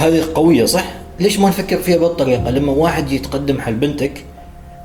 [0.00, 0.84] هذه قوية صح؟
[1.20, 4.24] ليش ما نفكر فيها بالطريقة؟ لما واحد يتقدم حل بنتك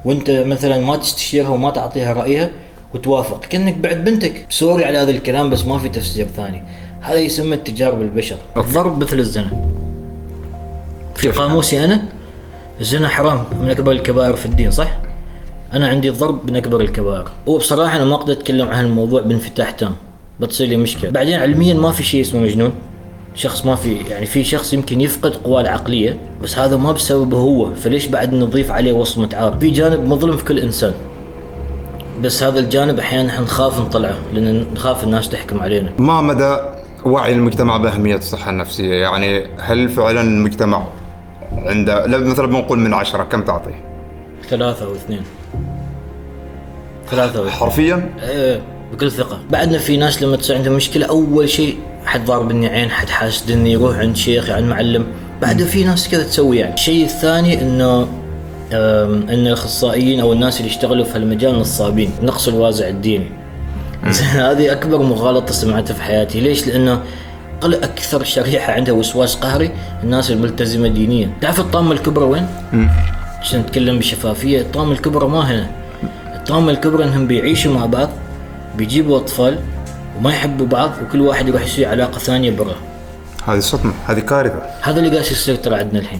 [0.05, 2.49] وانت مثلا ما تستشيرها وما تعطيها رأيها
[2.93, 4.45] وتوافق كأنك بعد بنتك.
[4.49, 6.63] سوري على هذا الكلام بس ما في تفسير ثاني.
[7.01, 8.37] هذا يسمى تجارب البشر.
[8.57, 9.69] الضرب مثل الزنا.
[11.15, 12.03] في قاموسي أنا
[12.81, 13.43] الزنا حرام.
[13.61, 14.97] من أكبر الكبائر في الدين صح؟
[15.73, 17.27] أنا عندي الضرب من أكبر الكبائر.
[17.45, 19.95] وبصراحة أنا ما أقدر أتكلم عن الموضوع بانفتاح تام.
[20.39, 21.11] بتصير لي مشكلة.
[21.11, 22.71] بعدين علميا ما في شيء اسمه مجنون.
[23.35, 27.73] شخص ما في يعني في شخص يمكن يفقد قواه العقلية بس هذا ما بسببه هو.
[27.73, 30.93] فليش بعد نضيف عليه وصمه عار في جانب مظلم في كل إنسان.
[32.21, 35.91] بس هذا الجانب أحيانا إحنا نخاف نطلعه لأن نخاف الناس تحكم علينا.
[35.99, 36.57] ما مدى
[37.05, 40.83] وعي المجتمع بأهمية الصحة النفسية؟ يعني هل فعلا المجتمع
[41.51, 43.85] عنده لا مثلا بنقول من عشرة كم تعطيه
[44.49, 45.21] ثلاثة أو اثنين.
[47.09, 48.74] ثلاثة حرفيا؟ إيه.
[48.93, 49.39] بكل ثقة.
[49.49, 53.97] بعدنا في ناس لما تصير عندهم مشكلة أول شيء حد ضاربني عين حد حاسدني يروح
[53.97, 55.05] عند شيخ عند معلم.
[55.41, 56.73] بعده في ناس كذا تسوي يعني.
[56.73, 58.07] الشيء الثاني إنه
[58.71, 62.11] إن الأخصائيين أو الناس اللي يشتغلوا في هالمجال نصابين.
[62.23, 63.29] نقص الوازع الديني.
[64.07, 66.39] زين هذه أكبر مغالطة سمعتها في حياتي.
[66.39, 67.01] ليش؟ لأنه
[67.61, 69.71] قل أكثر شريحة عندها وسواس قهري
[70.03, 71.29] الناس الملتزمة دينيا.
[71.41, 72.47] تعرف الطامة الكبرى وين؟
[73.41, 75.67] عشان نتكلم بشفافية الطامة الكبرى ما هنا.
[76.35, 78.09] الطامة الكبرى إنهم بيعيشوا مع بعض
[78.77, 79.59] بيجيبوا أطفال
[80.17, 82.75] وما يحبوا بعض وكل واحد يروح يسوي علاقة ثانية برا.
[83.47, 84.61] هذه صدمة هذه كارثة.
[84.81, 86.19] هذا اللي قاعد يصير ترى عندنا الحين.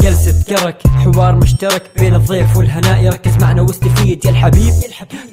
[0.00, 4.74] جلسة كرك حوار مشترك بين الضيف والهناء يركز معنا واستفيد يا الحبيب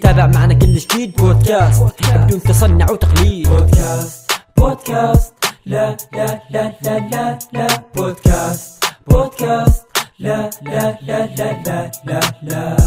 [0.01, 1.15] تابع معنا كل جديد.
[1.15, 1.83] بودكاست.
[2.15, 3.49] بدون تصنع وتقليد.
[3.49, 4.31] بودكاست.
[4.57, 5.33] بودكاست.
[5.65, 7.67] لا لا لا لا لا لا.
[7.95, 8.83] بودكاست.
[9.07, 9.84] بودكاست.
[10.19, 12.77] لا لا لا لا لا لا لا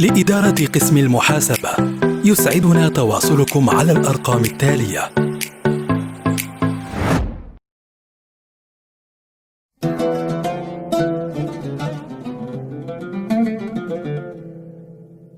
[0.00, 1.70] لإدارة قسم المحاسبة
[2.24, 5.10] يسعدنا تواصلكم على الأرقام التالية.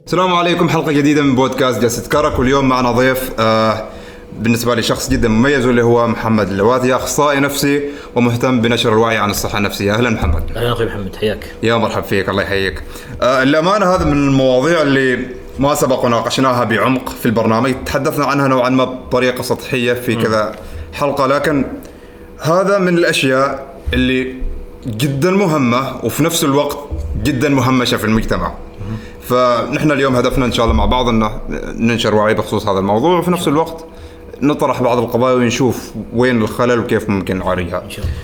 [0.07, 3.89] السلام عليكم حلقة جديدة من بودكاست جلسه كرك واليوم معنا ضيف آه
[4.39, 7.83] بالنسبة لي شخص جدا مميز واللي هو محمد اللواثي أخصائي نفسي
[8.15, 9.95] ومهتم بنشر الوعي عن الصحة النفسية.
[9.95, 10.43] أهلا محمد.
[10.57, 11.55] أهلا أخوي محمد حياك.
[11.63, 12.83] يا مرحب فيك الله يحييك.
[13.23, 15.27] آه الأمانة هذا من المواضيع اللي
[15.59, 17.75] ما سبق وناقشناها بعمق في البرنامج.
[17.87, 20.57] تحدثنا عنها نوعا ما بطريقة سطحية في كذا
[20.93, 21.27] حلقة.
[21.27, 21.65] لكن
[22.41, 24.35] هذا من الأشياء اللي
[24.87, 26.79] جدا مهمة وفي نفس الوقت
[27.23, 28.53] جدا مهمشة في المجتمع.
[29.29, 31.31] فنحن اليوم هدفنا إن شاء الله مع بعض ان
[31.75, 33.85] ننشر وعي بخصوص هذا الموضوع وفي نفس الوقت
[34.47, 37.83] نطرح بعض القضايا ونشوف وين الخلل وكيف ممكن نعالجها.
[37.85, 38.15] إن شاء الله.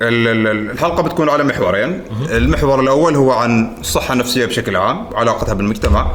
[0.00, 6.10] فالحلقه بتكون على محورين، المحور الأول هو عن الصحة النفسية بشكل عام وعلاقتها بالمجتمع.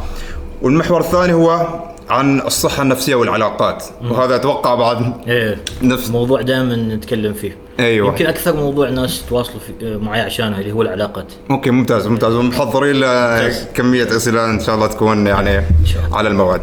[0.62, 1.68] والمحور الثاني هو
[2.10, 8.08] عن الصحة النفسية والعلاقات وهذا أتوقع بعد إيه نفس موضوع دائما نتكلم فيه أيوة.
[8.08, 12.96] يمكن أكثر موضوع ناس تواصلوا في معي عشانه اللي هو العلاقات أوكي ممتاز ممتاز ومحضرين
[12.96, 13.68] له ممتاز.
[13.76, 16.18] كمية أسئلة إن شاء الله تكون يعني شاء الله.
[16.18, 16.62] على الموعد.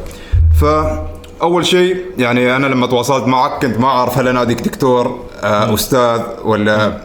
[1.42, 6.20] فاول شيء يعني أنا لما تواصلت معك كنت ما أعرف هل اناديك دكتور آه أستاذ
[6.44, 7.02] ولا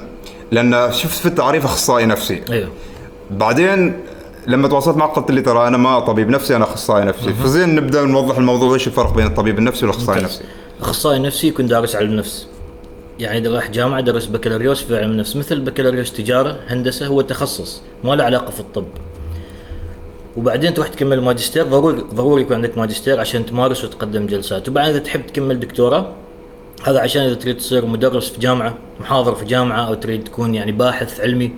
[0.52, 2.42] لأن شفت في التعريف أخصائي نفسي.
[2.50, 2.70] أيوه.
[3.32, 4.00] بعدين
[4.48, 7.34] لما تواصلت معك قلت لي ترى أنا ما طبيب نفسي أنا أخصائي نفسي.
[7.34, 10.44] فزين نبدأ نوضح الموضوع إيش الفرق بين الطبيب النفسي والأخصائي النفسي
[10.82, 12.48] أخصائي نفسي يكون دارس علم نفس.
[13.20, 17.82] يعني إذا راح جامعة درس بكالوريوس في علم النفس مثل بكالوريوس تجارة هندسة هو تخصص
[18.04, 18.88] ما له علاقة في الطب.
[20.38, 24.70] وبعدين تروح تكمل ماجستير ضروري ضروري يكون عندك ماجستير عشان تمارس وتقدم جلسات.
[24.70, 26.14] وبعدين إذا تحب تكمل دكتوراه
[26.84, 30.72] هذا عشان إذا تريد تصير مدرس في جامعة محاضر في جامعة أو تريد تكون يعني
[30.72, 31.52] باحث علمي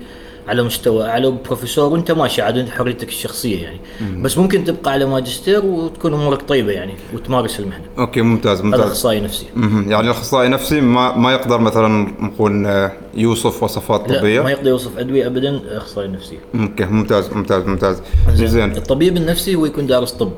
[0.50, 3.80] على مستوى اعلى وبروفيسور وانت ماشي عاد انت حريتك الشخصية يعني.
[4.22, 7.86] بس ممكن تبقى على ماجستير وتكون أمورك طيبة يعني وتمارس المهنة.
[7.98, 8.82] okay ممتاز هذا ممتاز.
[8.82, 9.46] اخصائي نفسي.
[9.56, 9.92] مهم.
[9.92, 14.98] يعني الاخصائي النفسي ما ما يقدر مثلا نقول يوصف وصفات لا طبية؟ ما يقدر يوصف
[14.98, 18.02] أدوية ابدا اخصائي نفسي okay ممتاز ممتاز ممتاز.
[18.34, 18.72] زين.
[18.72, 20.32] الطبيب النفسي هو يكون دارس طب.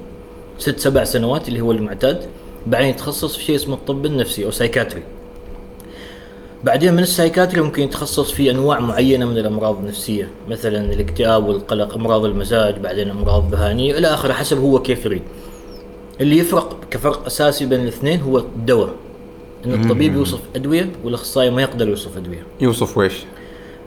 [0.57, 2.25] ست سبع سنوات اللي هو المعتاد.
[2.67, 5.03] بعدين يتخصص في شيء اسمه الطب النفسي أو psychiatry
[6.63, 11.93] بعدين من ال psychiatry ممكن يتخصص في أنواع معينة من الأمراض النفسية مثلا الاكتئاب والقلق
[11.93, 15.21] أمراض المزاج بعدين أمراض ذهانية إلى آخره حسب هو كيف يريد.
[16.21, 18.93] اللي يفرق كفرق أساسي بين الاثنين هو الدواء.
[19.65, 22.43] إن الطبيب يوصف أدوية والأخصائي ما يقدر يوصف أدوية.
[22.61, 23.13] يوصف ويش؟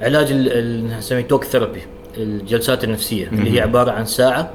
[0.03, 1.81] علاج ال- ال- نسميه توك ثيرابي
[2.17, 4.51] الجلسات النفسية اللي هي عبارة عن ساعة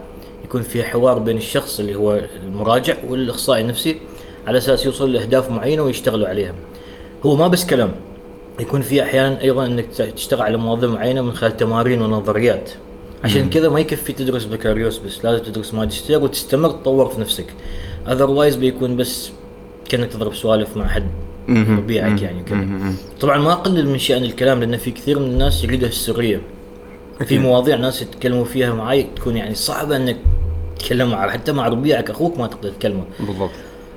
[0.45, 3.99] يكون فيها حوار بين الشخص اللي هو المراجع والأخصائي النفسي
[4.47, 6.53] على أساس يوصل لأهداف معينة ويشتغلوا عليها.
[7.25, 7.91] هو ما بس كلام
[8.59, 9.85] يكون في أحيانا أيضا إنك
[10.15, 12.69] تشتغل على مواضيع معينة من خلال تمارين ونظريات.
[13.23, 17.45] عشان كذا ما يكفي تدرس بكالوريوس بس لازم تدرس ماجستير وتستمر تطور في نفسك.
[18.07, 19.31] اذروايز بيكون بس
[19.89, 21.09] كأنك تضرب سوالف مع حد
[21.49, 22.67] ربيعك يعني كذا
[23.21, 26.41] طبعا ما أقلل من شأن الكلام لأن في كثير من الناس يريدها السرية.
[27.25, 30.17] في مواضيع ناس يتكلموا فيها معي تكون يعني صعبة إنك
[30.79, 33.49] تتكلم مع حتى مع ربيعك أخوك ما تقدر تكلمه بالضبط.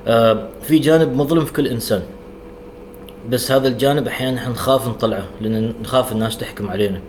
[0.06, 2.02] آه في جانب مظلم في كل إنسان.
[3.30, 7.00] بس هذا الجانب أحيانا إحنا نخاف نطلعه لأن نخاف الناس تحكم علينا.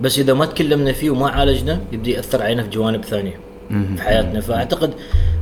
[0.00, 4.40] بس إذا ما تكلمنا فيه وما عالجنا يبدأ يأثر علينا في جوانب ثانية في حياتنا.
[4.40, 4.94] فأعتقد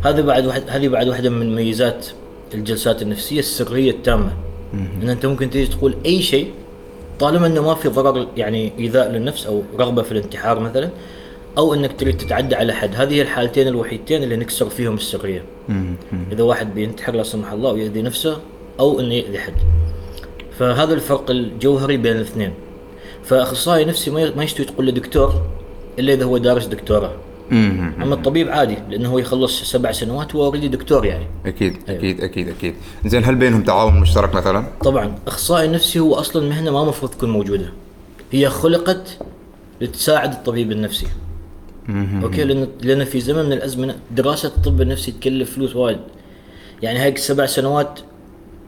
[0.05, 2.07] هذا بعد واحد هذه بعد واحدة من ميزات
[2.55, 4.33] الجلسات النفسية السرية التامة.
[5.03, 6.51] إن أنت ممكن تيجي تقول أي شيء
[7.21, 10.91] طالما إنه ما في ضرر يعني إيذاء للنفس أو رغبة في الانتحار مثلا
[11.59, 12.97] أو إنك تريد تتعدى على حد.
[12.97, 15.43] هذه هي الحالتين الوحيدتين اللي نكسر فيهم السرية.
[16.33, 18.39] إذا واحد بينتحر لا سمح الله ويؤذي نفسه
[18.81, 19.55] أو انه يؤذي حد.
[20.59, 22.53] فهذا الفرق الجوهري بين الاثنين.
[23.25, 25.43] فأخصائي نفسي ما يستوي تقول له دكتور
[25.99, 27.13] إلا إذا هو دارس دكتوراه.
[27.53, 31.27] أما الطبيب عادي لأنه هو يخلص سبع سنوات وهو already دكتور يعني.
[31.47, 32.75] أكيد أكيد أكيد أكيد.
[33.05, 37.31] زين هل بينهم تعاون مشترك مثلا؟ طبعا أخصائي نفسي هو أصلا مهنة ما المفروض تكون
[37.31, 37.73] موجودة.
[38.33, 39.19] هي خلقت
[39.81, 41.07] لتساعد الطبيب النفسي.
[42.23, 45.99] okay لأن لأن في زمن من الأزمنة دراسة الطب النفسي تكلف فلوس وايد.
[46.83, 48.01] يعني هيك سبع سنوات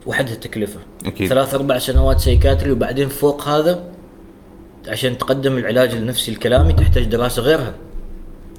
[0.05, 0.79] وحدها تكلفة.
[1.05, 1.29] أكيد.
[1.29, 3.83] ثلاث أربع سنوات سيكاتري وبعدين فوق هذا
[4.87, 7.73] عشان تقدم العلاج النفسي الكلامي تحتاج دراسة غيرها.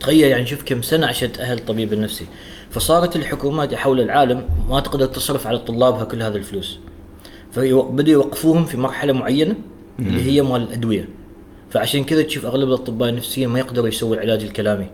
[0.00, 2.26] تخيل يعني شوف كم سنة عشان تاهل الطبيب النفسي.
[2.70, 6.78] فصارت الحكومات حول العالم ما تقدر تصرف على طلابها كل هذه الفلوس.
[7.52, 9.54] فبدأوا يوقفوهم في مرحلة معينة
[9.98, 11.08] اللي هي مال الأدوية.
[11.70, 14.86] فعشان كذا تشوف أغلب الأطباء النفسيين ما يقدروا يسووا العلاج الكلامي.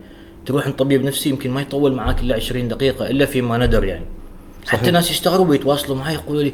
[0.46, 4.04] تروح عند طبيب نفسي يمكن ما يطول معاك إلا 20 دقيقة إلا فيما ندر يعني.
[4.66, 6.52] حتى ناس يستغربوا يتواصلوا معي يقولوا لي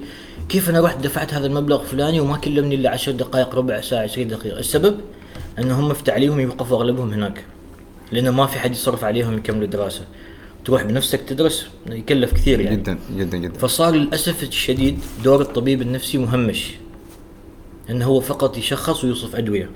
[0.48, 4.28] كيف أنا رحت دفعت هذا المبلغ فلاني وما كلمني إلا 10 دقائق ربع ساعة 20
[4.28, 4.58] دقيقة.
[4.58, 5.00] السبب؟
[5.58, 7.44] ان هم في تعليمهم يوقفوا أغلبهم هناك
[8.12, 10.04] لأنه ما في حد يصرف عليهم يكملوا دراسة.
[10.64, 12.76] تروح بنفسك تدرس يكلف كثير يعني.
[12.76, 13.58] جدا جدا جدا.
[13.58, 16.70] فصار للأسف الشديد دور الطبيب النفسي مهمش
[17.90, 19.70] إنه هو فقط يشخص ويوصف أدوية.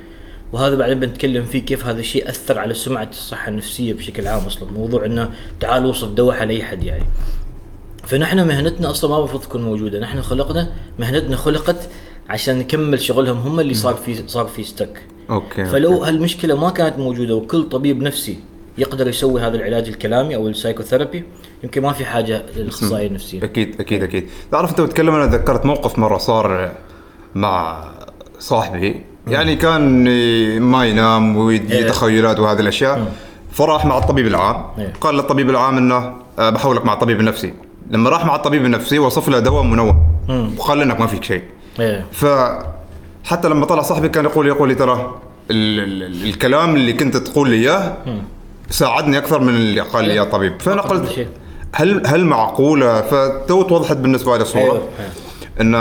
[0.53, 4.73] وهذا بعدين بنتكلم فيه كيف هذا الشيء أثر على سمعة الصحة النفسية بشكل عام أصلا.
[4.73, 5.31] موضوع إنه
[5.61, 7.05] تعال وصف دواء على اي حد يعني.
[8.07, 10.01] فنحن مهنتنا أصلا ما المفروض تكون موجودة.
[10.01, 11.89] نحن خلقنا مهنتنا خلقت
[12.29, 13.39] عشان نكمل شغلهم.
[13.39, 18.03] هم اللي صار في صار في stuck okay فلو هالمشكلة ما كانت موجودة وكل طبيب
[18.03, 18.39] نفسي
[18.79, 21.25] يقدر يسوي هذا العلاج الكلامي أو ال psychotherapy
[21.65, 24.29] يمكن ما في حاجة للاخصائي النفسي أكيد أكيد أكيد.
[24.53, 26.73] تعرف أنت بتتكلم أنا تذكرت موقف مرة صار
[27.35, 27.85] مع
[28.39, 29.05] صاحبي.
[29.27, 30.05] يعني كان
[30.61, 31.89] ما ينام ويجي إيه.
[31.89, 33.13] تخيلات وهذه الأشياء.
[33.53, 34.65] فراح مع الطبيب العام.
[34.79, 34.93] إيه.
[35.01, 37.53] قال للطبيب العام إنه آه، بحولك مع الطبيب النفسي.
[37.91, 40.07] لما راح مع الطبيب النفسي وصف له دواء منوم.
[40.59, 41.43] وقال إنك ما فيك شيء.
[41.81, 42.07] إيه.
[42.13, 45.15] فحتى لما طلع صاحبي كان يقول يقول لي ترى
[45.51, 47.97] ال- ال- الكلام اللي كنت تقول لي إياه
[48.71, 50.61] ساعدني أكثر من اللي قال لي إياه الطبيب.
[50.61, 51.27] فأنا قلت.
[51.73, 54.63] هل هل معقولة؟ فتو توضحت بالنسبة لي الصورة.
[54.63, 54.89] أيوة.
[55.61, 55.75] إن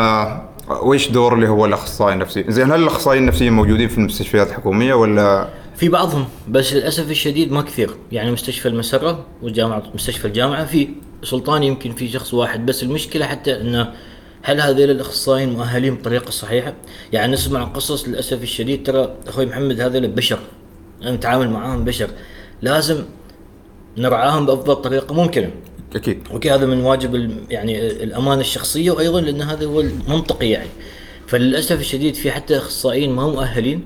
[0.83, 5.47] ويش دور اللي هو الأخصائي النفسي؟ زين هل الأخصائيين النفسيين موجودين في المستشفيات الحكومية ولا؟
[5.75, 7.89] في بعضهم بس للأسف الشديد ما كثير.
[8.11, 10.87] يعني مستشفى المسرة والجامعة مستشفى الجامعة في
[11.25, 13.93] سلطان يمكن في شخص واحد بس المشكلة حتى إنه
[14.41, 16.73] هل هذول الأخصائيين مؤهلين بطريقة صحيحة؟
[17.13, 20.39] يعني نسمع قصص للأسف الشديد ترى أخوي محمد هذول بشر
[21.03, 22.09] نتعامل معاهم بشر
[22.61, 23.03] لازم
[23.97, 25.49] نرعاهم بأفضل طريقة ممكنة.
[25.95, 26.27] أكيد.
[26.31, 30.69] أوكي هذا من واجب يعني الأمانة الشخصية وأيضا لأن هذا هو المنطقي يعني.
[31.27, 33.83] فللأسف الشديد في حتى أخصائيين ما مؤهلين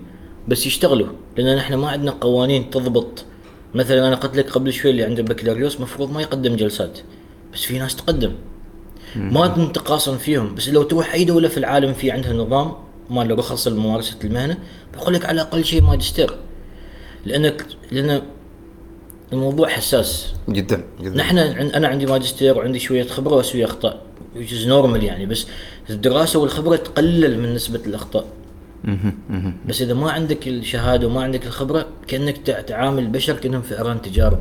[0.47, 3.25] بس يشتغلوا لأن نحن ما عندنا قوانين تضبط.
[3.73, 6.99] مثلا أنا قلت لك قبل شوي اللي عنده بكالوريوس مفروض ما يقدم جلسات.
[7.53, 8.33] بس في ناس تقدم.
[9.15, 10.55] ما نتقاصن فيهم.
[10.55, 12.73] بس لو تروح اي دوله في العالم في عندها نظام
[13.09, 14.57] مال رخص لممارسة المهنة
[14.93, 16.31] بقول لك على أقل شيء ماجستير.
[17.25, 18.21] لانك لأن
[19.33, 20.33] الموضوع حساس.
[20.49, 21.15] جدا جدا.
[21.17, 24.01] نحن أنا عندي ماجستير وعندي شوية خبرة واسوي أخطاء
[24.35, 25.47] which normal يعني بس
[25.89, 28.25] الدراسة والخبرة تقلل من نسبة الأخطاء.
[29.67, 34.39] بس إذا ما عندك الشهادة وما عندك الخبرة كأنك تع- تعامل البشر كأنهم فئران تجارب.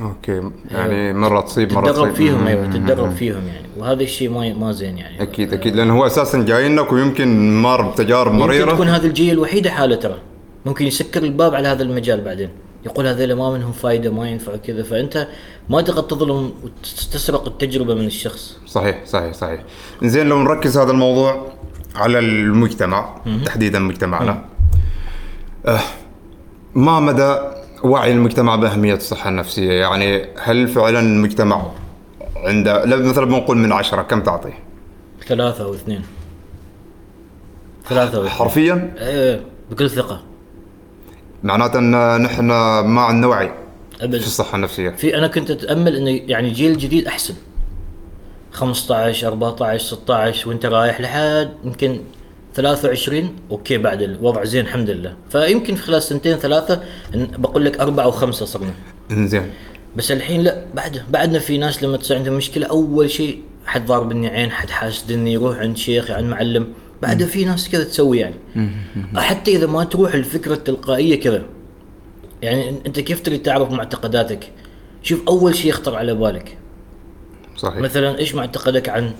[0.00, 0.50] أوكي.
[0.70, 2.16] يعني مرة تصيب مرة تتدرب تصيب.
[2.16, 2.46] فيهم.
[2.46, 3.66] أيوه تتدرب فيهم يعني.
[3.76, 5.22] وهذا الشيء ما ما زين يعني.
[5.22, 5.76] أكيد أكيد.
[5.76, 8.72] لأنه هو أساسا جايينك ويمكن مر بتجارب ممكن مريرة.
[8.72, 10.18] تكون هذه الجيه الوحيدة حالة ترى.
[10.66, 12.48] ممكن يسكر الباب على هذا المجال بعدين.
[12.86, 14.82] يقول هذول ما منهم فايدة ما ينفع كذا.
[14.82, 15.28] فأنت
[15.68, 18.58] ما تقدر تظلم وتسرق التجربة من الشخص.
[18.66, 19.60] صحيح صحيح صحيح.
[20.02, 21.46] زين لو نركز هذا الموضوع
[21.96, 24.44] على المجتمع تحديدا مجتمعنا.
[25.66, 25.80] آه
[26.74, 27.38] ما مدى
[27.84, 29.72] وعي المجتمع بأهمية الصحة النفسية.
[29.72, 31.70] يعني هل فعلا المجتمع
[32.36, 34.58] عنده مثلا بنقول من عشرة كم تعطيه؟
[35.26, 36.02] ثلاثة أو اثنين.
[37.88, 38.32] ثلاثة أو اثنين.
[38.32, 40.22] حرفيا؟ إيه بكل ثقة.
[41.42, 42.44] معناته إن نحن
[42.80, 43.52] ما عندنا وعي
[44.00, 44.90] أبد في الصحة النفسية.
[44.90, 47.34] في أنا كنت أتأمل إنه يعني جيل جديد أحسن.
[48.52, 52.00] 15 14 16 وأنت رايح لحد يمكن
[52.60, 55.16] 23 أوكي بعد الوضع زين الحمد لله.
[55.30, 56.82] فيمكن في خلال سنتين ثلاثة
[57.14, 58.72] بقول لك أربعة وخمسه صرنا.
[59.10, 59.50] إنزين.
[59.96, 64.28] بس الحين لا بعد بعدنا في ناس لما تصير عندهم مشكلة أول شيء حد ضاربني
[64.28, 66.66] عين حد حاسدني يروح عند شيخ عند معلم.
[67.02, 68.34] بعدها في ناس كذا تسوي يعني.
[69.16, 71.42] حتى إذا ما تروح الفكرة التلقائية كذا.
[72.42, 74.50] يعني أنت كيف تريد تعرف معتقداتك؟
[75.02, 76.58] شوف أول شيء يخطر على بالك.
[77.56, 77.78] صحيح.
[77.78, 79.12] مثلا إيش معتقدك عن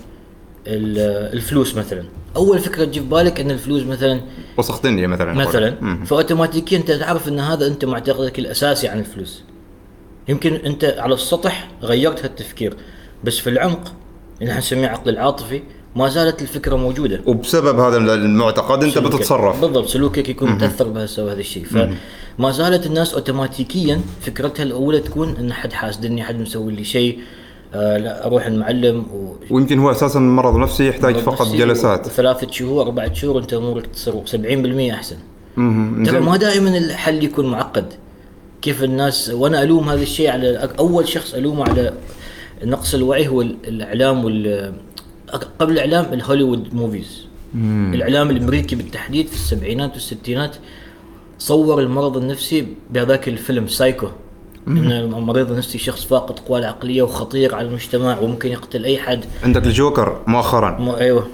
[0.67, 2.03] الفلوس مثلا.
[2.35, 4.21] أول فكرة تجي في بالك إن الفلوس مثلا
[4.57, 5.33] وسخ دنيا مثلا.
[5.33, 6.05] مثلا.
[6.05, 9.43] فاوتوماتيكيا أنت تعرف إن هذا أنت معتقدك الأساسي عن الفلوس.
[10.27, 12.73] يمكن أنت على السطح غيرت هالتفكير.
[13.23, 13.93] بس في العمق
[14.41, 15.61] اللي إحنا نسميه العقل العاطفي
[15.95, 17.21] ما زالت الفكرة موجودة.
[17.25, 19.15] وبسبب هذا المعتقد أنت سلوكك.
[19.15, 19.61] بتتصرف.
[19.61, 21.65] بالضبط سلوكك يكون متأثر بهذا هذا الشيء.
[21.65, 27.19] فما زالت الناس اوتوماتيكيا فكرتها الأولى تكون إن حد حاسدني حد مسوي لي شيء.
[27.73, 32.07] آه لا أروح المعلم و ويمكن هو أساسا مرض نفسي يحتاج فقط نفسي جلسات.
[32.07, 35.15] ثلاثة شهور أربعة شهور أنت أمورك تصير 70% أحسن.
[35.57, 36.03] مهم.
[36.03, 36.19] ترى.
[36.19, 37.85] ما دائما الحل يكون معقد.
[38.61, 41.93] كيف الناس وأنا ألوم هذا الشيء على أول شخص ألومه على
[42.63, 44.73] نقص الوعي هو ال- الإعلام وال
[45.59, 47.25] قبل الإعلام الهوليوود movies
[47.93, 50.55] الإعلام الأمريكي بالتحديد في السبعينات والستينات
[51.39, 54.07] صور المرض النفسي بهذاك الفيلم سايكو.
[54.67, 59.25] إن المريض النفسي شخص فاقد قوى العقلية وخطير على المجتمع وممكن يقتل أي حد.
[59.43, 60.79] عندك الجوكر مؤخرا.
[60.79, 61.27] ما أيوه.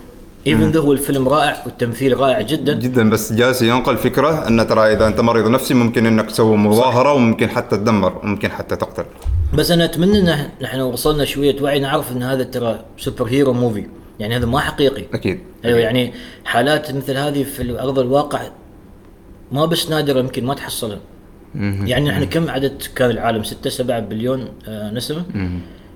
[0.48, 2.74] even though هو الفيلم رائع والتمثيل رائع جدا.
[2.74, 7.14] جدا بس جالس ينقل فكرة إن ترى إذا أنت مريض نفسي ممكن إنك تسوي مظاهرة
[7.14, 9.06] وممكن حتى تدمر وممكن حتى تقتل.
[9.54, 13.88] بس أنا أتمنى إن نحن وصلنا شوية وعي نعرف إن هذا ترى superhero movie.
[14.20, 15.04] يعني هذا ما حقيقي.
[15.14, 15.40] أكيد.
[15.66, 16.14] أيوه يعني
[16.46, 18.42] حالات مثل هذه في ارض الواقع
[19.52, 21.00] ما بس نادرة يمكن ما تحصلها.
[21.86, 25.24] يعني إحنا كم عدد سكان العالم؟ 6 7 بليون آه نسمة.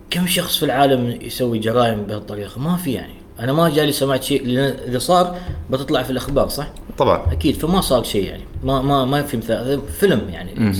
[0.09, 3.13] كم شخص في العالم يسوي جرائم بهالطريقة؟ ما في يعني.
[3.39, 5.35] أنا ما جالي سمعت شيء لأن إذا صار
[5.69, 7.21] بتطلع في الأخبار صح؟ طبعا.
[7.31, 7.55] أكيد.
[7.55, 8.43] فما صار شيء يعني.
[8.63, 9.57] ما ما ما في مثال.
[9.57, 10.73] هذا فيلم يعني.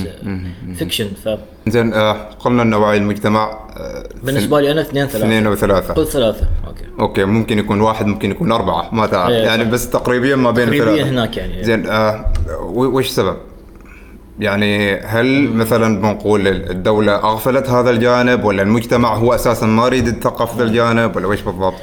[0.76, 1.30] فيكشن ف
[1.68, 5.26] زين آه قلنا ان وعي المجتمع آه بالنسبة لي أنا اثنين ثلاثة.
[5.26, 6.48] اثنين وثلاثه قل ثلاثة.
[6.68, 6.84] okay.
[7.00, 8.96] okay ممكن يكون واحد ممكن يكون أربعة.
[8.96, 9.66] ما تعرف إيه، يعني.
[9.66, 11.64] بس تقريبا ما بين تقريباً الثلاثه هناك يعني.
[11.64, 12.34] زين آه
[12.66, 13.38] وش السبب؟
[14.42, 20.58] يعني هل مثلا بنقول الدولة أغفلت هذا الجانب ولا المجتمع هو أساسا ما يريد يتثقف
[20.58, 21.82] ذا الجانب ولا وش بالضبط؟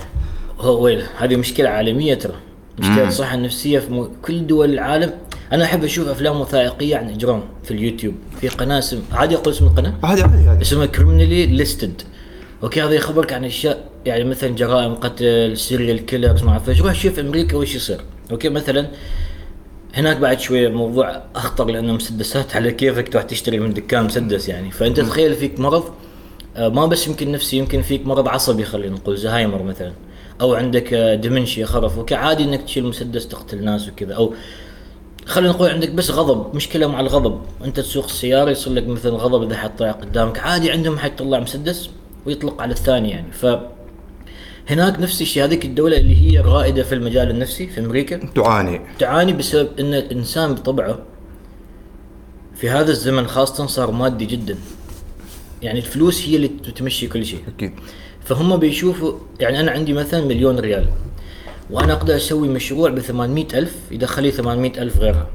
[0.60, 2.34] هو وين هذه مشكلة عالمية ترى.
[2.78, 4.08] مشكلة الصحة النفسية في م...
[4.22, 5.12] كل دول العالم.
[5.52, 8.14] أنا أحب أشوف أفلام وثائقية عن إجرام في اليوتيوب.
[8.40, 12.02] في قناة اسم عادي أقول اسم القناة؟ عادي عادي عادي اسمها Criminally Listed
[12.62, 16.82] okay هذا يخبرك عن اشياء يعني مثلا جرائم قتل serial killers ما أعرف إيش.
[16.82, 18.00] روح شوف أمريكا وش يصير.
[18.30, 18.86] okay مثلا
[19.94, 24.70] هناك بعد شوية موضوع أخطر لأنه مسدسات على كيفك تروح تشتري من دكان مسدس يعني.
[24.70, 25.84] فأنت تخيل فيك مرض
[26.56, 29.92] آه، ما بس يمكن نفسي يمكن فيك مرض عصبي خلينا نقول زهايمر مثلا
[30.40, 34.34] أو عندك آه، dementia خرف okay عادي إنك تشيل مسدس تقتل ناس وكذا أو
[35.26, 37.40] خلينا نقول عندك بس غضب مشكلة مع الغضب.
[37.64, 41.40] أنت تسوق السيارة يصير لك مثلا غضب إذا حد طلع قدامك عادي عندهم حد يطلع
[41.40, 41.90] مسدس
[42.26, 43.32] ويطلق على الثاني يعني.
[43.32, 43.46] ف
[44.68, 45.44] هناك نفس الشيء.
[45.44, 48.16] هذيك الدولة اللي هي رائدة في المجال النفسي في أمريكا.
[48.34, 48.80] تعاني.
[48.98, 50.98] تعاني بسبب أن الإنسان بطبعه
[52.56, 54.56] في هذا الزمن خاصة صار مادي جدا.
[55.62, 57.40] يعني الفلوس هي اللي تمشي كل شيء.
[57.56, 57.72] أكيد.
[58.24, 60.86] فهم بيشوفوا يعني أنا عندي مثلا مليون ريال
[61.70, 65.26] وأنا أقدر أسوي مشروع ب 800 ألف يدخل لي 800 ألف غيرها.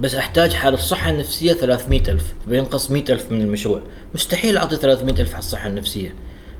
[0.00, 3.80] بس أحتاج حال الصحة النفسية 300 ألف بينقص 100 ألف من المشروع.
[4.14, 6.14] مستحيل أعطي 300 ألف على الصحة النفسية.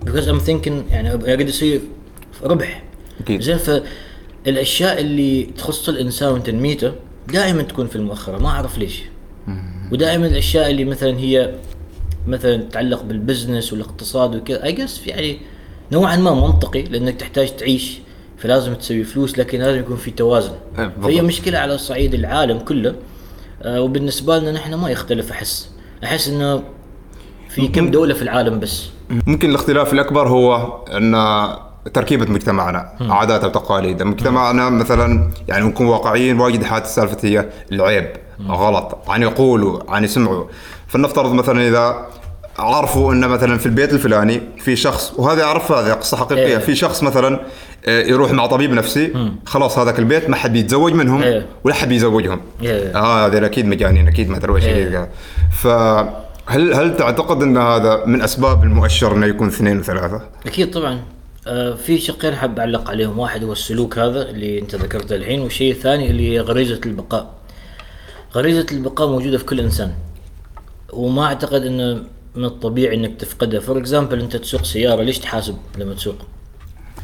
[0.07, 1.81] Because I'm thinking يعني أريد أسوي
[2.43, 2.83] ربح.
[3.21, 3.41] أكيد.
[3.41, 6.93] زين فالأشياء اللي تخص الإنسان وتنميته
[7.29, 8.39] دائما تكون في المؤخرة.
[8.39, 9.03] ما أعرف ليش.
[9.93, 11.55] ودائما الأشياء اللي مثلا هي
[12.27, 15.39] مثلا تتعلق بال business والاقتصاد وكذا I guess يعني
[15.93, 17.99] نوعا ما منطقي لأنك تحتاج تعيش
[18.39, 20.53] فلازم تسوي فلوس لكن لازم يكون في توازن.
[20.77, 21.05] بالضبط.
[21.05, 22.95] فهي مشكلة على صعيد العالم كله.
[23.63, 25.71] آه وبالنسبة لنا نحن ما يختلف أحس.
[26.05, 26.63] أحس إنه
[27.49, 28.89] في كم دولة في العالم بس.
[29.27, 31.15] ممكن الاختلاف الأكبر هو أن
[31.95, 38.09] تركيبة مجتمعنا عاداته وتقاليده مجتمعنا مثلا يعني نكون واقعيين واجد حالة السالفة هي العيب
[38.49, 40.45] غلط عن يقولوا عن يسمعوا
[40.89, 42.07] فلنفترض مثلا إذا
[42.59, 46.59] عرفوا إن مثلا في البيت الفلاني في شخص وهذا يعرف هذا قصة حقيقية إيه.
[46.59, 47.41] في شخص مثلا
[47.87, 51.47] آه، يروح مع طبيب نفسي خلاص هذاك البيت ما حد بيتزوج منهم إيه.
[51.65, 52.97] ولا حد بيزوجهم إيه.
[52.97, 54.89] آه هذول أكيد مجانين أكيد ما أدري وش إيه.
[54.89, 55.09] كذا.
[55.63, 61.01] فهل هل تعتقد إن هذا من أسباب المؤشر إنه يكون اثنين وثلاثة؟ أكيد طبعا
[61.77, 63.19] في شقين حاب أعلق عليهم.
[63.19, 67.35] واحد هو السلوك هذا اللي أنت ذكرته الحين والشيء الثاني اللي هي غريزة البقاء.
[68.35, 69.95] غريزة البقاء موجودة في كل إنسان
[70.93, 72.03] وما أعتقد إنه
[72.35, 73.61] من الطبيعي إنك تفقدها.
[73.61, 76.17] for example أنت تسوق سيارة ليش تحاسب لما تسوق؟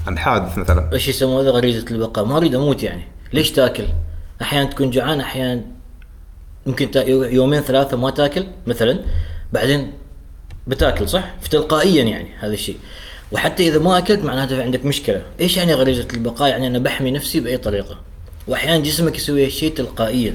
[0.08, 0.92] ام حادث مثلا.
[0.92, 2.24] إيش يسموه هذا؟ غريزة البقاء.
[2.24, 3.02] ما أريد أموت يعني.
[3.32, 3.84] ليش تاكل؟
[4.42, 5.62] أحيانا تكون جوعان أحيانا
[6.66, 8.98] ممكن تا- يومين ثلاثة ما تاكل مثلا
[9.52, 9.92] بعدين
[10.66, 12.76] بتاكل صح؟ فتلقائيا يعني هذا الشيء.
[13.32, 17.40] وحتى إذا ما أكلت معناته عندك مشكلة، إيش يعني غريزة البقاء؟ يعني أنا بحمي نفسي
[17.40, 17.98] بأي طريقة.
[18.48, 20.34] وأحيانا جسمك يسوي هالشيء تلقائيا.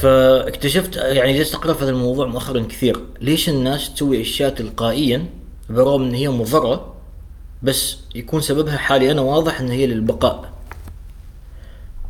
[0.00, 5.26] فاكتشفت يعني جلست أقرأ في هذا الموضوع مؤخرا كثير، ليش الناس تسوي أشياء تلقائيا
[5.70, 6.94] برغم إن هي مضرة
[7.62, 10.52] بس يكون سببها حالي أنا واضح إن هي للبقاء؟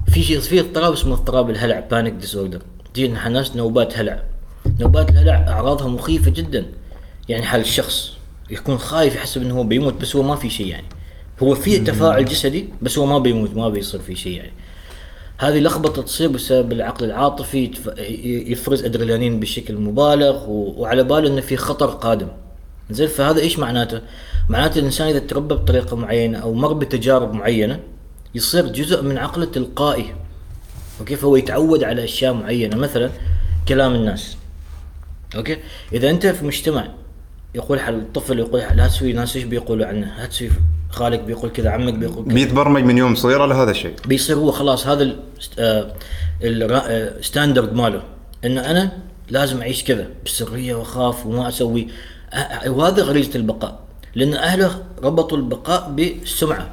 [0.08, 2.62] في شيء في اضطراب اسمه اضطراب الهلع panic disorder
[2.94, 4.22] تجينا ناس نوبات هلع.
[4.80, 6.66] نوبات الهلع أعراضها مخيفة جدا.
[7.28, 8.15] يعني حال الشخص.
[8.50, 10.86] يكون خايف يحسب إنه هو بيموت بس هو ما في شيء يعني.
[11.42, 14.52] هو في تفاعل جسدي بس هو ما بيموت ما بيصير في شيء يعني.
[15.38, 17.70] هذه لخبطة تصير بسبب العقل العاطفي
[18.46, 22.28] يفرز أدرينالين بشكل مبالغ وعلى باله إنه في خطر قادم.
[22.90, 24.00] زين فهذا إيش معناته؟
[24.48, 27.80] معناته الإنسان إذا تربى بطريقة معينة أو مر بتجارب معينة
[28.34, 30.14] يصير جزء من عقله تلقائي.
[31.00, 33.10] okay؟ فهو يتعود على أشياء معينة مثلا
[33.68, 34.36] كلام الناس.
[35.36, 35.56] okay؟
[35.92, 36.88] إذا أنت في مجتمع
[37.56, 40.50] يقول حال الطفل يقول حال لا تسوي ناس إيش بيقولوا عنه؟ لا تسوي
[40.90, 42.34] خالك بيقول كذا عمك بيقول كذا.
[42.34, 43.94] بيتبرمج من يوم صغير على هذا الشيء.
[44.06, 45.16] بيصير هو خلاص هذا
[46.42, 48.02] ال standard ماله.
[48.44, 48.98] ان أنا
[49.30, 51.88] لازم أعيش كذا بسرية وأخاف وما أسوي.
[52.66, 53.80] وهذا غريزة البقاء.
[54.14, 56.70] لأن أهله ربطوا البقاء بالسمعة.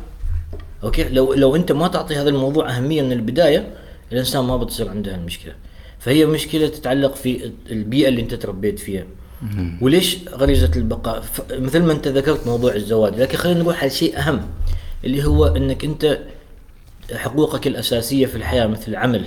[0.84, 3.74] okay؟ لو لو أنت ما تعطي هذا الموضوع أهمية من البداية
[4.12, 5.54] الإنسان ما بتصير عنده هالمشكلة.
[6.00, 9.04] فهي مشكلة تتعلق في البيئة اللي أنت تربيت فيها.
[9.82, 14.42] وليش غريزه البقاء؟ مثل ما انت ذكرت موضوع الزواج لكن خلينا نروح على شيء أهم
[15.04, 16.20] اللي هو إنك أنت
[17.14, 19.26] حقوقك الأساسية في الحياة مثل العمل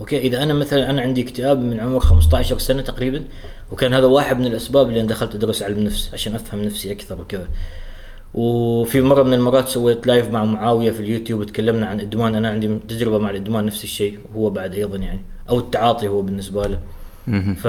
[0.00, 3.24] okay؟ إذا أنا مثلا أنا عندي اكتئاب من عمر 15 سنة تقريبا
[3.72, 7.20] وكان هذا واحد من الأسباب اللي أنا دخلت أدرس علم نفس عشان أفهم نفسي أكثر
[7.20, 7.48] وكذا.
[8.34, 12.34] وفي مرة من المرات سويت live مع معاوية في اليوتيوب وتكلمنا عن إدمان.
[12.34, 16.66] أنا عندي تجربة مع الإدمان نفس الشيء وهو بعد أيضا يعني أو التعاطي هو بالنسبة
[16.66, 16.78] له.
[17.54, 17.68] ف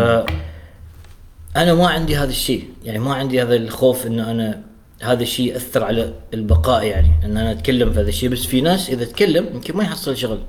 [1.57, 2.69] أنا ما عندي هذا الشيء.
[2.85, 4.61] يعني ما عندي هذا الخوف إنه أنا
[5.01, 7.11] هذا الشيء يأثر على البقاء يعني.
[7.23, 8.29] إن أنا أتكلم في هذا الشيء.
[8.29, 10.39] بس في ناس إذا تكلم يمكن ما يحصل شغل.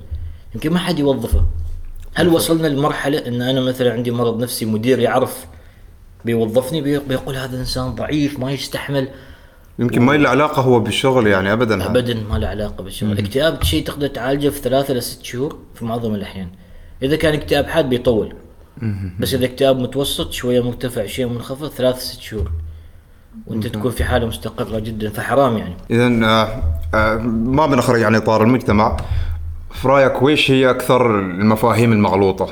[0.54, 1.44] يمكن ما حد يوظفه.
[2.14, 5.46] هل وصلنا لمرحلة إن أنا مثلا عندي مرض نفسي مدير يعرف
[6.24, 9.08] بيوظفني بي- بيقول هذا إنسان ضعيف ما يستحمل.
[9.78, 11.86] يمكن ما له علاقة هو بالشغل يعني ابدا.
[11.86, 13.12] ابدا ما له علاقة بالشغل.
[13.12, 16.48] الاكتئاب شيء تقدر تعالجه في ثلاثة إلى ست شهور في معظم الأحيان.
[17.02, 18.34] إذا كان اكتئاب حاد بيطول.
[19.20, 22.50] بس إذا اكتئاب متوسط شوية مرتفع شوية منخفض ثلاث ست شهور.
[23.46, 25.76] وأنت تكون في حالة مستقرة جدا فحرام يعني.
[25.90, 26.62] اذا آه
[26.94, 28.96] آه ما بنخرج عن إطار المجتمع.
[29.70, 32.48] في رأيك ويش هي أكثر المفاهيم المغلوطة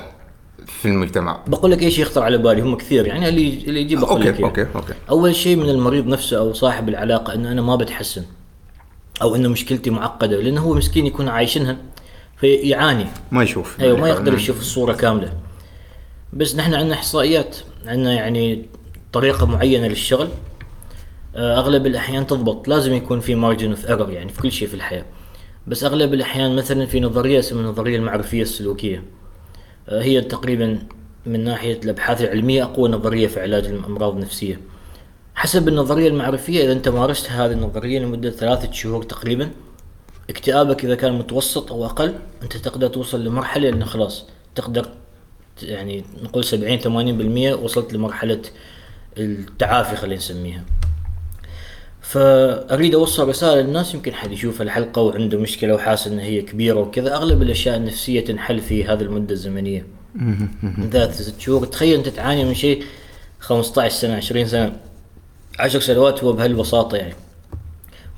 [0.66, 4.10] في المجتمع؟ بقول لك إيش يخطر على بالي؟ هم كثير يعني اللي اللي يجي بقول
[4.10, 4.46] okay لك إياه.
[4.46, 4.94] okay okay.
[5.10, 8.22] أول شيء من المريض نفسه أو صاحب العلاقة إنه أنا ما بتحسن
[9.22, 11.76] أو إنه مشكلتي معقدة لأنه هو مسكين يكون عايشنها
[12.36, 13.06] فيعاني.
[13.30, 13.80] ما يشوف.
[13.80, 15.32] أيوه ما يقدر يشوف الصورة كاملة.
[16.32, 18.66] بس نحن عندنا إحصائيات عندنا يعني
[19.12, 20.28] طريقة معينة للشغل.
[21.36, 24.74] آه، أغلب الأحيان تضبط لازم يكون في margin of error يعني في كل شيء في
[24.74, 25.04] الحياة.
[25.66, 29.04] بس أغلب الأحيان مثلا في نظرية اسمها النظرية المعرفية السلوكية.
[29.88, 30.78] آه، هي تقريبا
[31.26, 34.60] من ناحية الأبحاث العلمية أقوى نظرية في علاج الأمراض النفسية.
[35.34, 39.50] حسب النظرية المعرفية إذا أنت مارست هذه النظرية لمدة ثلاثة شهور تقريبا
[40.30, 44.88] اكتئابك إذا كان متوسط أو أقل أنت تقدر توصل لمرحلة إنه خلاص تقدر
[45.62, 48.42] يعني نقول 70 80% وصلت لمرحلة
[49.18, 50.64] التعافي خلينا نسميها.
[52.00, 57.14] فأريد أوصل رسالة للناس يمكن حد يشوف الحلقة وعنده مشكلة وحاسس ان هي كبيرة وكذا.
[57.14, 59.86] أغلب الأشياء النفسية تنحل في هذه المدة الزمنية.
[60.62, 61.66] من ثلاث ست شهور.
[61.66, 62.84] تخيل أنت تعاني من شيء
[63.38, 64.76] 15 سنة 20 سنة
[65.58, 67.14] 10 سنوات هو بهالبساطة يعني.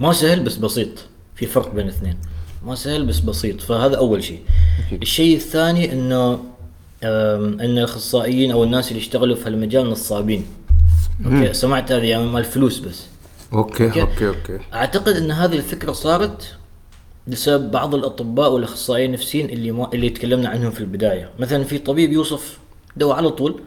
[0.01, 0.89] ما سهل بس بسيط.
[1.35, 2.19] في فرق بين الاثنين.
[2.65, 3.61] ما سهل بس بسيط.
[3.61, 4.41] فهذا أول شيء.
[4.93, 6.45] الشيء الثاني إنه
[7.03, 10.47] إن الأخصائيين أو الناس اللي يشتغلوا في هالمجال نصابين.
[11.27, 13.07] okay؟ سمعت هذه يعني مال الفلوس بس.
[13.53, 14.01] okay okay.
[14.01, 14.59] okay okay.
[14.75, 16.55] أعتقد إن هذه الفكرة صارت
[17.27, 22.13] بسبب بعض الأطباء والأخصائيين النفسيين اللي ما اللي تكلمنا عنهم في البداية، مثلا في طبيب
[22.13, 22.59] يوصف
[22.97, 23.61] دواء على طول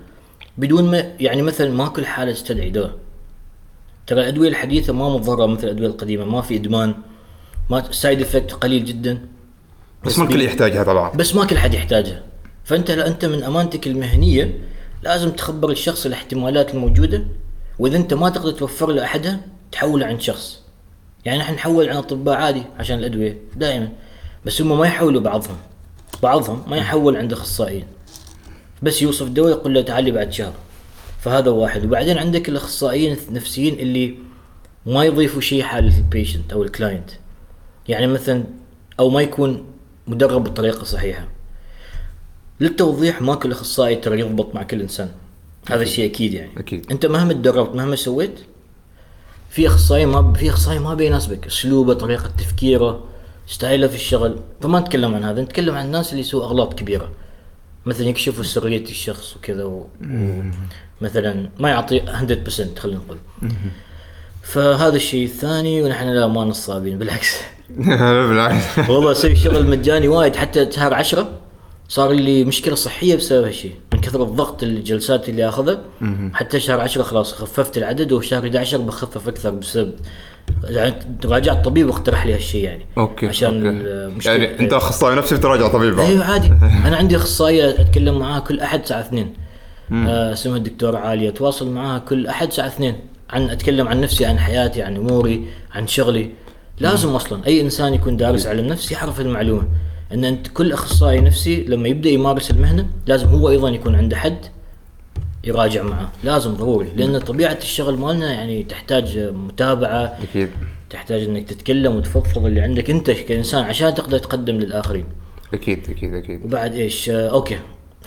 [0.57, 2.95] بدون ما يعني مثلا ما كل حالة تستدعي دواء.
[4.07, 6.95] ترى الأدوية الحديثة ما مضره مثل الأدوية القديمة، ما في إدمان
[7.69, 9.25] ما side effect قليل جدا.
[10.05, 11.11] بس ما الكل يحتاجها طبعا.
[11.11, 12.23] بس ما كل حد يحتاجها.
[12.71, 14.59] فأنت أنت من أمانتك المهنية
[15.03, 17.23] لازم تخبر الشخص الاحتمالات الموجودة
[17.79, 19.39] وإذا أنت ما تقدر توفر له أحدها
[19.71, 20.61] تحوله عند شخص.
[21.25, 23.89] يعني نحن نحول عن أطباء عادي عشان الأدوية دائما
[24.45, 25.57] بس هم ما يحولوا بعضهم.
[26.23, 27.85] بعضهم ما يحول عند أخصائيين.
[28.81, 30.53] بس يوصف دواء يقول له تعال لي بعد شهر.
[31.19, 31.85] فهذا واحد.
[31.85, 34.17] وبعدين عندك الأخصائيين النفسيين اللي
[34.85, 37.09] وما يضيفوا شيء حال ال patient أو ال client
[37.87, 38.43] يعني مثلا
[38.99, 39.65] أو ما يكون
[40.07, 41.40] مدرب بطريقة صحيحة.
[42.61, 45.09] للتوضيح ما كل أخصائي ترى يضبط مع كل إنسان.
[45.69, 46.51] هذا الشيء أكيد يعني.
[46.57, 46.91] أكيد.
[46.91, 48.39] أنت مهما تدربت مهما سويت
[49.49, 51.47] في أخصائي ما في أخصائي ما بيناسبك.
[51.47, 53.03] أسلوبه طريقة تفكيره
[53.47, 54.39] ستايله في الشغل.
[54.61, 57.11] فما نتكلم عن هذا نتكلم عن الناس اللي يسووا أغلاط كبيرة.
[57.85, 59.87] مثلا يكشفوا سريه الشخص وكذا و...
[61.01, 63.17] مثلا ما يعطي 100% خلينا نقول.
[64.43, 67.37] فهذا الشيء الثاني ونحن لا ما نصابين بالعكس.
[68.29, 68.89] بالعكس.
[68.89, 71.40] والله أسوي شغل مجاني وايد حتى شهر عشرة
[71.91, 75.81] صار لي مشكلة صحية بسبب هالشيء من كثر الضغط الجلسات اللي اخذها
[76.33, 79.93] حتى شهر عشرة خلاص خففت العدد وشهر 11 بخفف أكثر بسبب
[80.63, 80.93] يعني
[81.25, 82.85] راجعت طبيب واقترح لي هالشيء يعني.
[82.97, 83.87] okay عشان okay.
[83.87, 85.99] المشكلة يعني أنت أخصائي نفسي بتراجع طبيب.
[85.99, 86.47] أيوه عادي.
[86.87, 89.33] أنا عندي أخصائية أتكلم معاها كل أحد الساعة 2
[89.93, 91.29] آه اسمها الدكتورة عالية.
[91.29, 92.95] أتواصل معاها كل أحد الساعة 2
[93.29, 96.29] عن أتكلم عن نفسي عن حياتي عن أموري عن شغلي.
[96.79, 99.67] لازم أصلا أي إنسان يكون دارس علم نفس يعرف المعلومة.
[100.13, 104.37] إن أنت كل أخصائي نفسي لما يبدأ يمارس المهنة لازم هو أيضا يكون عنده حد
[105.43, 110.49] يراجع معاه لازم ضروري لأن طبيعة الشغل مالنا يعني تحتاج متابعة أكيد.
[110.89, 115.05] تحتاج إنك تتكلم وتفضفض اللي عندك أنت كإنسان عشان تقدر تقدم للآخرين.
[115.53, 116.45] أكيد أكيد أكيد.
[116.45, 117.57] وبعد إيش؟ آه okay.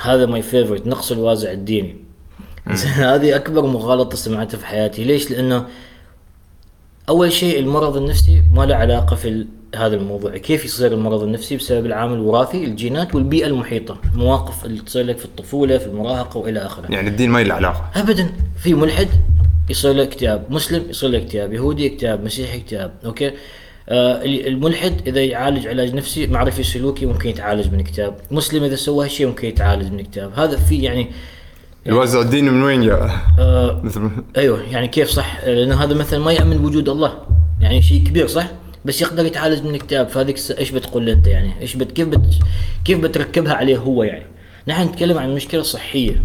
[0.00, 1.96] هذا my favorite نقص الوازع الديني.
[2.96, 5.04] هذه أكبر مغالطة سمعتها في حياتي.
[5.04, 5.66] ليش؟ لأنه
[7.08, 10.36] أول شيء المرض النفسي ما له علاقة في هذا الموضوع.
[10.36, 15.24] كيف يصير المرض النفسي بسبب العامل الوراثي الجينات والبيئة المحيطة المواقف اللي تصير لك في
[15.24, 16.86] الطفولة في المراهقة وإلى آخره.
[16.90, 17.90] يعني الدين ما له علاقة.
[17.96, 18.28] ابدا.
[18.62, 19.08] في ملحد
[19.70, 22.92] يصير له اكتئاب مسلم يصير له اكتئاب يهودي اكتئاب مسيحي اكتئاب.
[23.04, 23.30] أوكي؟
[23.88, 28.16] آه ال- الملحد إذا يعالج علاج نفسي معرفي سلوكي ممكن يتعالج من اكتئاب.
[28.30, 30.30] مسلم إذا سوى هالشيء ممكن يتعالج من اكتئاب.
[30.36, 31.06] هذا في يعني
[31.86, 36.32] الوازع الديني من وين جاء؟ آه مثل أيوه يعني كيف صح؟ لأن هذا مثلا ما
[36.32, 37.12] يأمن بوجود الله.
[37.60, 38.46] يعني شيء كبير صح؟
[38.84, 42.20] بس يقدر يتعالج من الاكتئاب فهذيك إيش بتقول أنت يعني؟ إيش بت كيف بت
[42.84, 44.26] كيف بتركبها عليه هو يعني؟
[44.68, 46.22] نحن نتكلم عن مشكلة صحية.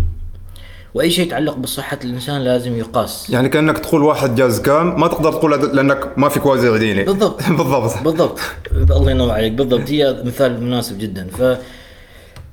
[0.94, 3.30] وأي شيء يتعلق بصحة الإنسان لازم يقاس.
[3.30, 7.04] يعني كأنك تقول واحد جاز كام ما تقدر تقول لأنك ما فيك وازع ديني.
[7.04, 7.44] بالضبط.
[7.60, 8.04] بالضبط.
[8.04, 8.40] بالضبط.
[8.72, 9.52] الله ينور عليك.
[9.54, 9.90] بالضبط.
[9.90, 11.28] هي مثال مناسب جدا.
[11.28, 11.58] ف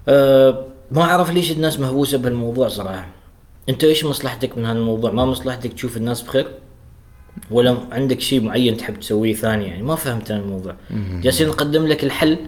[0.09, 3.07] آه، ما أعرف ليش الناس مهووسة بهالموضوع صراحة.
[3.69, 6.47] أنت إيش مصلحتك من هذا الموضوع ما مصلحتك تشوف الناس بخير؟
[7.51, 10.75] ولا عندك شيء معين تحب تسويه ثاني يعني ما فهمت أنا الموضوع.
[11.23, 12.39] جالسين نقدم لك الحل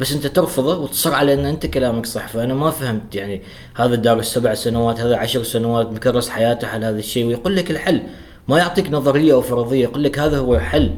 [0.00, 2.28] بس أنت ترفضه وتصر على إن أنت كلامك صح.
[2.28, 3.42] فأنا ما فهمت يعني
[3.74, 8.02] هذا دارس سبع سنوات هذا عشر سنوات مكرس حياته على هذا الشيء ويقول لك الحل.
[8.48, 10.94] ما يعطيك نظرية أو فرضية يقول لك هذا هو الحل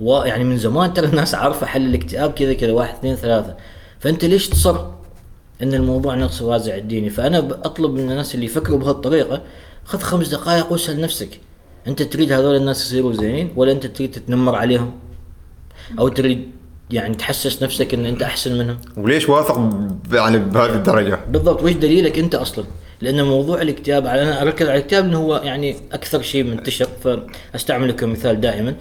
[0.00, 3.56] يعني من زمان ترى الناس عارفة حل الاكتئاب كذا كذا واحد اثنين ثلاثة.
[3.98, 4.86] فأنت ليش تصر
[5.62, 9.42] إن الموضوع نقص وازع الديني فأنا بطلب من الناس اللي يفكروا بهالطريقة
[9.84, 11.40] خذ خمس دقائق واسأل نفسك.
[11.88, 14.92] أنت تريد هذول الناس يصيروا زينين ولا أنت تريد تتنمر عليهم؟
[15.98, 16.50] أو تريد
[16.90, 21.62] يعني تحسس نفسك إن أنت أحسن منهم؟ وليش واثق ب- يعني بهذه الدرجة؟ بالضبط.
[21.62, 22.64] وش دليلك أنت أصلا؟
[23.00, 28.40] لأن موضوع الاكتئاب أنا أركز على الاكتئاب إنه هو يعني أكثر شيء منتشر فأستعمله كمثال
[28.40, 28.74] دائما.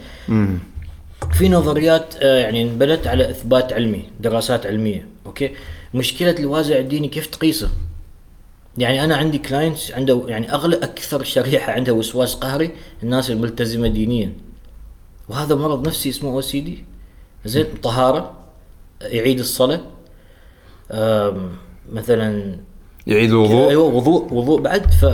[1.33, 5.51] في نظريات آه، يعني انبنت على إثبات علمي دراسات علمية okay؟
[5.93, 7.69] مشكلة الوازع الديني كيف تقيسه؟
[8.77, 12.71] يعني أنا عندي clients عنده يعني اغلب أكثر شريحة عندها وسواس قهري
[13.03, 14.33] الناس الملتزمة دينيا.
[15.29, 16.85] وهذا مرض نفسي اسمه OCD
[17.45, 18.33] زين طهارة
[19.01, 19.81] يعيد الصلاة
[21.91, 22.57] مثلا
[23.07, 24.91] يعيد الوضوء أيوه وضوء وضوء بعد.
[24.91, 25.05] ف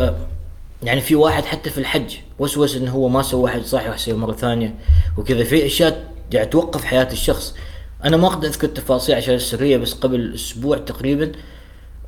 [0.83, 4.33] يعني في واحد حتى في الحج وسوس إنه هو ما سوى حج صحيح يصير مرة
[4.33, 4.75] ثانية
[5.17, 5.43] وكذا.
[5.43, 7.55] في أشياء يعني توقف حياة الشخص.
[8.03, 11.31] أنا ما أقدر أذكر التفاصيل عشان السرية بس قبل أسبوع تقريبا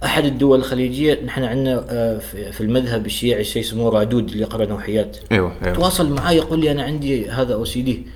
[0.06, 2.18] أحد الدول الخليجية نحن عندنا آه،
[2.52, 5.76] في المذهب الشيعي شيء اسمه رادود اللي يقرأ نوحيات أيوه أيوه.
[5.76, 8.08] تواصل معي يقول لي أنا عندي هذا OCD.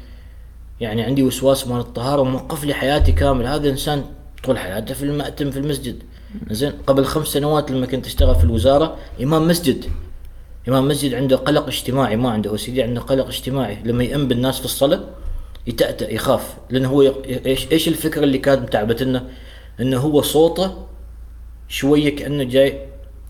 [0.79, 3.47] يعني عندي وسواس مال الطهارة وموقف لي حياتي كامل.
[3.47, 4.03] هذا إنسان
[4.43, 5.95] طول حياته في المأتم في المسجد.
[6.51, 9.85] زين قبل خمس سنوات لما كنت أشتغل في الوزارة إمام مسجد.
[10.67, 13.77] إمام مسجد عنده قلق اجتماعي ما عنده OCD عنده قلق اجتماعي.
[13.85, 15.03] لما يأم بالناس في الصلاة
[15.67, 16.53] يتأتأ يخاف.
[16.69, 17.01] لأنه هو
[17.45, 19.23] إيش إيش الفكرة اللي كانت متعبت لنا؟
[19.79, 20.86] إنه هو صوته
[21.69, 22.79] شوية كأنه جاي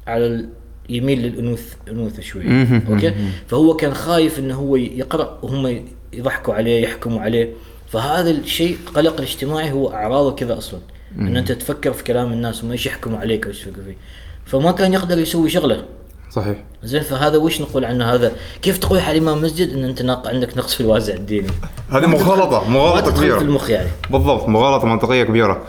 [0.08, 0.46] على
[0.90, 2.82] يميل للانوث أنوثة شوية.
[2.90, 3.14] أوكي؟
[3.48, 7.54] فهو كان خايف إنه هو يقرأ وهم يضحكوا عليه يحكموا عليه.
[7.88, 10.80] فهذا الشيء قلق الاجتماعي هو أعراضه كذا أصلا.
[11.20, 13.98] إن أنت تفكر في كلام الناس وما إيش يحكموا عليك أو إيش يفكروا فيه
[14.46, 15.86] فما كان يقدر يسوي شغله.
[16.32, 16.58] صحيح.
[16.84, 20.58] زين فهذا وش نقول عنه هذا؟ كيف تقول على إمام مسجد إن أنت ناق عندك
[20.58, 21.48] نقص في الوازع الديني؟
[21.90, 23.38] هذه مغالطة مغالطة كبيرة.
[23.38, 23.90] في المخ يعني.
[24.10, 25.66] بالضبط مغالطة منطقية كبيرة.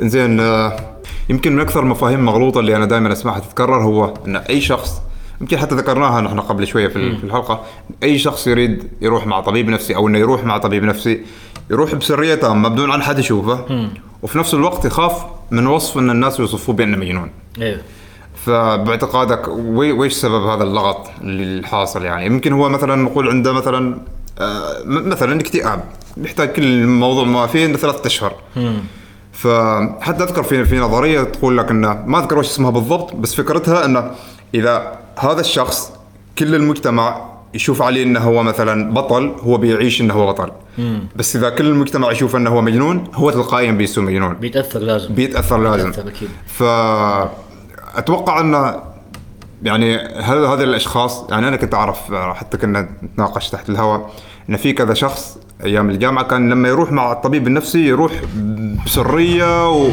[0.00, 0.99] زين آه،
[1.30, 5.00] يمكن من أكثر المفاهيم المغلوطة اللي أنا دائما أسمعها تتكرر هو إن أي شخص
[5.40, 7.64] يمكن حتى ذكرناها نحن قبل شوية في في الحلقة
[8.02, 11.20] أي شخص يريد يروح مع طبيب نفسي أو إنه يروح مع طبيب نفسي
[11.70, 13.64] يروح بسريه تامه بدون عن حد يشوفه
[14.22, 17.30] وفي نفس الوقت يخاف من وصف إن الناس يوصفوه بأنه مجنون.
[17.60, 17.80] أيوه
[18.46, 23.98] فباعتقادك وي- ويش سبب هذا اللغط اللي حاصل يعني؟ يمكن هو مثلا نقول عنده مثلا
[24.38, 25.84] آه، مثلا اكتئاب
[26.16, 28.32] يحتاج كل الموضوع ما فيه ثلاثة أشهر.
[29.42, 33.84] فحتى أذكر في في نظرية تقول لك إنه ما أذكر وش اسمها بالضبط بس فكرتها
[33.84, 34.10] إنه
[34.54, 35.92] إذا هذا الشخص
[36.38, 40.52] كل المجتمع يشوف عليه إنه هو مثلا بطل هو بيعيش إنه هو بطل.
[41.16, 44.34] بس إذا كل المجتمع يشوف إنه هو مجنون هو تلقائيا بيسوي مجنون.
[44.34, 45.14] بيتأثر لازم.
[45.14, 45.90] بيتأثر لازم.
[45.90, 46.28] بيتأثر أكيد.
[47.94, 48.80] فأتوقع ان
[49.62, 54.10] يعني هذا هذه الأشخاص يعني أنا كنت أعرف حتى كنا نتناقش تحت الهواء
[54.50, 58.12] ان في كذا شخص أيام الجامعة كان لما يروح مع الطبيب النفسي يروح
[58.86, 59.90] بسرية و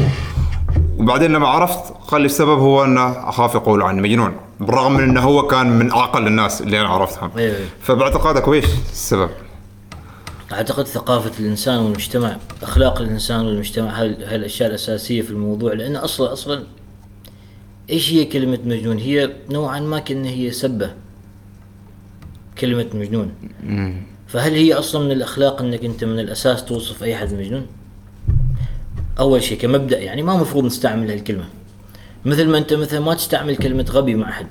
[0.98, 4.32] وبعدين لما عرفت قال لي السبب هو انه أخاف يقولوا عني مجنون.
[4.60, 7.30] بالرغم من أنه هو كان من أعقل الناس اللي أنا عرفتهم.
[7.36, 7.68] أيوة، أيوة.
[7.80, 9.30] فباعتقادك ويش السبب؟
[10.52, 16.32] أعتقد ثقافة الإنسان والمجتمع أخلاق الإنسان والمجتمع هاي هاي الاشياء الأساسية في الموضوع؟ لأن أصلا
[16.32, 16.62] أصلا
[17.90, 20.94] إيش هي كلمة مجنون؟ هي نوعا ما كأن هي سبة.
[22.58, 23.32] كلمة مجنون.
[24.28, 27.66] فهل هي أصلا من الأخلاق أنك أنت من الأساس توصف أي حد مجنون
[29.20, 31.44] أول شيء كمبدأ يعني ما مفروض نستعمل هالكلمة
[32.24, 34.46] مثل ما أنت مثلا ما تستعمل كلمة غبي مع حد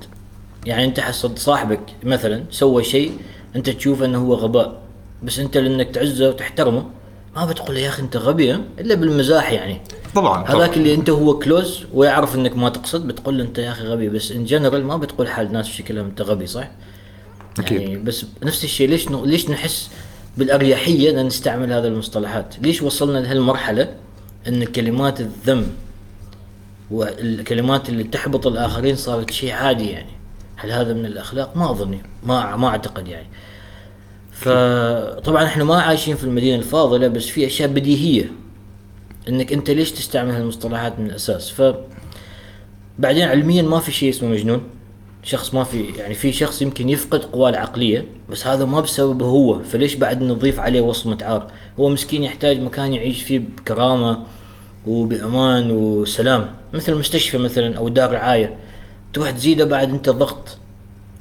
[0.66, 3.12] يعني أنت حصد صاحبك مثلا سوى شيء
[3.56, 4.82] أنت تشوف أنه هو غباء
[5.24, 6.86] بس أنت لأنك تعزه وتحترمه
[7.36, 9.82] ما بتقول له يا أخي أنت غبي؟ إلا بالمزاح يعني
[10.16, 10.46] طبعا.
[10.48, 14.10] هذاك اللي أنت هو كلوز ويعرف أنك ما تقصد بتقول له أنت يا أخي غبي
[14.10, 16.68] بس ان جنرال ما بتقول حال ناس بشكلهم أنت غبي صح؟
[17.60, 17.82] أكيد.
[17.82, 19.26] يعني بس نفس الشيء ليش ن...
[19.26, 19.90] ليش نحس
[20.38, 23.94] بالأريحية إن نستعمل هذه المصطلحات؟ ليش وصلنا لهالمرحلة
[24.48, 25.68] إن كلمات الذم
[26.92, 30.12] والكلمات اللي تحبط الآخرين صارت شيء عادي يعني
[30.56, 33.28] هل هذا من الأخلاق؟ ما اظني ما ما أعتقد يعني
[34.32, 38.32] فطبعا إحنا ما عايشين في المدينة الفاضلة بس في أشياء بديهية
[39.30, 41.76] إنك أنت ليش تستعمل هالمصطلحات من الأساس ف
[43.00, 44.62] بعدين علميا ما في شيء اسمه مجنون
[45.24, 49.60] شخص ما في يعني في شخص يمكن يفقد قواه العقلية بس هذا ما بسببه هو.
[49.64, 54.24] فليش بعد نضيف عليه وصمة عار هو مسكين يحتاج مكان يعيش فيه بكرامة
[54.88, 56.50] وبأمان وسلام.
[56.74, 58.56] مثل مستشفى مثلا أو دار رعاية.
[59.14, 60.58] تروح تزيده بعد أنت ضغط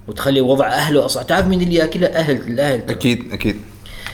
[0.09, 1.27] وتخلي وضع أهله أصعب.
[1.27, 2.83] تعرف مين اللي ياكلها أهل الأهل.
[2.89, 3.57] أكيد أكيد.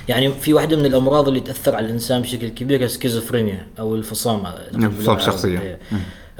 [0.08, 4.46] يعني في واحدة من الأمراض اللي تأثر على الإنسان بشكل كبير السكيزوفرينيا أو الفصام.
[4.74, 5.78] انفصام الشخصية.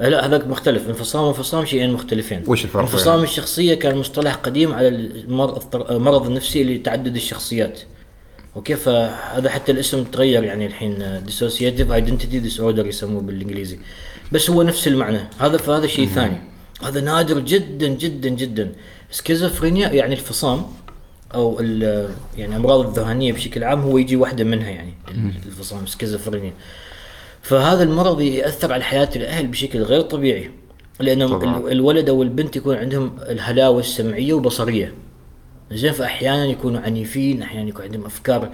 [0.01, 0.07] إيه.
[0.09, 0.87] لا هذاك مختلف.
[0.87, 2.43] انفصام وفصام شيئين مختلفين.
[2.47, 4.87] وش الفرق انفصام يعني؟ الشخصية كان مصطلح قديم على
[5.89, 7.79] المرض النفسي اللي تعدد الشخصيات.
[8.55, 13.79] okay فهذا حتى الاسم تغير يعني الحين dissociative identity disorder يسموه بالإنجليزي.
[14.31, 15.19] بس هو نفس المعنى.
[15.39, 16.37] هذا فهذا شيء ثاني.
[16.83, 18.71] هذا نادر جدا جدا جدا.
[19.11, 20.65] سكيزوفرينيا يعني الفصام
[21.35, 24.93] أو ال- يعني أمراض الذهانيه بشكل عام هو يجي واحدة منها يعني.
[25.45, 26.53] الفصام سكيزوفرينيا
[27.43, 30.49] فهذا المرض يأثر على حياة الأهل بشكل غير طبيعي
[30.99, 31.57] لأن طبعاً.
[31.57, 34.93] ال- الولد أو البنت يكون عندهم الهلاوس السمعية والبصريه
[35.71, 38.49] زين فاحيانا يكونوا عنيفين أحيانا يكون عندهم أفكار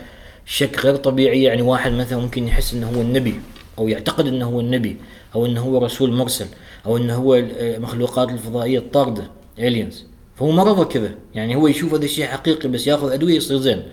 [0.46, 1.48] شك غير طبيعية.
[1.48, 3.40] يعني واحد مثلا ممكن يحس إنه هو النبي
[3.80, 4.98] أو يعتقد إنه هو النبي
[5.36, 6.46] أو إنه هو رسول مرسل
[6.86, 9.24] أو إنه هو المخلوقات الفضائية الطاردة
[9.60, 11.12] الينز فهو مرضه كذا.
[11.36, 13.84] يعني هو يشوف هذا الشيء حقيقي بس ياخذ أدوية يصير زين.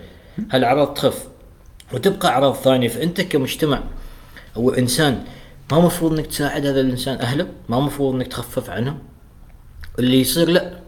[0.51, 1.27] هالاعراض تخف؟
[1.93, 2.87] وتبقى أعراض ثانية.
[2.87, 3.83] فأنت كمجتمع
[4.57, 5.23] أو إنسان
[5.71, 8.97] ما مفروض إنك تساعد هذا الإنسان أهله ما مفروض إنك تخفف عنه.
[9.99, 10.79] اللي يصير لا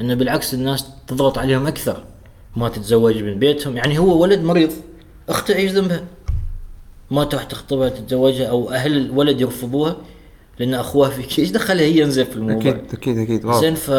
[0.00, 2.04] إنه بالعكس الناس تضغط عليهم أكثر
[2.56, 3.76] ما تتزوج من بيتهم.
[3.76, 4.72] يعني هو ولد مريض
[5.28, 6.04] أخته إيش ذنبها.
[7.10, 9.96] ما تروح تخطبها تتزوجها أو أهل الولد يرفضوها
[10.58, 11.38] لأن أخوها فيك.
[11.38, 13.52] إيش دخلها هي ينزل في الموضوع؟ أكيد أكيد أكيد.
[13.52, 13.90] زين ف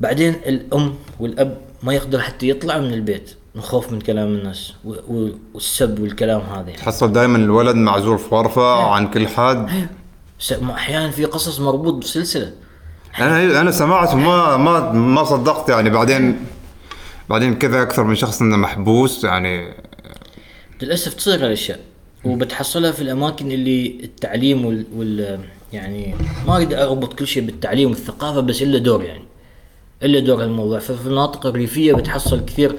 [0.00, 3.34] بعدين الأم والأب ما يقدر حتى يطلع من البيت.
[3.54, 4.72] من خوف من كلام الناس
[5.54, 9.88] والسب والكلام هذا يعني تحصل دائما الولد معزول في غرفه عن كل حد.
[10.70, 12.52] أحيانا في قصص مربوط بسلسلة.
[13.18, 15.90] أنا أنا سمعت وما ما ما صدقت يعني.
[15.90, 16.44] بعدين
[17.28, 19.74] بعدين كذا أكثر من شخص إنه محبوس يعني.
[20.82, 21.80] للأسف تصير هالاشياء
[22.24, 25.40] وبتحصلها في الأماكن اللي التعليم وال, وال
[25.72, 26.14] يعني
[26.46, 29.24] ما أريد أربط كل شيء بالتعليم والثقافة بس إلا دور يعني.
[30.02, 32.78] إلا دور هالموضوع ففي المناطق الريفية بتحصل كثير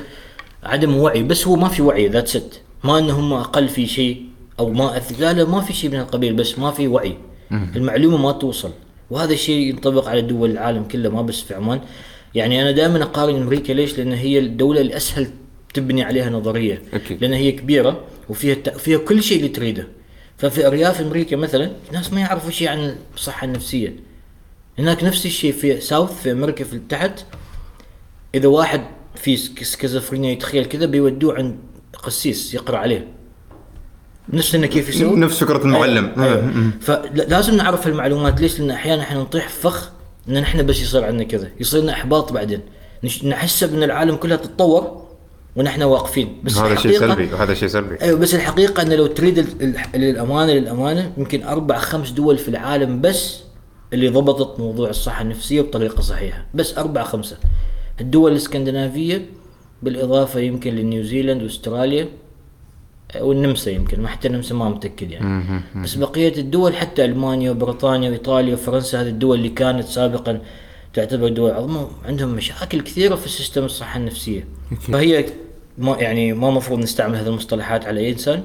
[0.63, 4.25] عدم وعي بس هو ما في وعي ذات ست ما ان هم أقل في شيء
[4.59, 5.21] أو ما أث...
[5.21, 7.17] لا لا ما في شيء من القبيل بس ما في وعي.
[7.51, 8.71] المعلومة ما توصل.
[9.09, 11.81] وهذا الشيء ينطبق على دول العالم كله ما بس في عمان.
[12.35, 15.27] يعني أنا دائما أقارن أمريكا ليش؟ لأن هي الدولة الأسهل
[15.73, 16.81] تبني عليها نظرية.
[16.93, 17.21] أكيد.
[17.21, 18.69] لأن هي كبيرة وفيها الت...
[18.69, 19.87] فيها كل شيء اللي تريده.
[20.37, 23.95] ففي أرياف أمريكا مثلا ناس ما يعرفوا شيء عن الصحة النفسية.
[24.79, 27.25] هناك نفس الشيء في south في أمريكا في تحت
[28.35, 28.81] إذا واحد
[29.15, 31.55] في schi- schizophrenia يتخيل كذا بيودوه عند
[32.03, 33.07] قسيس يقرأ عليه
[34.29, 36.13] نفس إنه كيف يسوي نفس فكرة المعلم.
[36.17, 36.25] أيوة.
[36.27, 36.49] أيوة.
[36.55, 36.71] أيوة.
[36.81, 39.89] فلازم نعرف المعلومات ليش؟ لأن أحيانا إحنا نطيح في فخ
[40.29, 42.59] إن نحن بس يصير عندنا كذا يصير لنا إحباط بعدين
[43.23, 45.03] نحسب إن العالم كلها تتطور
[45.55, 49.39] ونحن واقفين بس هذا شيء سلبي وهذا شيء سلبي أيوه بس الحقيقة انه لو تريد
[49.95, 53.39] للأمانة للأمانة يمكن أربع خمس دول في العالم بس
[53.93, 57.37] اللي ضبطت موضوع الصحة النفسية بطريقة صحيحة بس أربع خمسة
[58.01, 59.25] الدول الإسكندنافية
[59.83, 62.07] بالإضافة يمكن لنيوزيلاند واستراليا
[63.21, 65.61] والنمسا يمكن ما حتى النمسا ما متأكد يعني.
[65.75, 70.41] بس بقية الدول حتى ألمانيا وبريطانيا وإيطاليا وفرنسا هذه الدول اللي كانت سابقا
[70.93, 74.47] تعتبر دول عظمى عندهم مشاكل كثيرة في السيستم الصحة النفسية.
[74.81, 75.25] فهي
[75.77, 78.43] ما يعني ما مفروض نستعمل هذه المصطلحات على أي إنسان.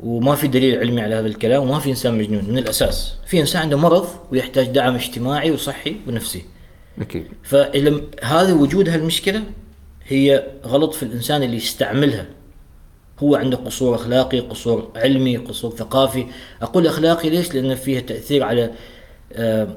[0.00, 2.44] وما في دليل علمي على هذا الكلام وما في إنسان مجنون.
[2.48, 6.42] من الأساس في إنسان عنده مرض ويحتاج دعم اجتماعي وصحي ونفسي.
[7.00, 7.26] أكيد.
[7.42, 9.42] فإذا هذا وجود هالمشكلة
[10.06, 12.26] هي غلط في الإنسان اللي يستعملها.
[13.18, 16.26] هو عنده قصور أخلاقي قصور علمي قصور ثقافي.
[16.62, 18.70] أقول أخلاقي ليش؟ لأن فيها تأثير على
[19.32, 19.68] آه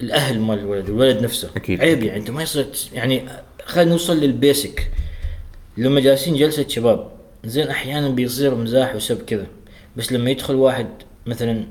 [0.00, 1.50] الأهل مال الولد الولد نفسه.
[1.56, 1.80] أكيد.
[1.80, 3.22] عيب يعني أنت ما يصير يعني
[3.64, 4.90] خلينا نوصل للبيسك.
[5.76, 7.10] لما جالسين جلسة شباب
[7.44, 9.46] زين أحيانا بيصير مزاح وسب كذا.
[9.96, 10.86] بس لما يدخل واحد
[11.26, 11.64] مثلا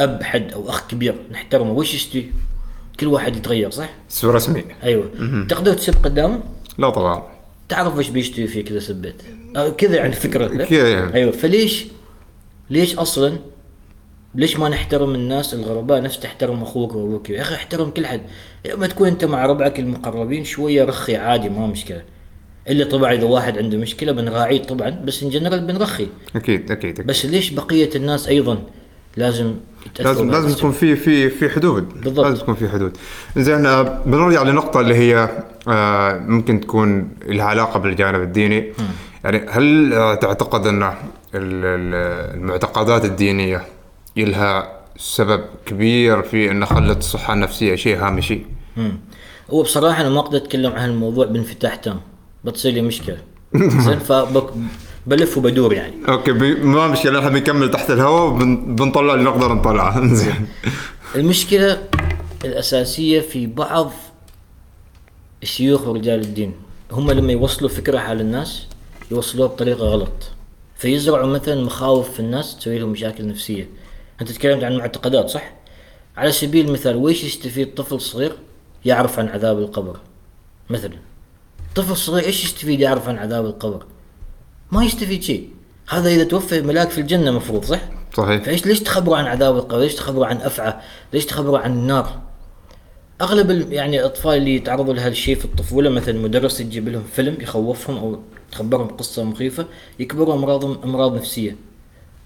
[0.00, 2.32] أب حد أو أخ كبير نحترمه وش يشتي
[3.00, 4.64] كل واحد يتغير صح؟ اسم رسمي.
[4.82, 5.10] أيوه.
[5.48, 6.40] تقدر تسب قدامه
[6.78, 7.22] لا طبعا.
[7.68, 9.22] تعرف إيش بيشتري فيك اذا سبيت
[9.78, 11.14] كذا يعني فكرة لا؟ كذا يعني.
[11.14, 11.32] أيوه.
[11.32, 11.86] فليش؟
[12.70, 13.38] ليش أصلا؟
[14.34, 17.30] ليش ما نحترم الناس الغرباء؟ نفس تحترم أخوك وأبوك.
[17.30, 18.20] يا أخي احترم كل حد.
[18.66, 22.02] لما تكون أنت مع ربعك المقربين شوية رخي عادي ما مشكلة.
[22.68, 26.06] إلا طبعا إذا واحد عنده مشكلة بنراعيه طبعا بس ان جنرال بنرخي.
[26.36, 27.06] أكيد أكيد, أكيد.
[27.06, 28.58] بس ليش بقية الناس أيضا
[29.16, 29.54] لازم
[30.00, 32.00] لازم لازم؟ تكون في في في حدود.
[32.00, 32.26] بالضبط.
[32.26, 32.96] لازم تكون في حدود.
[33.36, 35.28] زين آه، بنرجع لنقطة اللي هي
[35.68, 38.72] آه، ممكن تكون لها علاقة بالجانب الديني.
[39.24, 40.92] يعني هل آه، تعتقد أن ال-
[41.34, 43.64] ال- المعتقدات الدينية
[44.16, 48.40] لها سبب كبير في أن خلت الصحة النفسية شيء هامشي.
[49.50, 52.00] هو بصراحة أنا ما أقدر أتكلم عن الموضوع بانفتاح تام.
[52.44, 53.16] بتصير لي مشكلة.
[53.86, 53.98] زين
[55.06, 55.94] فبلف وبدور يعني.
[56.08, 60.06] أوكي بي- ما مشكلة إحنا بنكمل تحت الهواء وبنطلع اللي نقدر نطلعه.
[60.14, 60.46] زين.
[61.14, 61.82] المشكلة
[62.44, 63.92] الأساسية في بعض
[65.42, 66.54] الشيوخ ورجال الدين.
[66.92, 68.66] هم لما يوصلوا فكرة على الناس
[69.10, 70.30] يوصلوها بطريقة غلط.
[70.76, 73.68] فيزرعوا مثلا مخاوف في الناس تسوي لهم مشاكل نفسية.
[74.20, 75.52] أنت تكلمت عن معتقدات صح؟
[76.16, 78.32] على سبيل المثال ويش يستفيد طفل صغير
[78.84, 79.96] يعرف عن عذاب القبر؟
[80.70, 80.94] مثلا.
[81.74, 83.84] طفل صغير إيش يستفيد يعرف عن عذاب القبر؟
[84.72, 85.48] ما يستفيد شيء
[85.88, 87.80] هذا إذا توفى ملاك في الجنة مفروض صح؟
[88.16, 90.74] صحيح فايش ليش تخبروا عن عذاب القبر؟ ليش تخبروا عن أفعى؟
[91.12, 92.20] ليش تخبروا عن النار؟
[93.20, 98.18] أغلب يعني الاطفال اللي يتعرضوا لهالشيء في الطفولة مثلا مدرس يجيب لهم فيلم يخوفهم أو
[98.52, 99.66] تخبرهم قصة مخيفة
[99.98, 101.56] يكبروا امراض أمراض نفسية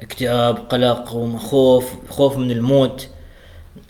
[0.01, 3.09] اكتئاب قلق خوف خوف من الموت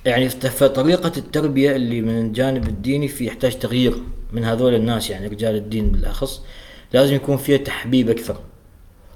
[0.04, 3.94] يعني فطريقة التربية اللي من الجانب الديني في يحتاج تغيير
[4.32, 6.42] من هذول الناس يعني رجال الدين بالأخص
[6.92, 8.36] لازم يكون فيها تحبيب أكثر.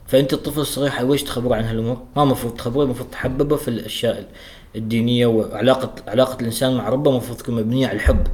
[0.07, 4.29] فأنت الطفل الصغير ويش تخبره عن هالأمور؟ ما المفروض تخبره المفروض تحببه في الأشياء
[4.77, 8.27] الدينية وعلاقة علاقة الإنسان مع ربه المفروض تكون مبنية على الحب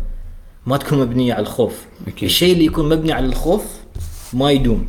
[0.67, 1.87] ما تكون مبنية على الخوف.
[2.07, 2.25] أكيد.
[2.25, 3.65] الشيء اللي يكون مبني على الخوف
[4.33, 4.87] ما يدوم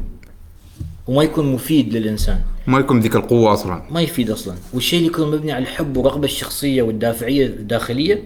[1.08, 2.42] وما يكون مفيد للإنسان.
[2.68, 3.84] ما يكون ذيك القوة أصلا.
[3.92, 4.56] ما يفيد أصلا.
[4.74, 8.24] والشيء اللي يكون مبني على الحب والرغبه الشخصية والدافعية الداخلية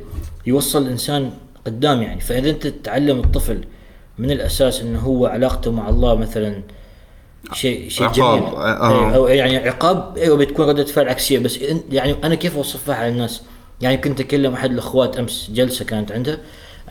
[0.47, 1.31] يوصل الإنسان
[1.65, 2.21] قدام يعني.
[2.21, 3.65] فإذا أنت تعلم الطفل
[4.17, 6.61] من الأساس إنه هو علاقته مع الله مثلا
[7.53, 8.43] شيء شيء جميل.
[8.43, 9.15] آه.
[9.15, 11.39] أو يعني عقاب أيوه بتكون ردة فعل عكسية.
[11.39, 11.59] بس
[11.91, 13.41] يعني أنا كيف أوصفها على الناس؟
[13.81, 16.37] يعني كنت أكلم أحد الأخوات أمس جلسة كانت عندها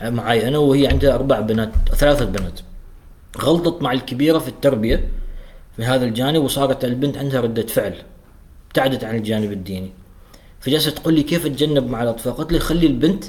[0.01, 2.59] معي أنا وهي عندها أربع بنات ثلاثة بنات.
[3.41, 5.07] غلطت مع الكبيرة في التربية
[5.75, 7.95] في هذا الجانب وصارت البنت عندها ردة فعل
[8.67, 9.91] ابتعدت عن الجانب الديني.
[10.59, 13.23] فجالسة تقول لي كيف أتجنب مع الأطفال؟ قلت لي خلي البنت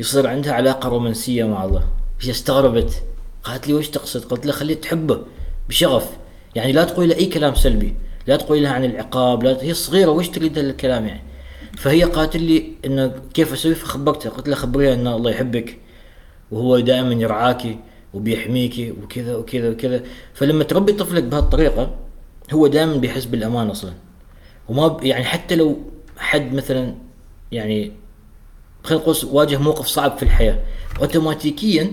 [0.00, 1.84] يصير عندها علاقة رومانسية مع الله.
[2.20, 3.02] هي استغربت.
[3.42, 5.22] قالت لي وش تقصد؟ قلت لها خليها تحبه
[5.68, 6.10] بشغف.
[6.54, 7.94] يعني لا تقول لها أي كلام سلبي
[8.26, 11.22] لا تقول لها عن العقاب لا هي صغيرة وش تريد الكلام يعني؟
[11.78, 14.30] فهي قالت لي انه كيف أسوي؟ فخبرتها.
[14.30, 15.78] قلت لها خبريها إن الله يحبك
[16.50, 17.78] وهو دائما يرعاكي
[18.14, 20.02] وبيحميكي وكذا وكذا وكذا.
[20.34, 21.94] فلما تربي طفلك بهالطريقة
[22.52, 23.92] هو دائما بيحس بالامان أصلا.
[24.68, 25.04] وما ب...
[25.04, 25.78] يعني حتى لو
[26.16, 26.94] حد مثلا
[27.52, 27.92] يعني
[28.84, 30.58] خلينا نقول واجه موقف صعب في الحياة
[31.00, 31.92] اوتوماتيكيا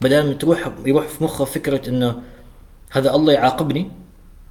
[0.00, 2.14] بدل ما تروح يروح في مخه فكرة إنه
[2.90, 3.90] هذا الله يعاقبني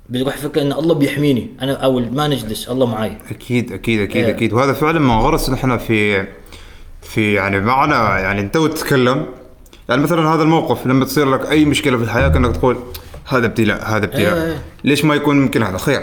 [0.10, 3.18] بيروح فكرة إن الله بيحميني أنا أو ما نجلس الله معاي.
[3.32, 4.30] أكيد أكيد أكيد إيه.
[4.30, 4.54] أكيد.
[4.54, 6.28] وهذا فعلا ما غرس نحن في
[7.02, 7.94] في يعني معنى
[8.24, 9.26] يعني أنت وتتكلم
[9.90, 12.78] يعني مثلا هذا الموقف لما تصير لك أي مشكلة في الحياة كأنك تقول
[13.28, 14.48] هذا ابتلاء هذا ابتلاء.
[14.48, 14.62] إيه.
[14.84, 16.02] ليش ما يكون ممكن هذا؟ خير.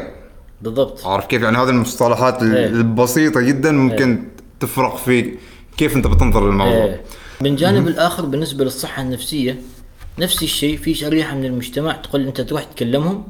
[0.63, 1.07] بالضبط.
[1.07, 2.67] عارف كيف؟ يعني هذه المصطلحات إيه.
[2.67, 4.25] البسيطة جدا ممكن
[4.61, 5.35] تفرق في
[5.77, 6.85] كيف أنت بتنظر للموضوع.
[6.85, 7.01] إيه.
[7.45, 9.61] من جانب الآخر بالنسبة للصحة النفسية
[10.19, 13.25] نفس الشيء في شريحة من المجتمع تقول أنت تروح تكلمهم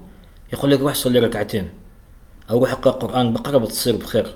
[0.52, 1.68] يقول لك روح صلي ركعتين
[2.50, 4.34] أو روح اقرأ قرآن بقرة بتصير بخير.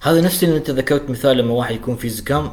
[0.00, 2.50] هذا نفس اللي أنت ذكرت مثال لما واحد يكون في زكام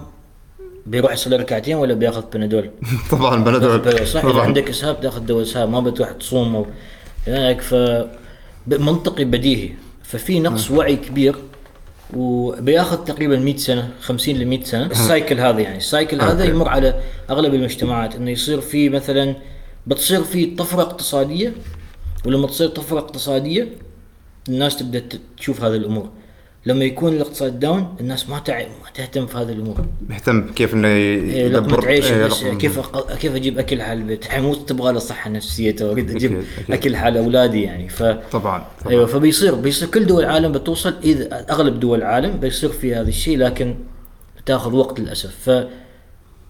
[0.85, 2.71] بيروح يصلي ركعتين ولا بيأخذ بنادول.
[3.11, 4.07] طبعا بنادول.
[4.07, 6.65] صح؟ إذا عندك إسهاب تأخذ دواء إسهاب ما بتروح تصوم أو
[7.27, 7.75] هناك ف
[8.67, 9.69] منطقي بديهي.
[10.03, 11.35] ففي نقص وعي كبير
[12.17, 16.45] وبياخذ تقريبا 100 سنة 50 ل 100 سنه ال cycle هذا يعني ال cycle هذا.
[16.45, 19.35] يمر على أغلب المجتمعات إنه يصير في مثلا
[19.87, 21.53] بتصير في طفرة اقتصادية
[22.25, 23.67] ولما تصير طفرة اقتصادية
[24.49, 25.03] الناس تبدأ
[25.37, 26.09] تشوف هذه الأمور.
[26.65, 28.59] لما يكون الاقتصاد down الناس ما تع...
[28.59, 29.85] ما تهتم في هذه الأمور.
[30.09, 33.15] مهتم كيف إنه إيه، عيش إيه، كيف أق...
[33.15, 36.71] كيف أجيب أكل حال البيت؟ حموت تبغى له صحة نفسية اريد أجيب أكيد، أكيد.
[36.71, 37.89] أكل حال أولادي يعني.
[37.89, 38.65] ف طبعا طبعا.
[38.89, 43.37] أيوه فبيصير بيصير كل دول العالم بتوصل اذا أغلب دول العالم بيصير في هذا الشيء
[43.37, 43.75] لكن
[44.45, 45.49] تاخذ وقت للأسف.
[45.49, 45.49] ف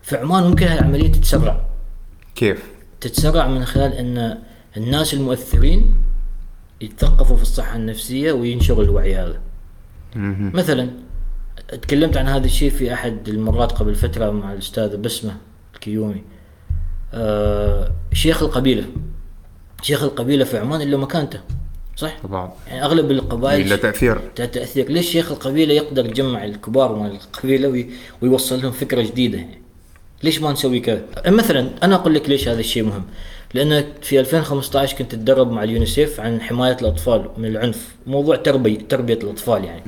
[0.04, 1.62] في عمان ممكن هالعمليه تتسرع.
[2.36, 2.64] كيف؟
[3.02, 4.38] تتسرع من خلال إن
[4.78, 5.94] الناس المؤثرين
[6.82, 9.51] يتثقفوا في الصحة النفسية وينشروا الوعي هذا.
[10.16, 10.90] مثلا
[11.82, 15.38] تكلمت عن هذا الشيء في أحد المرات قبل فترة مع الأستاذة بسمة
[15.76, 16.24] الكيومي.
[17.14, 18.84] آه شيخ القبيلة.
[19.82, 21.40] شيخ القبيلة في عمان إلا مكانته
[21.96, 22.52] صح؟ طبعا.
[22.68, 24.20] يعني أغلب القبائل له تأثير.
[24.36, 24.90] تأثير.
[24.92, 27.90] ليش شيخ القبيلة يقدر يجمع الكبار مال القبيلة وي-
[28.22, 29.62] ويوصل لهم فكرة جديدة؟ يعني
[30.24, 33.04] ليش ما نسوي كذا؟ مثلا أنا أقول لك ليش هذا الشيء مهم.
[33.54, 37.96] لأن في 2015 كنت أتدرب مع اليونيسيف عن حماية الأطفال من العنف.
[38.08, 39.82] موضوع تربيه تربية الأطفال يعني.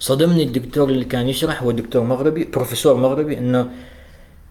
[0.00, 3.68] صدمني الدكتور اللي كان يشرح هو دكتور مغربي بروفيسور مغربي إنه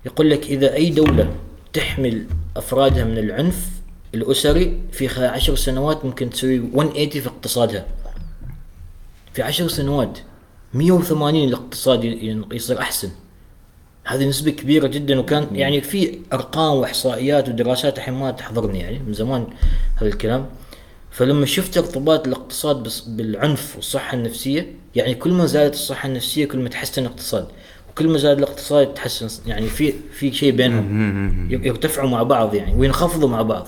[0.05, 1.29] يقول لك إذا أي دولة
[1.73, 2.25] تحمل
[2.57, 3.67] أفرادها من العنف
[4.15, 7.85] الأسري في خلال عشر سنوات ممكن تسوي 180 في اقتصادها.
[9.33, 10.19] في عشر سنوات
[10.73, 12.03] 180 الاقتصاد
[12.51, 13.09] يصير أحسن.
[14.05, 19.13] هذه نسبة كبيرة جدا وكان يعني في أرقام وإحصائيات ودراسات الحين ما تحضرني يعني من
[19.13, 19.47] زمان
[19.95, 20.45] هذا الكلام.
[21.11, 26.69] فلما شفت ارتباط الاقتصاد بالعنف والصحة النفسية يعني كل ما زادت الصحة النفسية كل ما
[26.69, 27.47] تحسن الاقتصاد.
[27.91, 33.29] وكل ما زاد الاقتصاد يتحسن يعني في في شيء بينهم يرتفعوا مع بعض يعني وينخفضوا
[33.29, 33.67] مع بعض.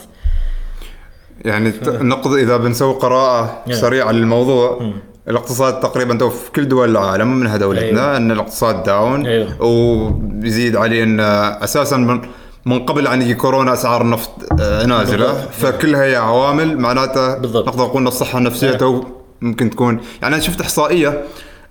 [1.45, 3.77] يعني ت- نقض إذا بنسوي قراءة نعم.
[3.79, 4.93] سريعة للموضوع
[5.27, 8.17] الاقتصاد تقريبا تو في كل دول العالم منها دولتنا أيوة.
[8.17, 9.61] إن الاقتصاد داون أيوة.
[9.61, 11.19] ويزيد عليه إن
[11.63, 12.21] أساسا من
[12.65, 15.51] من قبل ان يجي كورونا أسعار النفط آه، نازلة بالضبط.
[15.51, 17.67] فكلها هي عوامل معناتها بالضبط.
[17.67, 18.77] نقدر نقول إن الصحة النفسية نعم.
[18.77, 19.03] تو
[19.41, 21.23] ممكن تكون يعني أنا شفت إحصائية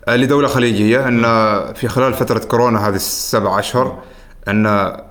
[0.08, 1.22] آه، لدولة خليجية إن
[1.74, 3.98] في خلال فترة كورونا هذه السبع أشهر
[4.48, 5.04] إن آه،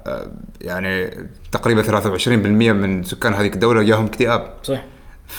[0.62, 2.28] يعني تقريبا 23%
[2.74, 4.84] من سكان هذيك الدولة جاهم اكتئاب صح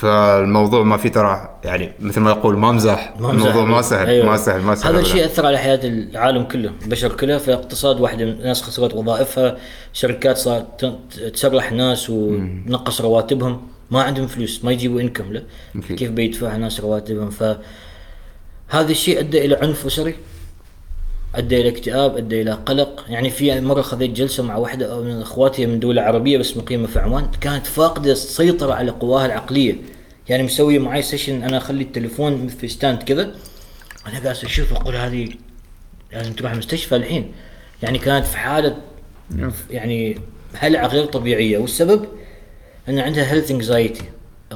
[0.00, 3.64] فالموضوع ما في ترى يعني مثل ما يقول ما مزح الموضوع.
[3.64, 4.26] ما سهل أيوة.
[4.26, 5.00] ما سهل ما سهل هذا.
[5.00, 9.56] الشيء اثر على حياة العالم كله البشر كلها في اقتصاد واحدة من الناس خسرت وظائفها
[9.92, 10.98] شركات صارت
[11.34, 15.24] تسرح ناس ونقص رواتبهم ما عندهم فلوس ما يجيبوا income
[15.76, 15.96] أكيد.
[15.98, 17.42] كيف بيدفع ناس رواتبهم ف
[18.68, 20.14] هذا الشيء أدى إلى عنف اسري
[21.34, 23.04] ادى إلى اكتئاب ادى إلى قلق.
[23.08, 26.98] يعني في مرة خذيت جلسة مع واحدة من إخواتي من دولة عربية بس مقيمة في
[26.98, 29.76] عمان كانت فاقدة السيطرة على قواها العقلية.
[30.28, 33.34] يعني مسوية معي session أنا أخلي التليفون في stand كذا.
[34.06, 35.28] أنا قاعد أشوف أقول هذه
[36.12, 37.32] لازم تروح المستشفى الحين.
[37.82, 38.76] يعني كانت في حالة
[39.70, 40.18] يعني
[40.54, 41.58] هلع غير طبيعية.
[41.58, 42.06] والسبب؟
[42.88, 44.02] أن عندها health anxiety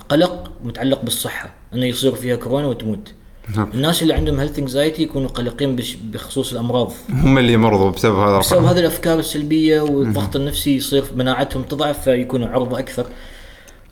[0.08, 1.54] قلق متعلق بالصحة.
[1.74, 3.12] أنه يصير فيها كورونا وتموت.
[3.56, 3.70] نعم.
[3.74, 6.92] الناس اللي عندهم health anxiety يكونوا قلقين بخصوص الأمراض.
[7.10, 12.48] هم اللي مرضوا بسبب هذا بسبب هذه الأفكار السلبية والضغط النفسي يصير مناعتهم تضعف فيكونوا
[12.48, 13.06] عرضة أكثر.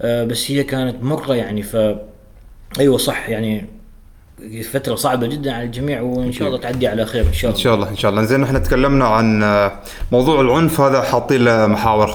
[0.02, 1.76] آه، بس هي كانت مرة يعني ف
[2.80, 3.66] أيوه صح يعني
[4.72, 7.62] فترة صعبة جدا على الجميع وإن شاء الله تعدي على خير إن شاء إن الله.
[7.64, 8.22] شاء الله إن شاء الله.
[8.24, 9.72] زين إحنا تكلمنا عن آه،
[10.12, 12.08] موضوع العنف هذا حاطين له محاور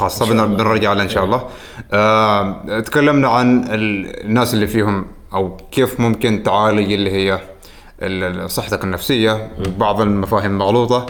[0.43, 0.45] الله.
[0.45, 1.47] بنرجع له إن شاء الله.
[1.93, 7.41] آه، تكلمنا عن ال- الناس اللي فيهم أو كيف ممكن تعالج اللي هي
[8.47, 9.51] صحتك النفسية.
[9.67, 11.05] وبعض المفاهيم المغلوطه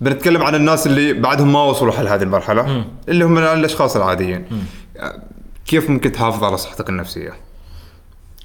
[0.00, 4.46] بنتكلم عن الناس اللي بعدهم ما وصلوا حل هذه المرحله اللي هم الأشخاص العاديين.
[5.66, 7.32] كيف ممكن تحافظ على صحتك النفسية؟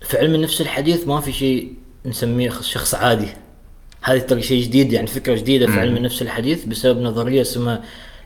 [0.02, 1.74] في علم النفس الحديث ما في شيء
[2.06, 3.28] نسميه شخص عادي.
[4.02, 7.82] هذه ترى شيء جديد يعني فكرة جديدة في علم النفس الحديث بسبب نظرية اسمها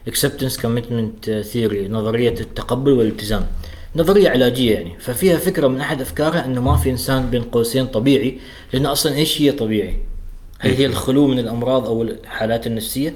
[0.09, 3.47] acceptance commitment theory نظرية التقبل والالتزام.
[3.95, 4.99] نظرية علاجية يعني.
[4.99, 8.37] ففيها فكرة من أحد أفكارها إنه ما في إنسان بين قوسين طبيعي
[8.73, 9.95] لأن أصلا إيش هي طبيعي؟
[10.59, 13.13] هل هي الخلو من الأمراض أو الحالات النفسية؟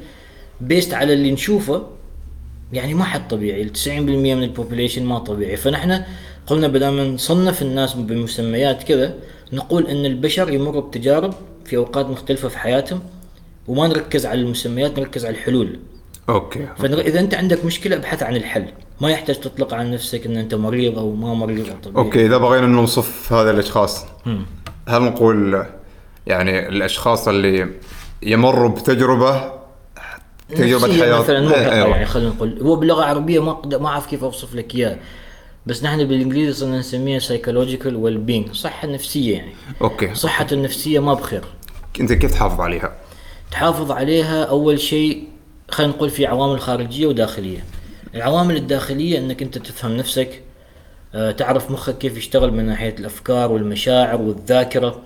[0.61, 1.87] بيست على اللي نشوفه
[2.73, 3.69] يعني ما حد طبيعي.
[3.69, 5.57] 90% من ال population ما طبيعي.
[5.57, 6.03] فنحن
[6.47, 9.15] قلنا بدل ما نصنف الناس بمسميات كذا
[9.53, 11.33] نقول إن البشر يمروا بتجارب
[11.65, 12.99] في أوقات مختلفة في حياتهم
[13.67, 15.79] وما نركز على المسميات نركز على الحلول.
[16.29, 16.67] أوكي.
[16.77, 18.65] فاذا أنت عندك مشكلة ابحث عن الحل.
[19.01, 22.05] ما يحتاج تطلق عن نفسك إن أنت مريض أو ما مريض أو طبيعي.
[22.05, 24.05] أوكي إذا بغينا نوصف هذا الأشخاص
[24.87, 25.65] هل نقول
[26.27, 27.69] يعني الأشخاص اللي
[28.23, 29.51] يمروا بتجربة
[30.49, 31.87] تجربة حياة؟ مثلا أيوة.
[31.87, 32.61] يعني خلينا نقول.
[32.61, 34.97] هو باللغة العربية ما ما أعرف كيف أوصف لك إياه.
[35.65, 39.51] بس نحن بالإنجليزي صرنا نسميها psychological well-being صحة نفسية يعني.
[39.81, 40.15] أوكي.
[40.15, 41.43] صحة النفسية ما بخير.
[41.99, 42.95] أنت كيف تحافظ عليها؟
[43.51, 45.23] تحافظ عليها أول شيء
[45.71, 47.63] خلينا نقول في عوامل خارجية وداخلية.
[48.15, 50.41] العوامل الداخلية إنك أنت تفهم نفسك
[51.15, 55.01] آه، تعرف مخك كيف يشتغل من ناحية الأفكار والمشاعر والذاكرة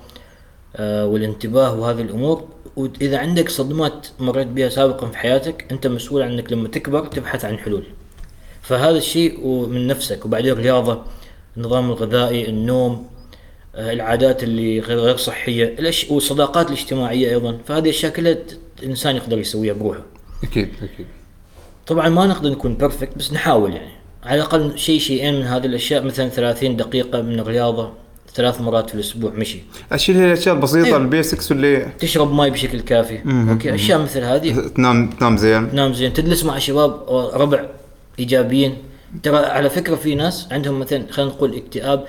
[0.75, 2.47] آه، والانتباه وهذه الأمور.
[2.75, 7.45] وإذا عندك صدمات مريت بها سابقا في حياتك أنت مسؤول عن انك لما تكبر تبحث
[7.45, 7.83] عن حلول.
[8.61, 10.25] فهذا الشيء من نفسك.
[10.25, 11.01] وبعدين الرياضه
[11.57, 13.07] النظام الغذائي النوم
[13.75, 15.15] آه، العادات اللي غير
[15.79, 16.05] الأش...
[16.09, 17.57] والصداقات الاجتماعية أيضا.
[17.65, 18.37] فهذه أشياء كلها
[18.79, 20.03] الانسان يقدر يسويها بروحه.
[20.43, 21.18] أكيد أكيد.
[21.89, 23.91] طبعا ما نقدر نكون بيرفكت بس نحاول يعني.
[24.23, 27.93] على الأقل شيء شيئين من هذه الأشياء مثلا 30 دقيقة من الرياضة
[28.35, 29.59] ثلاث مرات في الأسبوع مشي.
[29.91, 30.97] اشيل هي الاشياء البسيطه أيوة.
[30.97, 33.19] ال basics اللي تشرب ماي بشكل كافي.
[33.51, 34.67] أوكي أشياء مثل هذه.
[34.75, 35.71] تنام تنام زين.
[35.71, 36.13] تنام زين.
[36.13, 37.65] تجلس مع شباب ربع
[38.19, 38.77] إيجابيين.
[39.23, 42.05] ترى على فكرة في ناس عندهم مثلا خلينا نقول اكتئاب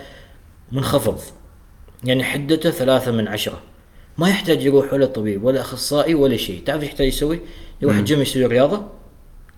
[0.72, 1.18] منخفض.
[2.04, 3.60] يعني حدته ثلاثة من عشرة.
[4.18, 6.62] ما يحتاج يروح ولا طبيب ولا أخصائي ولا شيء.
[6.66, 7.40] تعرف يحتاج يسوي؟
[7.82, 8.99] يروح الجيم يسوي رياضة.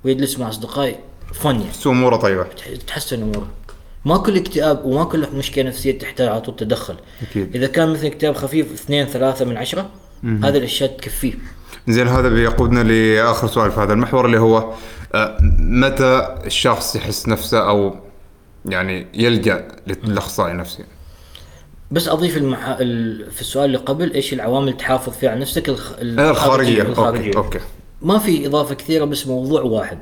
[0.04, 0.96] ويجلس مع أصدقائه.
[1.34, 2.46] fun يعني أموره طيبة.
[2.86, 3.48] تحسن أموره.
[4.04, 6.96] ما كل اكتئاب وما كل مشكلة نفسية تحتاج على طول تدخل.
[7.22, 7.56] أكيد.
[7.56, 9.90] إذا كان مثلا اكتئاب خفيف اثنين ثلاثة من عشرة
[10.24, 11.34] هذه الأشياء تكفيه
[11.88, 14.72] زين هذا بيقودنا لآخر سؤال في هذا المحور اللي هو
[15.14, 17.96] آه، متى الشخص يحس نفسه أو
[18.66, 20.84] يعني يلجأ للأخصائي النفسي
[21.90, 22.76] بس أضيف المح...
[22.80, 23.30] ال...
[23.30, 25.92] في السؤال اللي قبل إيش العوامل تحافظ فيها على نفسك؟ الخ...
[26.00, 26.82] الخارجية.
[26.82, 27.26] الخارجية.
[27.26, 27.60] أوكي أوكي.
[28.02, 29.98] ما في إضافة كثيرة بس موضوع واحد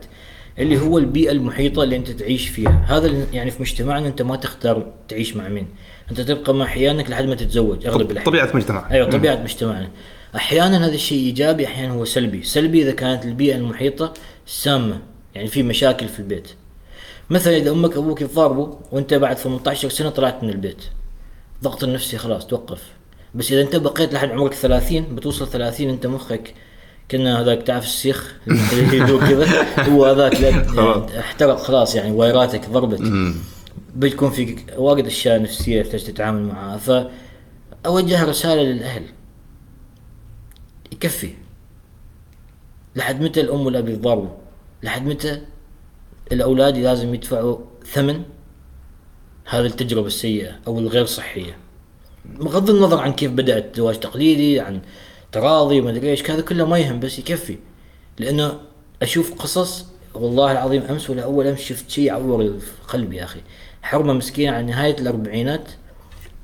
[0.59, 2.85] اللي هو البيئة المحيطة اللي أنت تعيش فيها.
[2.89, 5.67] هذا يعني في مجتمعنا أنت ما تختار تعيش مع مين.
[6.11, 8.33] أنت تبقى مع أحيانك لحد ما تتزوج أغلب الأحيان.
[8.33, 9.91] طبيعة مجتمع أيوه طبيعة مجتمعنا.
[10.37, 12.43] أحيانا هذا الشيء إيجابي أحيانا هو سلبي.
[12.43, 14.13] سلبي إذا كانت البيئة المحيطة
[14.47, 15.01] سامة
[15.35, 16.49] يعني في مشاكل في البيت.
[17.31, 20.85] مثلا إذا أمك أبوك يتضاربوا وأنت بعد 18 سنة طلعت من البيت.
[21.57, 22.83] الضغط النفسي خلاص توقف.
[23.35, 26.55] بس إذا أنت بقيت لحد عمرك 30 بتوصل 30 أنت مخك
[27.11, 29.47] كنا هذاك تعرف السيخ اللي يدوق كذا؟
[29.89, 30.35] هو هذاك
[31.21, 33.01] احترق خلاص يعني وايراتك ضربت.
[33.95, 36.77] بيكون في واجد أشياء نفسية تحتاج تتعامل معها.
[36.77, 39.03] فاوجه رسالة للأهل.
[40.93, 41.31] يكفي.
[42.97, 44.31] لحد متى الأم والأب يتضاربوا؟
[44.83, 45.43] لحد متى
[46.33, 47.59] الأولاد لازم يدفعوا
[47.93, 48.23] ثمن؟
[49.45, 51.57] هذه التجربة السيئة أو الغير صحية.
[52.25, 54.81] بغض النظر عن كيف بدأت زواج تقليدي عن
[55.33, 57.57] تراضي ما أدري إيش هذا كله ما يهم بس يكفي.
[58.19, 58.61] لأنه
[59.03, 62.59] أشوف قصص والله العظيم أمس ولا أول أمس شفت شيء يعور
[62.89, 63.41] قلبي يا أخي.
[63.83, 65.69] حرمة مسكينة على نهاية الأربعينات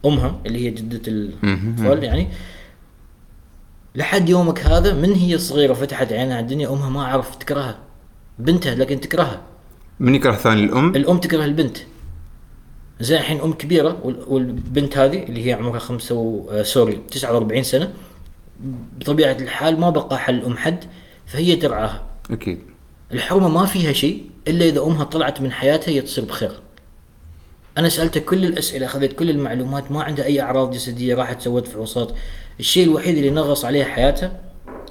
[0.07, 2.29] أمها اللي هي جدة الطفل يعني.
[3.95, 7.79] لحد يومك هذا من هي صغيرة فتحت عينها على الدنيا أمها ما عرفت تكرهها.
[8.39, 9.43] بنتها لكن تكرهها.
[10.01, 11.77] من يكره ثاني الأم؟ الأم تكره البنت.
[13.01, 16.51] زين الحين أم كبيرة وال- والبنت هذه اللي هي عمرها خمسة و...
[16.51, 17.93] آه سوري 49 سنة.
[18.99, 20.85] بطبيعة الحال ما بقى حل أم حد
[21.27, 22.03] فهي ترعاها.
[22.31, 22.59] أكيد.
[23.13, 26.53] الحرمة ما فيها شيء إلا إذا أمها طلعت من حياتها هي تصير بخير.
[27.79, 32.13] أنا سالتها كل الأسئلة أخذت كل المعلومات ما عندها أي أعراض جسدية راحت سوت فحوصات
[32.61, 34.41] الشيء الوحيد اللي نغص عليها حياتها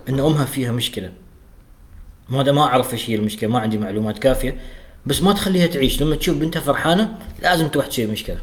[0.09, 1.11] إن أمها فيها مشكلة.
[2.29, 4.57] ما ما أعرف إيش هي المشكلة ما عندي معلومات كافية
[5.05, 6.01] بس ما تخليها تعيش.
[6.01, 8.37] لما تشوف بنتها فرحانة لازم تروح تسوي مشكلة.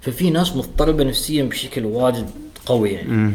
[0.00, 2.30] ففي ناس مضطربة نفسيا بشكل واجد
[2.66, 3.32] قوي يعني.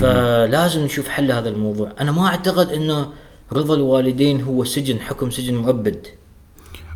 [0.00, 1.92] فلازم نشوف حل لهذا الموضوع.
[2.00, 3.08] أنا ما أعتقد انه
[3.52, 6.06] رضا الوالدين هو سجن حكم سجن مؤبد.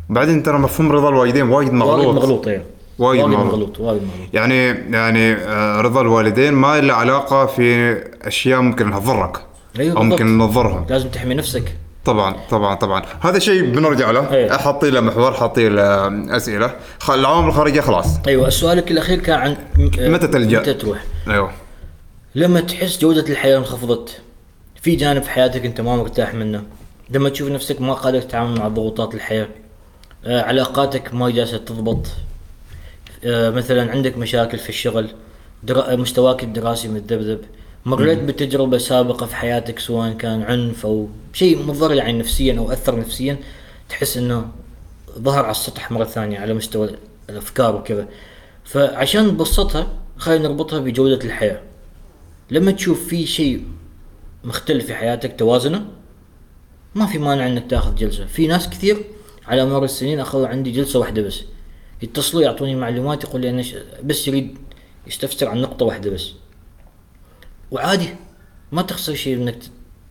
[0.09, 2.47] بعدين ترى مفهوم رضا الوالدين وايد مغلوط وايد مغلوط.
[2.47, 2.63] أيوه
[2.99, 3.79] وايد وايد مغلوط.
[3.79, 4.29] وايد مغلوط.
[4.33, 9.41] يعني يعني آه، رضا الوالدين ما له علاقة في أشياء ممكن إنها تضرك
[9.79, 10.39] أيوة أو ممكن.
[10.39, 11.75] تضرهم لازم تحمي نفسك.
[12.05, 13.01] طبعا طبعا طبعا.
[13.21, 14.31] هذا شيء بنرجع له.
[14.31, 14.55] أيوة.
[14.55, 16.75] احطي له محور حطي له أسئلة.
[17.09, 18.19] العوامل الخارجية خلاص.
[18.27, 19.57] أيوه سؤالك الأخير كان عن
[19.99, 21.51] متى تلجأ؟ متى تروح؟ أيوه.
[22.35, 24.21] لما تحس جودة الحياة انخفضت
[24.81, 26.63] في جانب في حياتك انت ما مرتاح منه.
[27.09, 29.47] لما تشوف نفسك ما قادر تتعامل مع ضغوطات الحياة
[30.25, 32.07] آه علاقاتك ما جالسة تضبط.
[33.23, 35.09] آه مثلا عندك مشاكل في الشغل
[35.63, 35.95] درا...
[35.95, 37.39] مستواك الدراسي متذبذب.
[37.85, 42.99] مريت بتجربة سابقة في حياتك سواء كان عنف أو شيء مضر يعني نفسيا أو أثر
[42.99, 43.37] نفسيا
[43.89, 44.47] تحس إنه
[45.19, 46.89] ظهر على السطح مرة ثانية على مستوى
[47.29, 48.07] الأفكار وكذا.
[48.65, 51.61] فعشان نبسطها خلينا نربطها بجودة الحياة.
[52.51, 53.65] لما تشوف في شيء
[54.43, 55.85] مختلف في حياتك توازنه.
[56.95, 58.25] ما في مانع إنك تأخذ جلسة.
[58.25, 58.97] في ناس كثير
[59.47, 61.41] على مر السنين أخذوا عندي جلسة واحدة بس.
[62.01, 63.63] يتصلوا يعطوني معلومات يقول لي أنا
[64.03, 64.57] بس يريد
[65.07, 66.31] يستفسر عن نقطة واحدة بس.
[67.71, 68.09] وعادي
[68.71, 69.57] ما تخسر شيء إنك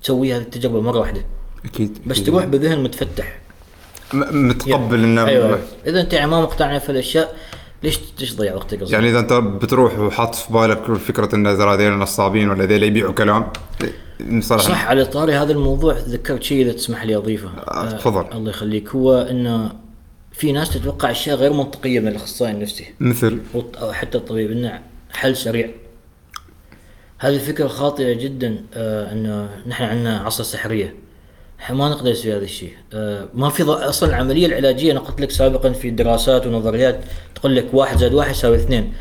[0.02, 1.24] تسوي هذه التجربة مرة واحدة.
[1.64, 2.26] أكيد بس أكيد.
[2.26, 3.38] تروح بذهن متفتح.
[4.14, 5.62] متقبل انه أيوه.
[5.86, 7.36] إذا أنت يعني ما مقتنع في الأشياء
[7.84, 11.76] ليش ليش تضيع وقتك أصلا؟ يعني إذا أنت بتروح وحاط في بالك فكرة إن ترى
[11.76, 13.46] ذيل نصابين ولا ذيل يبيعوا كلام
[14.40, 17.48] صراحة صح على طاري هذا الموضوع تذكرت شيء إذا تسمح لي أضيفه.
[17.48, 18.26] آه، تفضل.
[18.32, 18.88] الله يخليك.
[18.88, 19.72] هو إنه
[20.32, 22.86] في ناس تتوقع أشياء غير منطقية من الاخصائي النفسي.
[23.00, 24.80] مثل؟ أو حتى الطبيب إنه
[25.12, 25.70] حل سريع.
[27.18, 30.94] هذه الفكرة خاطئة جدا آه إنه نحن عندنا عصا سحرية.
[31.64, 32.72] إحنا ما نقدر نسوي هذا الشيء.
[32.92, 37.00] آه ما في أصلا العملية العلاجية أنا قلت لك سابقا في دراسات ونظريات
[37.34, 38.92] تقول لك واحد زائد واحد يساوي اثنين.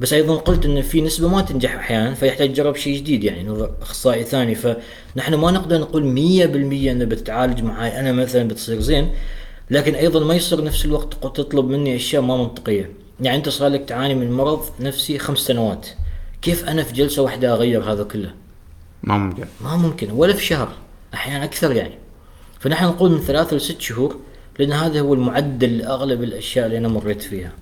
[0.00, 3.70] بس أيضا قلت إن في نسبة ما تنجح أحيانا فيحتاج تجرب شيء جديد يعني نظر
[3.82, 4.54] أخصائي ثاني.
[4.54, 9.10] فنحن ما نقدر نقول 100% إنه بتتعالج معي أنا مثلا بتصير زين
[9.70, 12.90] لكن أيضا ما يصير نفس الوقت تطلب مني أشياء ما منطقية.
[13.20, 15.86] يعني أنت صار لك تعاني من مرض نفسي خمس سنوات.
[16.42, 18.30] كيف أنا في جلسة واحدة أغير هذا كله؟
[19.02, 19.44] ما ممكن.
[19.60, 20.68] ما ممكن ولا في شهر.
[21.14, 22.01] أحيانا أكثر يعني.
[22.62, 24.16] فنحن نقول من ثلاثة لست شهور
[24.58, 27.52] لأن هذا هو المعدل لاغلب الأشياء اللي أنا مريت فيها.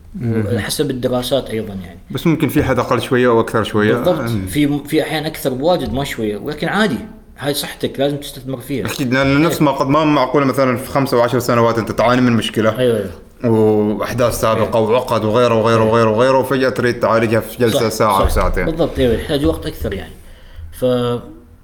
[0.57, 1.99] حسب الدراسات أيضا يعني.
[2.11, 3.95] بس ممكن في حد أقل شوية أو أكثر شوية.
[3.95, 4.19] بالضبط.
[4.19, 4.47] أم.
[4.47, 6.37] في في احيان أكثر بواجد ما شوية.
[6.37, 6.99] ولكن عادي.
[7.39, 8.87] هاي صحتك لازم تستثمر فيها.
[8.87, 12.21] أكيد لأن نفس ما قد ما معقولة مثلا في خمسة أو عشر سنوات أنت تعاني
[12.21, 12.79] من مشكلة.
[12.79, 13.11] أيوه أيوه.
[13.45, 18.21] وأحداث سابقة وعقد وغيره وغيره وغيره وغيره وفجأة تريد تعالجها في جلسة صح، ساعة صح.
[18.21, 18.65] أو ساعتين.
[18.65, 18.99] بالضبط.
[18.99, 20.13] أيوه يحتاج وقت أكثر يعني.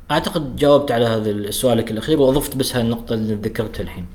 [0.08, 4.06] فاعتقد جاوبت على هذا سؤالك الأخير وأضفت بس هالنقطة اللي ذكرتها الحين.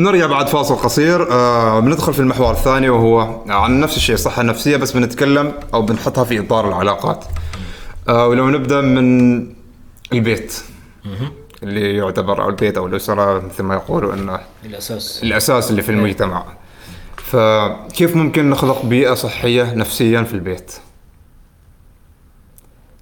[0.00, 1.32] نرجع بعد فاصل قصير.
[1.32, 6.24] آه بندخل في المحور الثاني وهو عن نفس الشيء الصحة النفسية بس بنتكلم أو بنحطها
[6.24, 7.24] في إطار العلاقات.
[8.08, 9.40] آه ولو نبدأ من
[10.12, 10.62] البيت
[11.62, 15.22] اللي يعتبر أو البيت أو الأسرة مثل ما يقولوا أنه الأساس.
[15.22, 16.44] الأساس اللي في المجتمع.
[17.16, 20.72] فكيف ممكن نخلق بيئة صحية نفسيا في البيت؟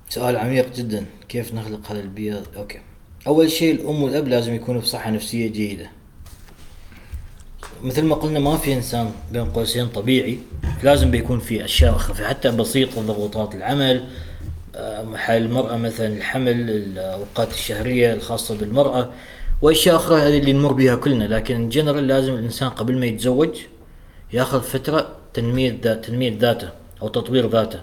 [0.08, 1.06] سؤال عميق جدا.
[1.28, 2.80] كيف نخلق هذا البيئة؟ أوكي.
[3.26, 5.90] أول شيء الأم والأب لازم يكونوا بصحة نفسية جيدة.
[7.82, 10.38] مثل ما قلنا ما في إنسان بين قوسين طبيعي.
[10.82, 14.04] لازم بيكون في أشياء خفيفة حتى بسيطة ضغوطات العمل
[14.76, 19.10] آه، حال المرأة مثلا الحمل الأوقات الشهرية الخاصة بالمرأة
[19.62, 21.24] وأشياء أخرى هذه اللي نمر بها كلنا.
[21.24, 23.56] لكن جنرال لازم الإنسان قبل ما يتزوج
[24.32, 26.68] يأخذ فترة تنمية ذات تنمية ذاته
[27.02, 27.80] أو تطوير ذاته.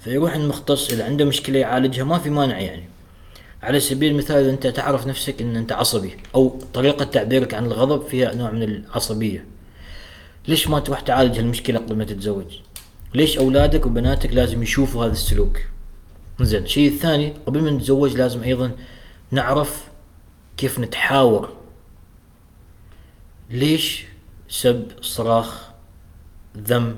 [0.00, 2.97] فيروح المختص إذا عنده مشكلة يعالجها ما في مانع يعني.
[3.62, 8.06] على سبيل المثال إذا أنت تعرف نفسك أن أنت عصبي أو طريقة تعبيرك عن الغضب
[8.06, 9.44] فيها نوع من العصبية.
[10.48, 12.58] ليش ما تروح تعالج هالمشكلة قبل ما تتزوج؟
[13.14, 15.58] ليش أولادك وبناتك لازم يشوفوا هذا السلوك؟
[16.40, 18.70] زين الشيء الثاني قبل ما نتزوج لازم أيضا
[19.30, 19.84] نعرف
[20.56, 21.48] كيف نتحاور.
[23.50, 24.04] ليش
[24.48, 25.68] سب صراخ
[26.56, 26.96] ذم؟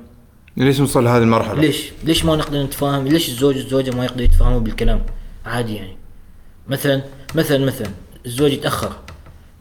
[0.57, 4.61] ليش نوصل لهذه المرحلة؟ ليش؟ ليش ما نقدر نتفاهم؟ ليش الزوج والزوجة ما يقدروا يتفاهموا
[4.61, 5.07] بالكلام؟
[5.45, 6.00] عادي يعني.
[6.71, 7.03] مثلا
[7.35, 7.89] مثلا مثلا
[8.27, 8.93] الزوج يتأخر.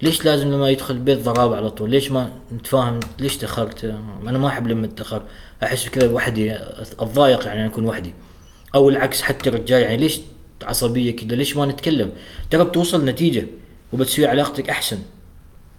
[0.01, 3.83] ليش لازم لما يدخل البيت ضرابة على طول؟ ليش ما نتفاهم؟ ليش تأخرت؟
[4.27, 5.21] أنا ما أحب لما أتأخر
[5.63, 6.55] أحس كذا وحدي
[6.99, 8.13] أتضايق يعني أنا أكون وحدي.
[8.75, 10.19] أو العكس حتى الرجال يعني ليش
[10.63, 12.11] عصبية كذا؟ ليش ما نتكلم؟
[12.49, 13.45] ترى بتوصل نتيجة
[13.93, 14.97] وبتسوي علاقتك أحسن.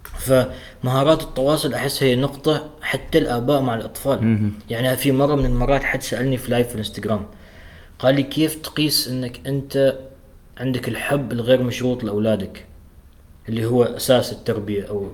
[0.03, 4.51] فمهارات التواصل أحس هي نقطة حتى الآباء مع الأطفال.
[4.69, 7.25] يعني في مرة من المرات حد سألني في لايف في الإنستغرام
[7.99, 9.97] قال لي كيف تقيس إنك أنت
[10.61, 12.65] عندك الحب الغير مشروط لأولادك
[13.49, 15.07] اللي هو أساس التربية أو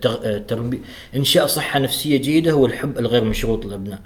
[0.00, 0.38] تغ...
[0.38, 0.78] تربية
[1.16, 3.98] إنشاء صحة نفسية جيدة هو الحب الغير مشروط للابناء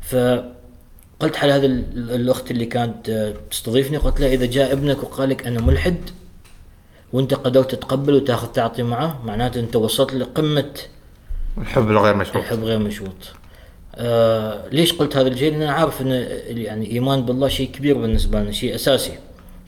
[0.00, 5.28] فقلت على هذا ال- الأخت اللي كانت آه، تستضيفني قلت لها إذا جاء ابنك وقال
[5.28, 5.96] لك أنا ملحد
[7.12, 10.70] وأنت قدرت تتقبل وتاخذ تعطي معه معناته أنت وصلت لقمة
[11.58, 13.16] الحب الغير مشروط الحب غير مشروط.
[13.94, 16.06] آه ليش قلت هذا الشيء؟ لأن أنا عارف إن
[16.48, 19.12] يعني إيمان بالله شيء كبير بالنسبة لنا شيء أساسي.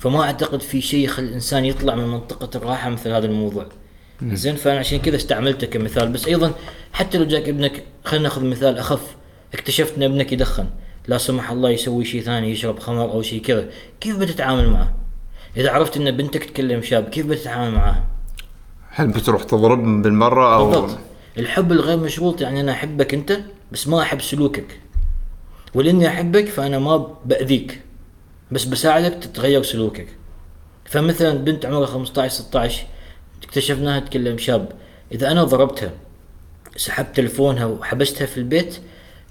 [0.03, 3.67] فما أعتقد في شيء يخلي الإنسان يطلع من منطقة الراحة مثل هذا الموضوع.
[4.23, 6.09] زين فأنا عشان كذا استعملته كمثال.
[6.09, 6.53] بس أيضا
[6.93, 9.17] حتى لو جاك ابنك خلينا نأخذ مثال أخف.
[9.55, 10.67] اكتشفت إن ابنك يدخن.
[11.09, 13.69] لا سمح الله يسوي شيء ثاني يشرب خمر أو شيء كذا.
[14.01, 14.95] كيف بتتعامل معه؟
[15.57, 18.05] إذا عرفت إن بنتك تكلم شاب كيف بتتعامل معاه
[18.91, 20.99] هل بتروح تضرب بالمرة أو بالضبط.
[21.39, 23.41] الحب الغير مشروط يعني أنا أحبك أنت
[23.73, 24.81] بس ما أحب سلوكك.
[25.75, 27.81] ولأني أحبك فأنا ما بأذيك.
[28.53, 30.07] بس بساعدك تتغير سلوكك.
[30.85, 32.87] فمثلا بنت عمرها 15 16
[33.43, 34.73] اكتشفناها تكلم شاب.
[35.13, 35.93] إذا أنا ضربتها
[36.77, 38.79] سحبت تلفونها وحبستها في البيت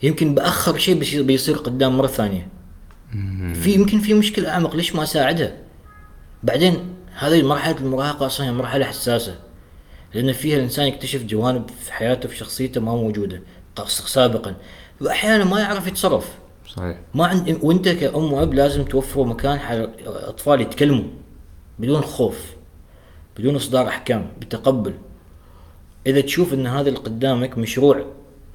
[0.04, 2.48] يمكن بأخر شيء بيصير, قدام مرة ثانية.
[3.54, 5.58] في يمكن في مشكلة أعمق ليش ما أساعدها؟
[6.44, 9.36] بعدين هذه مرحله المراهقة أصلا هي مرحلة حساسة.
[10.14, 13.42] لأن فيها الإنسان يكتشف جوانب في حياته في شخصيته ما موجودة
[13.88, 14.56] سابقا.
[15.02, 16.30] واحيانا ما يعرف يتصرف.
[16.76, 16.98] صحيح.
[17.14, 21.04] ما عند وانت كأم وأب لازم توفروا مكان حق أطفال يتكلموا
[21.80, 22.38] بدون خوف
[23.38, 24.94] بدون إصدار أحكام بتقبل.
[26.08, 28.06] إذا تشوف إن هذا اللي قدامك مشروع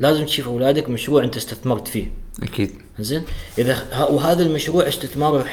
[0.01, 2.07] لازم تشوف أولادك مشروع أنت استثمرت فيه.
[2.43, 2.71] أكيد.
[2.99, 3.23] زين؟
[3.59, 5.47] إذا ه- وهذا المشروع استثماره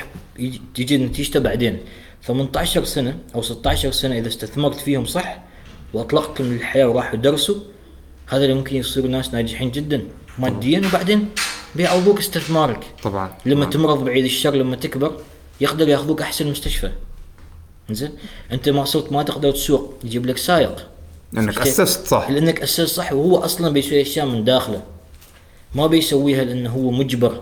[0.76, 1.78] تجي نتيجته بعدين.
[2.24, 5.44] 18 سنة أو 16 سنة إذا استثمرت فيهم صح
[5.94, 7.56] واطلقتهم للحياه وراحوا درسوا
[8.28, 10.02] هذا اللي ممكن يصيروا ناس ناجحين جدا
[10.40, 11.30] ماديا وبعدين
[11.76, 13.34] بيعوضوك استثمارك طبعا.
[13.46, 13.74] لما طبعاً.
[13.74, 15.18] تمرض بعيد الشر لما تكبر
[15.62, 16.92] يقدر ياخذوك أحسن مستشفى.
[17.90, 18.12] زين
[18.52, 20.88] أنت ما صرت ما تقدر تسوق يجيب لك سائق.
[21.34, 22.30] لأنك أسست صح.
[22.30, 24.84] لأنك أسست صح وهو أصلا بيسوي أشياء من داخله.
[25.76, 27.42] ما بيسويها لأنه هو مجبر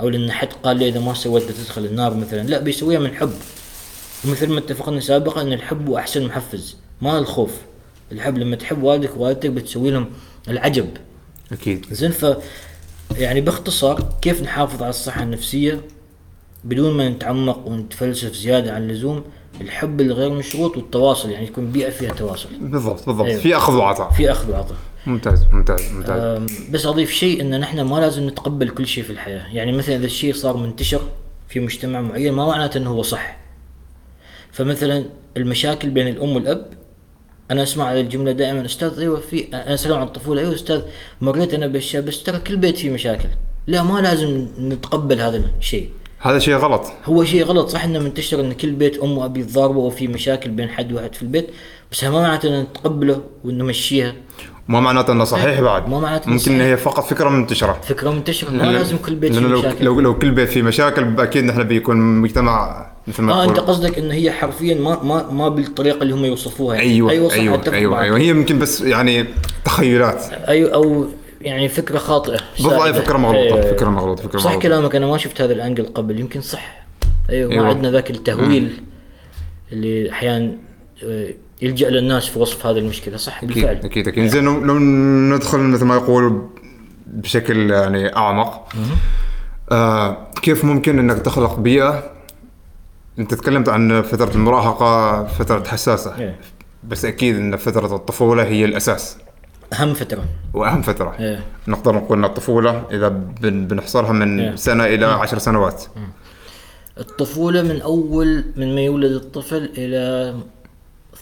[0.00, 2.42] أو لأن حد قال له إذا ما سويت بتدخل النار مثلا.
[2.42, 3.32] لا بيسويها من حب.
[4.24, 7.50] ومثل ما اتفقنا سابقا إن الحب هو أحسن محفز ما الخوف.
[8.12, 10.10] الحب لما تحب والدك ووالدتك بتسوي لهم
[10.48, 10.88] العجب.
[11.52, 11.86] أكيد.
[11.90, 12.26] زين ف
[13.18, 15.80] يعني باختصار كيف نحافظ على الصحة النفسية
[16.64, 19.24] بدون ما نتعمق ونتفلسف زيادة عن اللزوم؟
[19.60, 22.48] الحب الغير مشروط والتواصل يعني تكون بيئة فيها تواصل.
[22.60, 23.26] بالضبط بالضبط.
[23.26, 23.40] أيوة.
[23.40, 24.10] في أخذ وعطاء.
[24.10, 24.76] في أخذ وعطاء.
[25.06, 26.52] ممتاز ممتاز ممتاز.
[26.70, 29.46] بس أضيف شيء أن نحن ما لازم نتقبل كل شيء في الحياة.
[29.52, 31.00] يعني مثلا إذا الشيء صار منتشر
[31.48, 33.38] في مجتمع معين ما معناته أنه هو صح.
[34.52, 35.04] فمثلا
[35.36, 36.66] المشاكل بين الأم والأب
[37.50, 40.40] أنا أسمع هذه الجملة دائما أستاذ أيوه في أنا أسأل عن الطفولة.
[40.40, 40.82] أيوه أستاذ
[41.20, 43.28] مريت أنا باشياء بس ترى كل بيت فيه مشاكل.
[43.66, 45.90] لا ما لازم نتقبل هذا الشيء.
[46.18, 46.92] هذا شيء غلط.
[47.04, 47.68] هو شيء غلط.
[47.68, 51.22] صح إنه منتشر إن كل بيت ام واب يتضاربوا وفي مشاكل بين حد واحد في
[51.22, 51.50] البيت
[51.92, 54.14] بس ما معناته إن نتقبله ونمشيها.
[54.68, 56.60] ما معناته إنه صحيح بعد ما معناته ممكن.
[56.60, 60.18] هي فقط فكرة منتشره فكرة منتشره ما لازم كل بيت فيه لو, مشاكل لو لو
[60.18, 64.32] كل بيت فيه مشاكل أكيد نحن بيكون مجتمع مثل ما آه أنت قصدك إن هي
[64.32, 66.88] حرفيا ما ما ما بالطريقة اللي هم يوصفوها يعني.
[66.90, 68.00] أيوه أيوه صح أيوه أيوه.
[68.00, 68.18] أيوة.
[68.18, 69.26] هي يمكن بس يعني
[69.64, 71.06] تخيلات أيوه أو
[71.40, 73.00] يعني فكرة خاطئة بالضبط سائدة.
[73.00, 73.72] فكرة مغلوطة أيوة.
[73.72, 76.82] فكرة مغلوطة فكرة صح مغلوطة كلامك أنا ما شفت هذا الأنجل قبل يمكن صح
[77.30, 77.68] أيوه ما أيوة.
[77.68, 78.82] عندنا ذاك التهويل
[79.72, 80.52] اللي أحيانا
[81.04, 83.76] آه، يلجأ للناس في وصف هذه المشكلة صح؟ أكيد بالفعل.
[83.76, 84.26] أكيد أكيد.
[84.26, 84.78] زين لو لو
[85.36, 86.48] ندخل مثل ما يقولوا
[87.06, 88.68] بشكل يعني أعمق
[89.72, 92.12] آه كيف ممكن إنك تخلق بيئة؟
[93.18, 96.18] أنت تكلمت عن فترة المراهقة فترة حساسة.
[96.18, 96.40] إيه.
[96.84, 99.16] بس أكيد إن فترة الطفولة هي الأساس.
[99.72, 100.24] أهم فترة.
[100.54, 101.16] وأهم فترة.
[101.20, 101.40] إيه.
[101.68, 104.56] نقدر نقول إن الطفولة إذا بن بنحصرها من إيه.
[104.56, 105.84] سنة إلى عشر سنوات.
[106.98, 110.34] الطفولة من أول من ما يولد الطفل إلى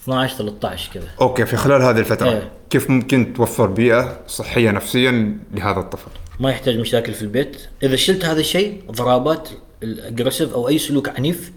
[0.03, 1.09] 12 13 كذا.
[1.21, 2.51] أوكي في خلال هذه الفترة إيه.
[2.71, 7.57] كيف ممكن توفر بيئة صحية نفسيا لهذا الطفل؟ ما يحتاج مشاكل في البيت.
[7.83, 9.49] إذا شلت هذا الشيء ضربات
[9.83, 11.53] ال aggressive أو أي سلوك عنيف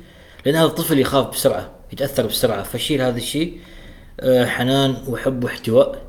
[0.45, 3.59] لأن هذا الطفل يخاف بسرعة يتأثر بسرعة فشيل هذا الشيء
[4.19, 6.01] آه، حنان وحب واحتواء.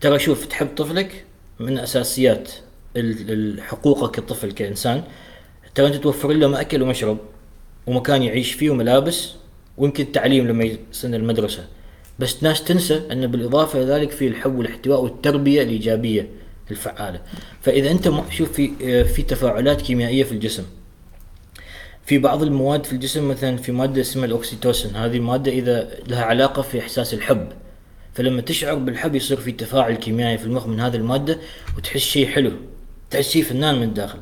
[0.00, 1.24] ترى شوف تحب طفلك
[1.60, 2.52] من أساسيات
[2.96, 5.02] ال- ال- حقوقك كطفل كإنسان.
[5.74, 7.18] ترى أنت توفر له مأكل ومشرب
[7.86, 9.32] ومكان يعيش فيه وملابس
[9.80, 11.66] ويمكن تعليم لما يسن المدرسة.
[12.18, 16.28] بس ناس تنسى أن بالإضافة إلى ذلك في الحب والاحتواء والتربية الإيجابية
[16.70, 17.20] الفعاله
[17.62, 20.64] فإذا أنت ما- شوف في آه، في تفاعلات كيميائية في الجسم.
[22.06, 26.62] في بعض المواد في الجسم مثلا في مادة اسمها الاكسيتوسين هذه الماده إذا لها علاقة
[26.62, 27.48] في إحساس الحب.
[28.14, 31.38] فلما تشعر بالحب يصير في تفاعل كيميائي في المخ من هذه المادة
[31.76, 32.52] وتحس شيء حلو
[33.10, 34.18] تحس شيء فنان من الداخل.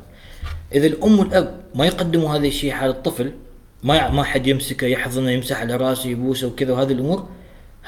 [0.73, 3.31] إذا الأم والأب ما يقدموا هذا الشيء حال الطفل
[3.83, 7.27] ما ما حد يمسكه يحضنه يمسح على راسه يبوسه وكذا وهذه الأمور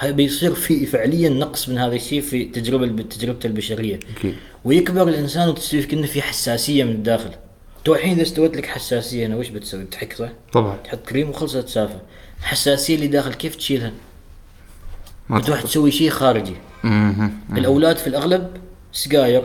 [0.03, 4.35] بيصير في فعليا نقص من هذا الشيء في تجربة تجربته البشرية أكيد.
[4.65, 7.29] ويكبر الإنسان وتصير كأنه في حساسية من الداخل
[7.85, 11.67] تو الحين إذا استوت لك حساسية هنا وش بتسوي بتحك صح؟ طبعا تحط كريم وخلصت
[11.67, 12.01] سالفه
[12.39, 13.91] الحساسية اللي داخل كيف تشيلها؟
[15.29, 16.55] ما بتروح تسوي شيء خارجي.
[17.57, 18.47] الأولاد في الأغلب
[18.91, 19.43] سجاير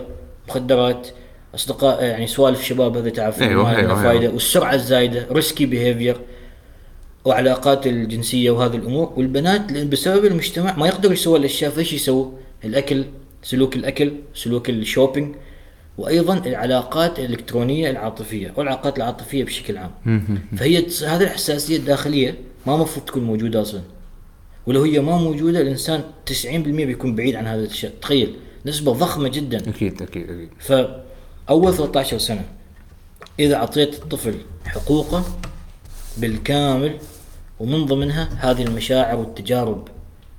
[0.49, 1.09] مخدرات
[1.55, 4.35] أصدقاء يعني سوالف شباب هذا تعرف أيوة، ما لها أيوة، فايدة أيوة.
[4.35, 6.17] والسرعة الزايدة risky behavior
[7.27, 11.71] وعلاقات الجنسية وهذه الأمور والبنات لأن بسبب المجتمع ما يقدروا يسووا الأشياء.
[11.71, 12.31] فإيش يسووا؟
[12.65, 13.05] الأكل
[13.43, 15.35] سلوك الأكل سلوك الشوبينج
[15.99, 19.91] وأيضا العلاقات الإلكترونية العاطفية والعلاقات العاطفية بشكل عام.
[20.57, 23.81] فهي هذه الحساسية الداخلية ما المفروض تكون موجودة أصلا.
[24.67, 26.47] ولو هي ما موجودة الإنسان 90%
[26.87, 29.69] بيكون بعيد عن هذا الشيء تخيل نسبة ضخمة جدا.
[29.69, 30.49] أكيد أكيد أكيد.
[30.59, 32.45] فاول 13 سنة
[33.41, 34.35] إذا أعطيت الطفل
[34.67, 35.25] حقوقه
[36.17, 36.99] بالكامل
[37.61, 39.89] ومن ضمنها هذه المشاعر والتجارب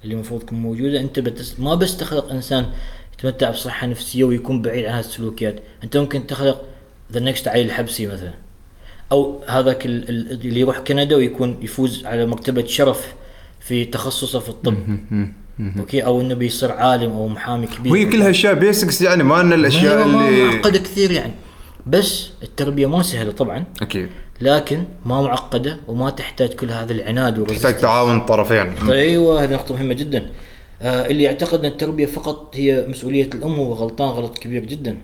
[0.04, 1.00] اللي المفروض تكون موجودة.
[1.00, 2.66] أنت بتس ما بس تخلق إنسان
[3.20, 6.62] يتمتع بصحة نفسية ويكون بعيد عن هذه السلوكيات أنت ممكن تخلق
[7.14, 8.34] the next علي الحبسي مثلا.
[9.12, 13.14] أو هذاك ال- ال- اللي يروح كندا ويكون يفوز على مرتبه شرف
[13.60, 14.76] في تخصصه في الطب.
[15.80, 17.92] أوكي؟ أو إنه بيصير عالم أو محامي كبير.
[17.92, 21.34] وهي كلها أشياء basics يعني ما إن الأشياء اللي معقدة كثير يعني.
[21.88, 23.64] بس التربية ما سهلة طبعا.
[23.82, 24.10] أكيد.
[24.42, 29.94] لكن ما معقدة وما تحتاج كل هذا العناد تحتاج تعاون الطرفين أيوه هذه نقطة مهمة
[29.94, 30.30] جدا.
[30.82, 34.98] آه اللي يعتقد أن التربية فقط هي مسؤولية الأم هو غلطان غلط كبير جدا.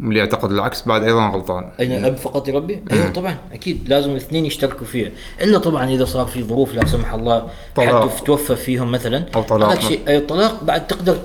[0.00, 1.70] اللي يعتقد العكس بعد أيضا غلطان.
[1.80, 5.10] أين الاب فقط يربي؟ أيوه طبعا أكيد لازم الاثنين يشتركوا فيها.
[5.40, 8.10] إلا طبعا إذا صار في ظروف لا سمح الله طلاق.
[8.10, 9.24] حد توفى فيهم مثلا.
[9.34, 9.80] أو طلاق.
[9.80, 11.18] شيء اي طلاق بعد تقدر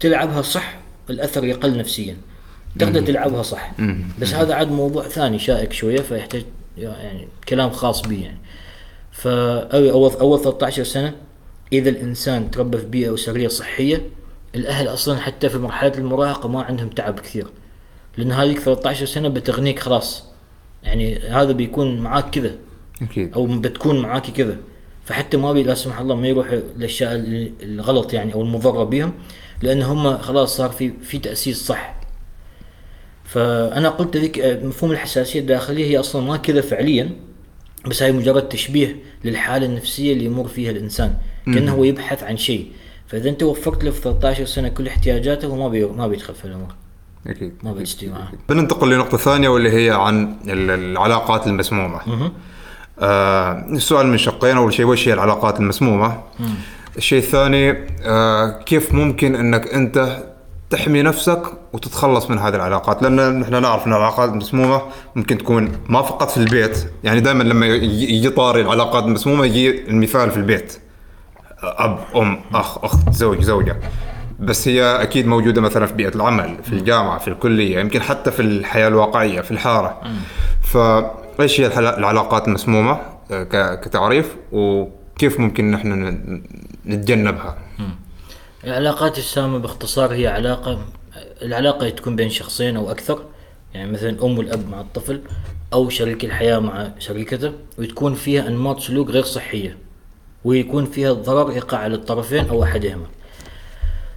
[0.00, 0.76] تلعبها صح
[1.10, 2.16] الأثر يقل نفسيا.
[2.78, 3.72] تقدر تلعبها صح.
[4.20, 6.44] بس هذا عاد موضوع ثاني شائك شوية فيحتاج
[6.78, 8.38] يعني كلام خاص به يعني.
[9.12, 11.14] فاول اول أول 13 سنة
[11.72, 14.02] إذا الإنسان تربى في بيئة أسرية صحية
[14.54, 17.46] الأهل أصلا حتى في مرحلة المراهقة ما عندهم تعب كثير.
[18.16, 20.24] لأن هذيك 13 سنة بتغنيك خلاص.
[20.82, 22.54] يعني هذا بيكون معاك كذا.
[23.02, 23.32] أكيد.
[23.34, 24.56] أو بتكون معاك كذا.
[25.04, 29.12] فحتى ما بي لا سمح الله ما يروح الأشياء ال- الغلط يعني أو المضرة بهم
[29.62, 31.94] لأن هم خلاص صار في في تأسيس صح.
[33.26, 37.10] فأنا قلت ذيك آه، مفهوم الحساسية الداخلية هي أصلا ما كذا فعليا
[37.86, 41.14] بس هاي مجرد تشبيه للحالة النفسية اللي يمر فيها الإنسان
[41.46, 42.66] كأنه هو يبحث عن شيء.
[43.06, 46.44] فإذا أنت وفرت له في 13 سنة كل احتياجاته هو ما بي ما بيدخل في
[46.44, 46.68] الأمور.
[47.26, 47.52] أكيد.
[47.62, 52.00] ما بيستوي معاه بننتقل لنقطة ثانية واللي هي عن ال- العلاقات المسمومة.
[52.98, 56.22] آه السؤال من شقين أول شيء وش هي العلاقات المسمومة؟
[56.96, 60.22] الشيء الثاني آه كيف ممكن أنك أنت
[60.70, 61.42] تحمي نفسك
[61.72, 64.82] وتتخلص من هذه العلاقات لأن نحن نعرف أن العلاقات المسمومة
[65.16, 70.30] ممكن تكون ما فقط في البيت يعني دائما لما يجي طاري العلاقات المسمومة يجي المثال
[70.30, 70.78] في البيت
[71.62, 73.76] أب أم أخ أخت زوج زوجة.
[74.40, 78.42] بس هي أكيد موجودة مثلا في بيئة العمل في الجامعة في الكلية يمكن حتى في
[78.42, 80.00] الحياة الواقعية في الحارة.
[80.62, 82.98] فايش هي العلاقات المسمومه
[83.52, 86.40] كتعريف وكيف ممكن نحن
[86.86, 87.56] نتجنبها؟
[88.66, 90.78] العلاقات السامة باختصار هي علاقة
[91.42, 93.22] العلاقة تكون بين شخصين أو أكثر
[93.74, 95.20] يعني مثلا الأم والأب مع الطفل
[95.72, 99.76] أو شريك الحياة مع شريكته وتكون فيها أنماط سلوك غير صحية
[100.44, 103.06] ويكون فيها الضرر يقع على الطرفين أو أحدهما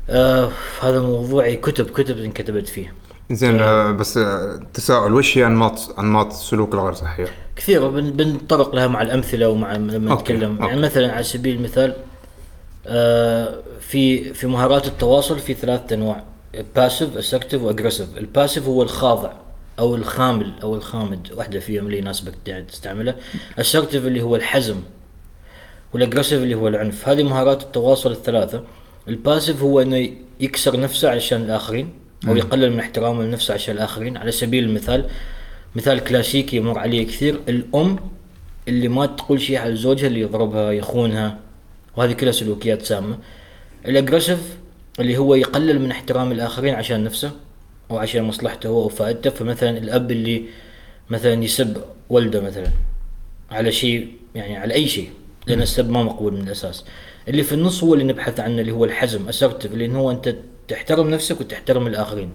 [0.10, 0.50] آه
[0.82, 2.93] هذا موضوع كتب كتب انكتبت فيه
[3.32, 8.76] زين آه، بس آه، تساؤل وش هي أنماط أنماط السلوك الغير صحية؟ كثيرة بن- بنتطرق
[8.76, 10.58] لها مع الأمثلة ومع لما نتكلم.
[10.60, 11.93] يعني مثلا على سبيل المثال
[12.88, 13.56] آه،
[13.90, 16.24] في في مهارات التواصل في ثلاث أنواع.
[16.76, 19.34] passive assertive و aggressive ال passive هو الخاضع
[19.80, 21.28] أو الخامل أو الخامد.
[21.34, 22.34] واحدة فيهم اللي يناسبك
[22.70, 23.16] تستعملها.
[23.60, 24.76] assertive اللي هو الحزم
[25.93, 27.10] وال aggressive اللي هو العنف.
[27.10, 28.64] هذه مهارات التواصل الثلاثة.
[29.08, 30.10] ال passive هو إنه
[30.40, 31.90] يكسر نفسه علشان الآخرين
[32.28, 34.18] أو يقلل من احترامه لنفسه عشان الآخرين.
[34.18, 35.06] على سبيل المثال
[35.76, 37.40] مثال كلاسيكي يمر عليه كثير.
[37.50, 38.00] الأم
[38.68, 41.40] اللي ما تقول شيء على زوجها اللي يضربها يخونها
[41.98, 43.18] وهذه كلها سلوكيات سامة.
[43.86, 44.40] الاجريسيف
[45.00, 47.32] اللي هو يقلل من احترام الآخرين عشان نفسه
[47.92, 49.30] أو عشان مصلحته هو أو فائدته.
[49.30, 50.44] فمثلا الأب اللي
[51.10, 51.78] مثلا يسب
[52.10, 52.68] ولده مثلا
[53.52, 55.10] على شيء يعني على أي شيء
[55.48, 56.86] لأن السب ما مقبول من الأساس.
[57.28, 60.36] اللي في النص هو اللي نبحث عنه اللي هو الحزم اسرتف لأن هو أنت
[60.68, 62.30] تحترم نفسك وتحترم الآخرين.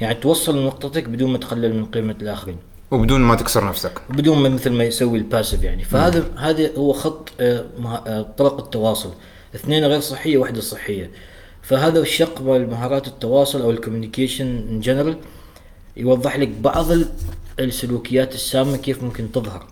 [0.00, 2.56] يعني توصل لنقطتك بدون ما تقلل من قيمة الآخرين.
[2.90, 4.00] وبدون ما تكسر نفسك.
[4.10, 5.84] بدون ما مثل ما يسوي ال passive يعني.
[5.84, 7.64] فهذا هذا هو خط آه،
[8.06, 9.12] آه، طرق التواصل.
[9.54, 11.10] اثنين غير صحية واحدة صحية.
[11.62, 15.16] فهذا الشق مال مهارات التواصل أو ال communication in general
[15.96, 17.08] يوضح لك بعض ال-
[17.60, 19.66] السلوكيات السامة كيف ممكن تظهر.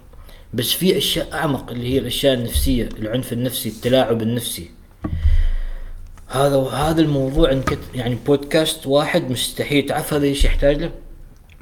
[0.54, 4.70] بس في أشياء أعمق اللي هي الأشياء النفسية العنف النفسي التلاعب النفسي.
[6.28, 10.90] هذا هذا الموضوع انكت يعني بودكاست واحد مستحيل تعرف هذا إيش يحتاج له؟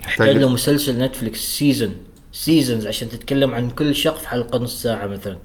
[0.00, 1.96] يحتاج له مسلسل Netflix season
[2.32, 5.38] seasons عشان تتكلم عن كل شق في حلقة نص ساعة مثلا.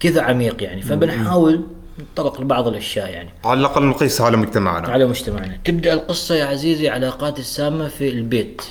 [0.00, 0.82] كذا عميق يعني.
[0.82, 1.66] فبنحاول
[2.00, 3.30] نتطرق لبعض الأشياء يعني.
[3.44, 4.88] على الأقل نقيسها على مجتمعنا.
[4.88, 5.58] على مجتمعنا.
[5.64, 8.62] تبدأ القصة يا عزيزي علاقات السامة في البيت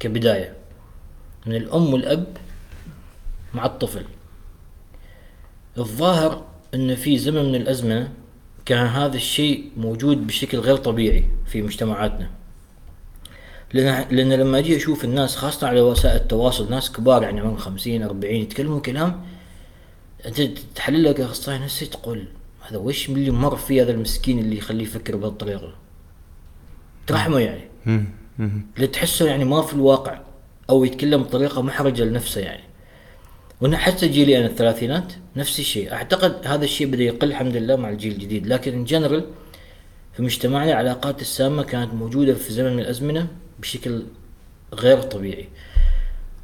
[0.00, 0.54] كبداية.
[1.46, 2.36] من الأم والأب
[3.54, 4.04] مع الطفل.
[5.78, 6.44] الظاهر
[6.74, 8.12] إن في زمن من الأزمنة
[8.66, 12.30] كان هذا الشيء موجود بشكل غير طبيعي في مجتمعاتنا.
[13.72, 18.02] لأن لأن لما أجي أشوف الناس خاصة على وسائل التواصل ناس كبار يعني عمرهم 50
[18.02, 19.24] 40 يتكلموا كلام
[20.26, 20.40] أنت
[20.74, 22.26] تحلل لك اخصائي نفسي تقول.
[22.70, 25.74] هذا وش اللي مر فيه هذا المسكين اللي يخليه يفكر بهالطريقه
[27.06, 27.68] ترحمه يعني.
[28.76, 30.20] اللي تحسه يعني ما في الواقع
[30.70, 32.62] أو يتكلم بطريقة محرجة لنفسه يعني.
[33.60, 35.92] وأنا حتى جيلي أنا الثلاثينات نفس الشيء.
[35.92, 38.46] أعتقد هذا الشيء بدأ يقل الحمد لله مع الجيل الجديد.
[38.46, 39.24] لكن ان جنرال
[40.12, 44.02] في مجتمعنا العلاقات السامة كانت موجودة في زمن من الأزمنة بشكل
[44.74, 45.48] غير طبيعي.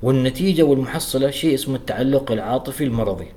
[0.03, 3.29] والنتيجة والمحصلة شيء اسمه التعلق العاطفي المرضي.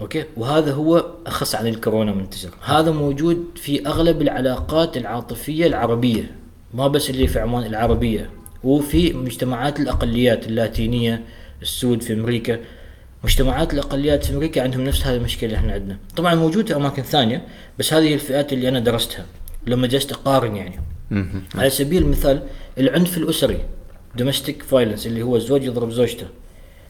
[0.00, 6.30] أوكي؟ وهذا هو أخص عن الكورونا منتشر هذا موجود في أغلب العلاقات العاطفية العربية
[6.74, 8.30] ما بس اللي في عمان العربية.
[8.64, 11.24] وفي مجتمعات الأقليات اللاتينية
[11.62, 12.58] السود في أمريكا.
[13.24, 15.98] مجتمعات الأقليات في أمريكا عندهم نفس هذه المشكلة اللي إحنا عندنا.
[16.16, 17.46] طبعا موجود في أماكن ثانية
[17.78, 19.24] بس هذه الفئات اللي أنا درستها
[19.66, 20.80] لما جلست أقارن يعني.
[21.54, 22.42] على سبيل المثال
[22.78, 23.58] العنف الأسري
[24.16, 26.26] domestic violence اللي هو الزوج يضرب زوجته.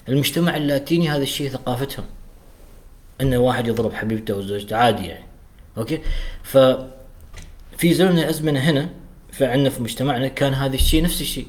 [0.09, 2.05] المجتمع اللاتيني هذا الشيء ثقافتهم.
[3.21, 5.25] إن واحد يضرب حبيبته أو زوجته عادي يعني
[5.79, 6.01] أوكي
[6.43, 6.59] ف
[7.79, 8.89] في زمن من الازمنه هنا
[9.33, 11.47] فعندنا في مجتمعنا كان هذا الشيء نفس الشيء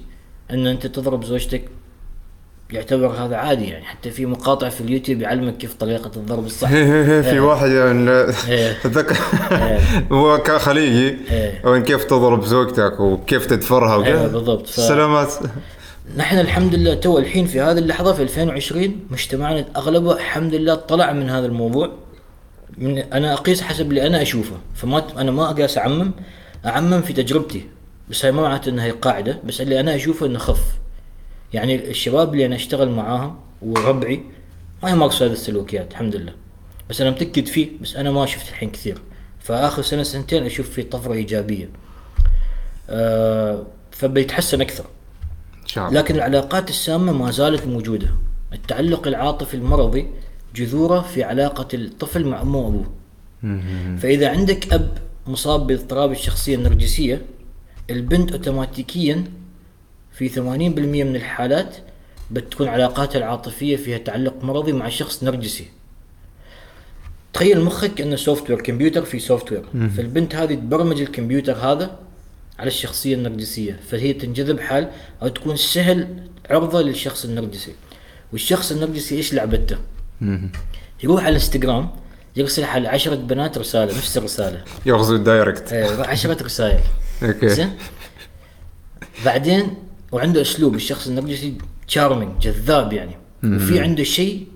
[0.51, 1.63] إن أنت تضرب زوجتك
[2.72, 6.70] يعتبر هذا عادي يعني حتى في مقاطع في اليوتيوب يعلمك كيف طريقة الضرب الصح
[7.28, 7.39] في إيه.
[7.39, 8.72] واحد يعني إيه.
[8.86, 9.18] اتذكر
[9.51, 9.80] إيه.
[10.11, 11.18] هو كان خليجي.
[11.63, 14.68] وين كيف تضرب زوجتك وكيف تدفرها وكذا بالضبط.
[14.68, 15.34] ف- سلامات
[16.16, 21.14] نحن الحمد لله تو الحين في هذه اللحظة في 2020 مجتمعنا أغلبه الحمد لله طلع
[21.14, 21.91] من هذا الموضوع.
[22.78, 24.58] من أنا أقيس حسب اللي أنا أشوفه.
[24.76, 26.12] فما أنا ما اقاس أعمم.
[26.66, 27.66] أعمم في تجربتي.
[28.10, 29.39] بس هاي ما معناته إنها هي قاعدة.
[29.43, 30.64] بس اللي أنا أشوفه إنه خف.
[31.53, 34.24] يعني الشباب اللي أنا أشتغل معاهم وربعي
[34.84, 36.34] ما يمارسوا هذه السلوكيات الحمد لله.
[36.89, 37.70] بس أنا متأكد فيه.
[37.82, 38.97] بس أنا ما شفت الحين كثير.
[39.39, 41.70] فآخر سنة سنتين أشوف في طفرة إيجابية.
[42.89, 44.86] آه فبيتحسن أكثر.
[45.78, 48.07] الله لكن العلاقات السامة ما زالت موجودة.
[48.53, 50.07] التعلق العاطفي المرضي
[50.55, 52.86] جذوره في علاقة الطفل مع أمه وأبوه.
[53.97, 54.97] فإذا عندك أب
[55.28, 57.22] مصاب باضطراب الشخصية النرجسية
[57.89, 59.24] البنت أوتوماتيكيا
[60.11, 61.78] في 80% من الحالات
[62.32, 65.65] بتكون علاقاتها العاطفية فيها تعلق مرضي مع شخص نرجسي.
[67.34, 69.63] تخيل مخك إنه software كمبيوتر في software
[69.97, 71.99] فالبنت هذه تبرمج الكمبيوتر هذا
[72.60, 74.91] على الشخصية النرجسية فهي تنجذب حال
[75.22, 76.08] أو تكون سهل
[76.49, 77.74] عرضة للشخص النرجسي.
[78.32, 79.78] والشخص النرجسي إيش لعبته؟
[81.03, 81.89] يروح على الإنستغرام
[82.36, 84.64] يرسل على عشرة بنات رسالة نفس الرسالة.
[84.86, 86.80] يغزو ال direct إيه، عشرة رسائل.
[87.24, 87.49] أوكي.
[87.49, 87.74] زين؟
[89.26, 89.76] بعدين
[90.12, 91.53] وعنده أسلوب الشخص النرجسي
[91.88, 93.18] charming جذاب يعني.
[93.43, 94.47] وفي عنده شيء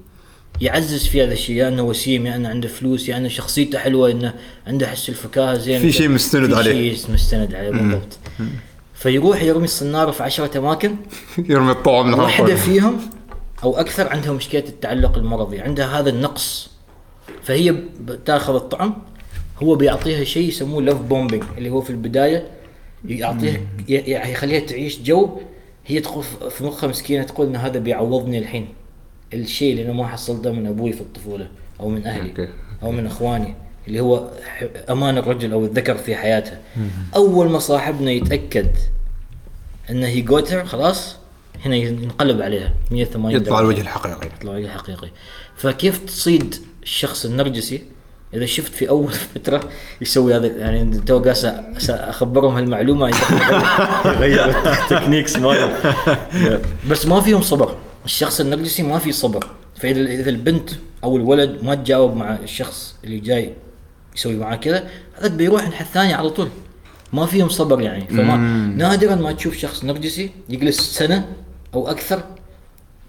[0.61, 4.11] يعزز في هذا الشيء يا إنه وسيم يا إنه عنده فلوس يا إنه شخصيته حلوة
[4.11, 4.33] إنه
[4.67, 6.95] عنده حس الفكاهة زين في شيء مستند في عليه.
[6.95, 8.17] شيء مستند عليه بالضبط.
[8.93, 10.95] فيروح يرمي الصنارة في عشرة أماكن.
[11.49, 12.55] يرمي الطعم من واحدة.
[12.55, 12.99] فيهم
[13.63, 16.69] أو أكثر عندها مشكلة التعلق المرضي عندها هذا النقص.
[17.43, 18.93] فهي بتأخذ الطعم
[19.63, 22.47] هو بيعطيها شيء يسموه love bombing اللي هو في البداية
[23.05, 25.41] يعطيها يعني يخليها تعيش جو.
[25.85, 28.80] هي تقول في مخها مسكينة تقول ان هذا بيعوضني الحين.
[29.33, 31.47] الشيء اللي أنا ما حصلته من أبوي في الطفولة
[31.79, 32.47] أو من أهلي أوكي.
[32.83, 33.55] أو من إخواني
[33.87, 36.57] اللي هو ح- أمان الرجل أو الذكر في حياته.
[37.15, 38.67] أول ما صاحبنا يتأكد
[39.89, 41.15] إنه هي got her خلاص
[41.65, 43.59] هنا ينقلب عليها 180 يطلع درجة.
[43.61, 44.27] الوجه الحقيقي.
[44.37, 45.07] يطلع وجه حقيقي
[45.55, 47.81] فكيف تصيد الشخص النرجسي؟
[48.33, 49.69] إذا شفت في أول فترة
[50.01, 53.09] يسوي هذا يعني تو قاس أس- اخبرهم هالمعلومة.
[54.05, 55.77] يغير ال techniques ماله
[56.89, 57.75] بس ما فيهم صبر.
[58.05, 59.47] الشخص النرجسي ما في صبر.
[59.79, 60.69] فإذا إذا البنت
[61.03, 63.53] أو الولد ما تجاوب مع الشخص اللي جاي
[64.15, 64.89] يسوي معاه كذا
[65.19, 66.49] هذا بيروح الناحيه الثانية على طول.
[67.13, 68.07] ما فيهم صبر يعني.
[68.07, 68.35] فما
[68.77, 71.27] نادرا ما تشوف شخص نرجسي يجلس سنة
[71.73, 72.23] أو أكثر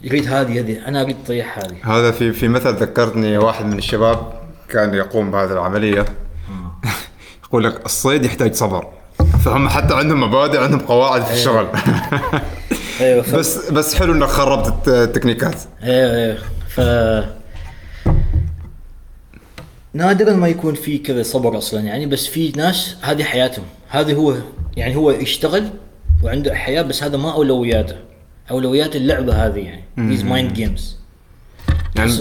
[0.02, 1.98] يريد هذه هذه أنا أريد طيح هذه.
[1.98, 4.32] هذا في في مثل ذكرتني واحد من الشباب
[4.68, 6.04] كان يقوم بهذه العملية.
[7.44, 8.86] يقول لك الصيد يحتاج صبر.
[9.44, 11.66] فهم حتى عندهم مبادئ عندهم قواعد في الشغل.
[13.00, 13.34] أيوه ف...
[13.34, 15.56] بس بس حلو إنك خربت الت- التكنيكات.
[15.82, 16.38] أيوه أيوه
[16.68, 16.80] ف
[19.94, 23.64] نادرا ما يكون في كذا صبر أصلا يعني بس في ناس هذه حياتهم.
[23.88, 24.34] هذه هو
[24.76, 25.68] يعني هو يشتغل
[26.22, 27.96] وعنده حياة بس هذا ما أولوياته.
[28.50, 30.82] أولويات اللعبة هذه يعني these mind games.
[31.96, 32.12] يعني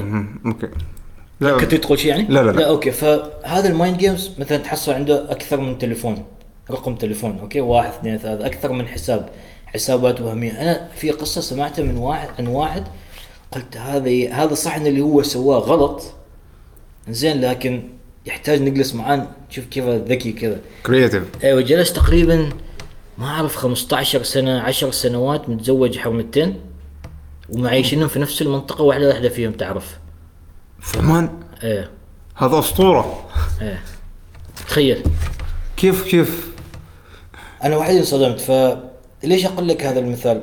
[0.00, 0.68] مم، أوكي.
[1.40, 2.56] لا كنت تقول شيء يعني؟ لا، لا، لا.
[2.56, 6.24] لا أوكي فهذا ال mind games مثلا تحصل عنده أكثر من تليفون.
[6.70, 9.28] رقم تليفون أوكي؟ واحد اثنين ثلاثة أكثر من حساب
[9.66, 10.62] حسابات وهمية.
[10.62, 12.84] أنا في قصة سمعتها من واحد عن واحد.
[13.52, 16.02] قلت هذا هذا صح إن اللي هو سواه غلط.
[17.08, 17.82] زين لكن
[18.26, 20.60] يحتاج نجلس معاه نشوف كيف ذكي كذا.
[20.86, 22.48] creative أيوه جلس تقريبا
[23.18, 26.60] ما أعرف 15 سنة 10 سنوات متزوج حرمتين
[27.48, 29.98] ومعيشينهم في نفس المنطقة واحدة واحدة فيهم تعرف.
[30.80, 31.30] فهمان؟
[31.62, 31.90] إيه.
[32.34, 33.28] هذا أسطورة.
[33.62, 33.82] إيه.
[34.66, 35.02] تخيل.
[35.76, 36.47] كيف كيف؟
[37.64, 40.42] أنا وحيد انصدمت فليش أقول لك هذا المثال؟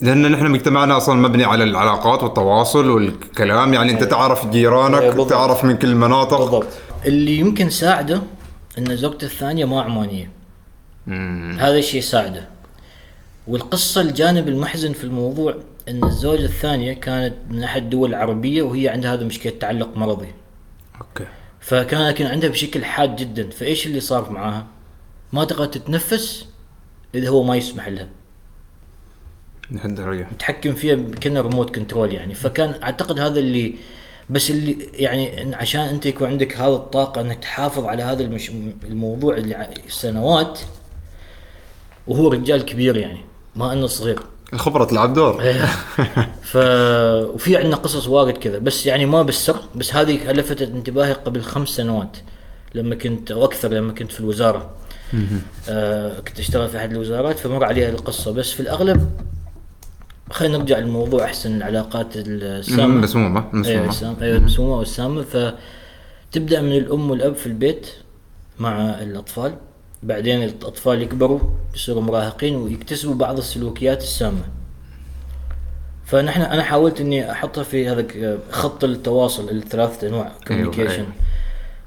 [0.00, 5.30] لأن نحن مجتمعنا أصلا مبني على العلاقات والتواصل والكلام يعني أنت تعرف إيه، جيرانك بالضبط.
[5.30, 6.66] تعرف من كل المناطق بالضبط.
[7.06, 8.22] اللي يمكن ساعده
[8.78, 10.30] إن زوجته الثانية ما عمانية.
[11.58, 12.48] هذا الشيء ساعده.
[13.48, 15.54] والقصة الجانب المحزن في الموضوع
[15.88, 20.28] إن الزوجة الثانية كانت من أحد الدول العربية وهي عندها هذا مشكلة تعلق مرضي.
[21.00, 21.24] أوكي.
[21.60, 24.66] فكان لكن عندها بشكل حاد جدا فإيش اللي صار معاها؟
[25.32, 26.46] ما تقدر تتنفس
[27.14, 28.08] إذا هو ما يسمح لها.
[29.70, 32.34] لهالدرجه متحكم فيها كأنه remote control يعني.
[32.34, 33.74] فكان أعتقد هذا اللي
[34.30, 38.50] بس اللي يعني عشان أنت يكون عندك هذا الطاقة إنك تحافظ على هذا المش
[38.84, 40.60] الموضوع اللي سنوات
[42.06, 43.20] وهو رجال كبير يعني
[43.56, 44.20] ما إنه صغير.
[44.52, 45.42] الخبرة تلعب دور.
[45.42, 45.64] إيه.
[46.42, 46.56] ف
[47.34, 48.58] وفي عندنا قصص واجد كذا.
[48.58, 52.16] بس يعني ما بالسر بس هذه لفتت انتباهي قبل خمس سنوات
[52.74, 54.70] لما كنت أو أكثر لما كنت في الوزارة.
[55.68, 58.32] آه كنت اشتغل في أحد الوزارات فمر عليها القصة.
[58.32, 59.10] بس في الأغلب
[60.30, 62.86] خلينا نرجع للموضوع أحسن العلاقات السامة.
[63.00, 65.22] مسمومه أيوه مسمومه السام- أيوه المسمومة والسامة.
[65.22, 67.86] فتبدأ من الأم والأب في البيت
[68.58, 69.54] مع الأطفال.
[70.02, 71.40] بعدين الأطفال يكبروا
[71.74, 74.42] يصيروا مراهقين ويكتسبوا بعض السلوكيات السامة.
[76.06, 78.06] فنحن أنا حاولت إني أحطها في هذا
[78.50, 81.06] خط التواصل الثلاث أنواع communication أيوة.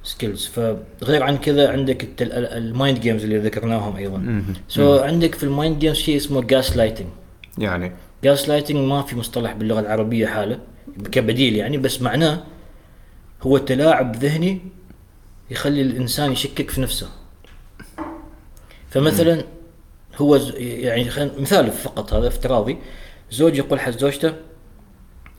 [0.04, 4.44] skills فغير عن كذا عندك ال mind games اللي ذكرناهم أيضا.
[4.68, 7.08] so so عندك في ال mind games شيء اسمه gaslighting
[7.58, 7.92] يعني؟
[8.24, 10.60] جاس لايتنج ما في مصطلح باللغة العربية حاله
[11.12, 12.44] كبديل يعني بس معناه
[13.42, 14.62] هو تلاعب ذهني
[15.52, 17.10] يخلي الإنسان يشكك في نفسه.
[18.90, 19.44] فمثلا
[20.18, 22.78] هو يعني مثال فقط هذا افتراضي.
[23.32, 24.34] زوج يقول حق زوجته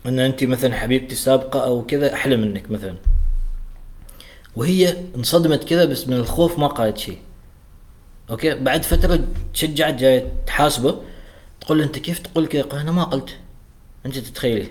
[0.06, 2.94] إن انت مثلا حبيبتي السابقه أو كذا أحلى منك مثلا.
[4.56, 7.18] وهي انصدمت كذا بس من الخوف ما قالت شيء.
[8.30, 9.20] Okay؟ بعد فترة
[9.54, 11.00] تشجعت جاية تحاسبه
[11.60, 13.36] تقول له أنت كيف تقول كذا؟ يقول أنا ما قلت.
[14.06, 14.66] أنت تتخيلي.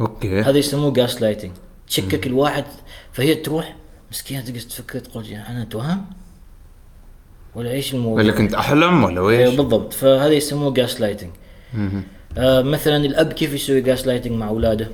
[0.00, 0.40] Okay.
[0.40, 1.52] هذا يسموه gaslighting
[1.88, 2.64] تشكك الواحد
[3.12, 3.76] فهي تروح
[4.10, 6.04] مسكينة تقعد تفكر تقول أنا أتوهم؟
[7.54, 9.92] ولا إيش الموضوع؟ ولا كنت أحلم ولا أيوه ويش؟ بالضبط.
[9.92, 11.30] فهذا يسموه gaslighting
[12.38, 14.88] آه مثلا الأب كيف يسوي gaslighting مع أولاده؟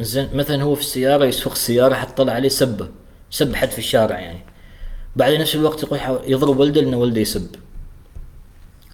[0.00, 2.88] زين مثلا هو في السيارة يسوق السياره حتطلع عليه سبه
[3.30, 4.40] سب حد في الشارع يعني.
[5.16, 7.56] بعد نفس الوقت يقول يضرب ولده لأن ولده يسب.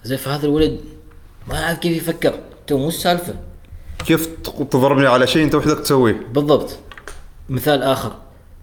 [0.03, 0.79] زين فهذا الولد
[1.47, 3.35] ما يعرف كيف يفكر؟ تو مو السالفة.
[4.05, 4.29] كيف
[4.71, 6.77] تضربني على شيء أنت وحدك تسويه؟ بالضبط.
[7.49, 8.15] مثال آخر.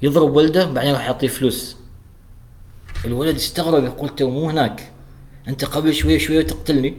[0.02, 1.76] يضرب ولده بعدين راح يعطيه فلوس.
[3.04, 4.91] الولد يستغرب يقول تو مو هناك.
[5.48, 6.94] أنت قبل شوية شوية تقتلني.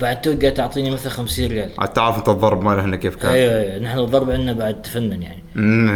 [0.00, 1.70] بعد تو قاعد تعطيني مثلا 50 ريال.
[1.78, 3.30] عاد تعرف أنت الضرب ماله هنا كيف كان.
[3.32, 3.78] أيوه أيوه.
[3.78, 5.42] نحن الضرب عندنا بعد تفنن يعني.
[5.54, 5.90] مم،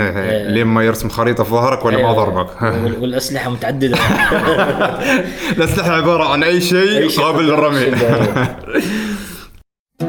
[0.49, 2.15] لين ما يرسم خريطة في ظهرك ولا ما أيوة.
[2.25, 2.63] ضربك.
[2.63, 3.97] وال- والأسلحة متعددة.
[5.57, 7.25] الأسلحة عبارة عن أي شيء أي شيء.
[7.25, 7.79] قابل للرمي.
[7.79, 8.57] أيوة.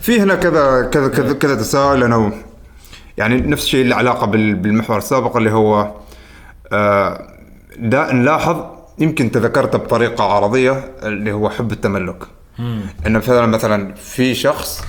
[0.00, 2.32] في هنا كذا كذا كذا كذا تساؤل أنا
[3.20, 5.90] يعني نفس الشيء له علاقة بال- بالمحور السابق اللي هو
[6.72, 7.26] آه،
[7.78, 8.56] دا نلاحظ
[8.98, 12.24] يمكن انت ذكرته بطريقة عرضية اللي هو حب التملك
[13.06, 14.84] إنه مثلا مثلا في شخص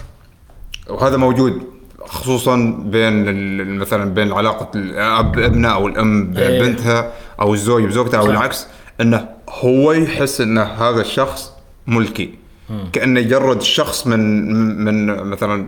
[0.89, 1.61] وهذا موجود
[2.05, 2.55] خصوصا
[2.85, 6.59] بين مثلا بين علاقة الأب بابنه أو الأم إيه.
[6.61, 8.25] ببنتها أو الزوج بزوجته أو.
[8.25, 8.67] العكس
[9.01, 11.51] إنه هو يحس إن هذا الشخص
[11.87, 12.33] ملكي
[12.93, 14.19] كأنه يجرد الشخص من
[14.85, 15.67] من مثلا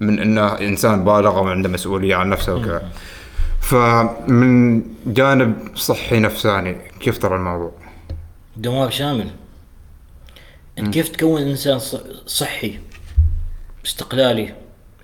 [0.00, 2.90] من إنه إنسان بالغ وعنده مسؤولية عن نفسه وكذا.
[3.60, 7.72] فمن جانب صحي نفساني كيف ترى الموضوع؟
[8.56, 9.30] دمار شامل.
[10.78, 11.78] انت كيف تكون إنسان
[12.26, 12.78] صحي
[13.86, 14.54] استقلالي؟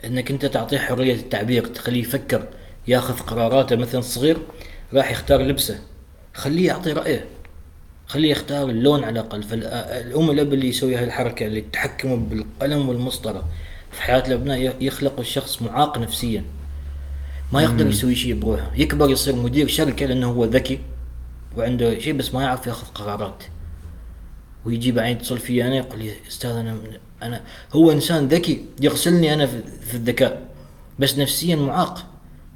[0.04, 2.44] إنك أنت تعطيه حرية التعبير تخليه يفكر
[2.88, 4.36] ياخذ قراراته مثلا صغير
[4.94, 5.80] راح يختار لبسه.
[6.34, 7.24] خليه يعطي رأيه.
[8.06, 9.42] خليه يختار اللون على الأقل.
[9.42, 13.44] فالام والأب اللي يسوي هالحركه اللي تحكموا بالقلم والمسطرة.
[13.92, 16.44] في حياة الأبناء ي- يخلق الشخص معاق نفسيا.
[17.52, 18.70] ما يقدر يسوي شيء بروحه.
[18.76, 20.78] يكبر يصير مدير شركة لأنه هو ذكي
[21.56, 23.42] وعنده شيء بس ما يعرف يأخذ قرارات.
[24.64, 26.76] ويجي بعدين يتصل في أنا يقول لي أستاذ أنا
[27.22, 27.40] أنا
[27.72, 30.42] هو إنسان ذكي يغسلني أنا في, الذكاء
[30.98, 32.06] بس نفسيا معاق.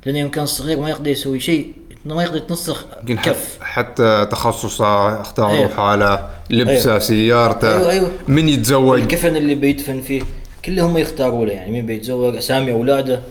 [0.07, 3.59] لأنه يوم كان صغير ما يقدر يسوي شيء ما يقدر يتنسخ كف.
[3.61, 5.69] حت- حتى تخصصه اختاره أيوه.
[5.69, 6.99] حاله لبسه أيوه.
[6.99, 8.11] سيارته أيوه، أيوه.
[8.29, 10.23] من يتزوج؟ الكفن اللي بيدفن فيه.
[10.67, 13.23] كلهم يختاروا له يعني مين بيتزوج أسامي أولاده.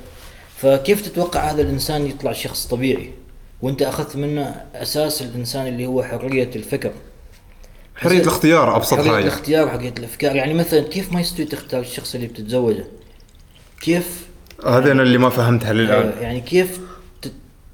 [0.57, 3.11] فكيف تتوقع هذا الإنسان يطلع شخص طبيعي؟
[3.61, 6.91] وأنت أخذت منه أساس الإنسان اللي هو حرية الفكر.
[7.95, 9.23] حرية الاختيار أبسط حرية حاجة.
[9.23, 10.35] الاختيار حريه الأفكار.
[10.35, 12.85] يعني مثلا كيف ما يستوي تختار الشخص اللي بتتزوجه؟
[13.81, 14.27] كيف
[14.67, 16.79] هذا أنا اللي ما فهمتها للان آه، يعني كيف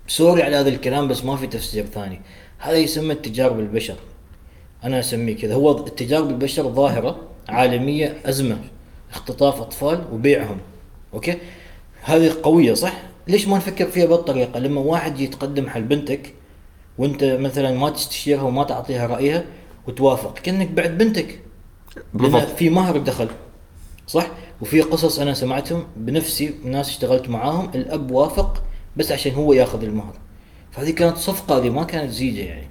[0.07, 2.21] سوري على هذا الكلام بس ما في تفسير ثاني.
[2.57, 3.95] هذا يسمى تجارب البشر.
[4.83, 5.53] أنا أسميه كذا.
[5.53, 7.19] هو تجارب البشر ظاهرة
[7.49, 8.57] عالمية أزمة.
[9.11, 10.57] اختطاف أطفال وبيعهم
[11.13, 11.37] أوكي؟
[12.03, 12.93] هذه قوية صح؟
[13.27, 16.33] ليش ما نفكر فيها بهالطريقه لما واحد يتقدم حل بنتك
[16.97, 19.43] وأنت مثلا ما تستشيرها وما تعطيها رأيها
[19.87, 21.39] وتوافق كأنك بعد بنتك.
[22.13, 22.47] بالضبط.
[22.47, 23.29] في مهر دخل
[24.07, 24.27] صح؟
[24.61, 28.63] وفي قصص أنا سمعتهم بنفسي ناس اشتغلت معاهم الأب وافق
[28.95, 30.13] بس عشان هو ياخذ المهر.
[30.71, 32.67] فهذه كانت صفقة هذه ما كانت زيجة يعني.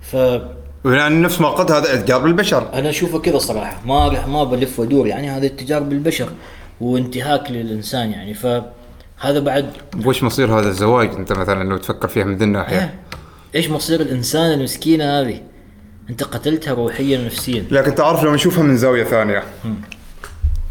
[0.00, 3.80] فانا يعني نفس ما قلت هذا تجارب البشر أشوفه كذا صراحة.
[3.86, 6.28] ما رح ما بلف وادور يعني هذه تجارب البشر
[6.80, 8.34] وانتهاك للإنسان يعني.
[8.34, 9.70] فهذا بعد
[10.04, 12.94] وش مصير هذا الزواج أنت مثلا لو تفكر فيها من ذي الناحية؟
[13.54, 15.40] إيش مصير الإنسان المسكينة هذه؟
[16.10, 17.64] أنت قتلتها روحيا ونفسيا.
[17.70, 19.42] لكن تعرف لو نشوفها من زاوية ثانية.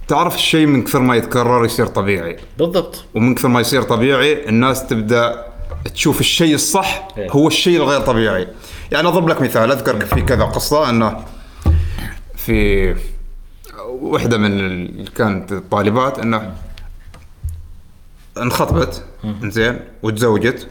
[0.08, 2.38] تعرف الشيء من كثر ما يتكرر يصير طبيعي.
[2.58, 3.06] بالضبط.
[3.16, 5.46] ومن كثر ما يصير طبيعي الناس تبدأ
[5.96, 7.32] تشوف الشيء الصح إيه.
[7.32, 8.48] هو الشيء الغير طبيعي.
[8.92, 11.26] يعني أضرب لك مثال أذكر في كذا قصة إنه
[12.36, 12.96] في
[13.88, 16.54] واحدة من اللي كانت الطالبات إنه
[18.38, 19.04] انخطبت
[19.44, 20.68] زين وتزوجت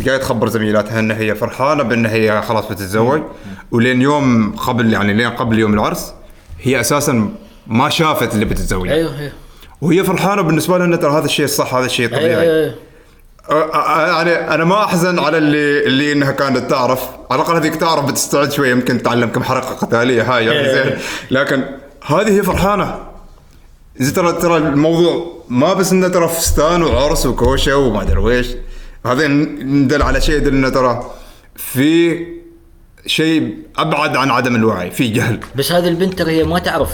[0.00, 3.22] جاي تخبر زميلاتها ان هي فرحانة بان هي خلاص بتتزوج.
[3.70, 6.14] ولين يوم قبل يعني لين قبل يوم العرس
[6.60, 7.34] هي أساسا
[7.66, 8.88] ما شافت اللي بتتزوج.
[8.88, 9.32] أيوه أيوه.
[9.80, 12.74] وهي فرحانة بالنسبة لها ان ترى هذا الشيء الصح هذا الشيء الطبيعي أيوه أه، أه،
[13.50, 17.08] يعني أنا ما أحزن على اللي اللي إنها كانت تعرف.
[17.30, 20.22] على الأقل هذيك تعرف بتستعد شوية يمكن تتعلم كم حركة قتالية.
[20.22, 20.84] هاي يعني إيه.
[20.84, 20.98] زين.
[21.30, 21.64] لكن
[22.06, 22.98] هذه هي فرحانة.
[23.98, 28.46] زي ترى ترى الموضوع ما بس إنه ترى فستان وعرس وكوشة وما أدري ويش
[29.06, 31.10] هذا ندل على شيء يدل إنه ترى
[31.56, 32.26] في
[33.06, 35.40] شيء أبعد عن عدم الوعي في جهل.
[35.54, 36.90] بس هذه البنت ترى هي ما تعرف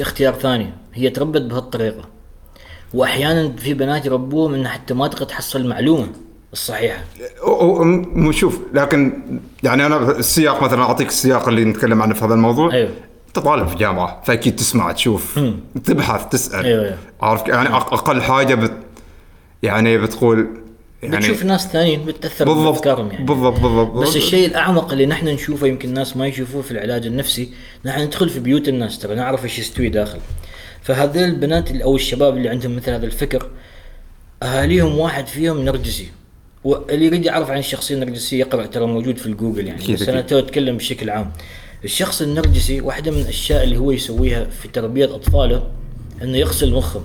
[0.00, 0.72] اختيار ثاني.
[0.94, 2.15] هي تربت بهالطريقة.
[2.94, 6.06] وأحيانا في بنات يربوهم إنها حتى ما تقدر تحصل المعلومه
[6.52, 7.04] الصحيحة.
[7.40, 9.12] أو- أو- م- شوف لكن
[9.62, 12.72] يعني أنا السياق مثلا أعطيك السياق اللي نتكلم عنه في هذا الموضوع.
[12.72, 12.90] أيوه.
[13.28, 15.40] انت طالب في جامعة فأكيد تسمع تشوف
[15.84, 16.64] تبحث تسأل.
[16.64, 16.96] أيوه، أيوه.
[17.22, 18.72] عارف يعني أقل حاجة بت
[19.62, 20.48] يعني بتقول
[21.02, 23.24] يعني بتشوف ناس ثانيين بتأثر بالضبط يعني.
[23.24, 23.92] بالضبط بالضبط.
[23.92, 27.50] بس الشيء الأعمق اللي نحن نشوفه يمكن الناس ما يشوفوه في العلاج النفسي
[27.84, 28.98] نحن ندخل في بيوت الناس.
[28.98, 30.18] ترى نعرف إيش يستوي داخل.
[30.86, 33.50] فهذول البنات أو الشباب اللي عندهم مثل هذا الفكر
[34.42, 36.08] أهاليهم واحد فيهم نرجسي.
[36.64, 40.20] واللي يريد يعرف عن الشخصية النرجسية يقرأ ترى موجود في الجوجل يعني بس أنا.
[40.20, 41.32] تو أتكلم بشكل عام.
[41.84, 45.70] الشخص النرجسي واحدة من الأشياء اللي هو يسويها في تربية أطفاله
[46.22, 47.04] إنه يغسل مخهم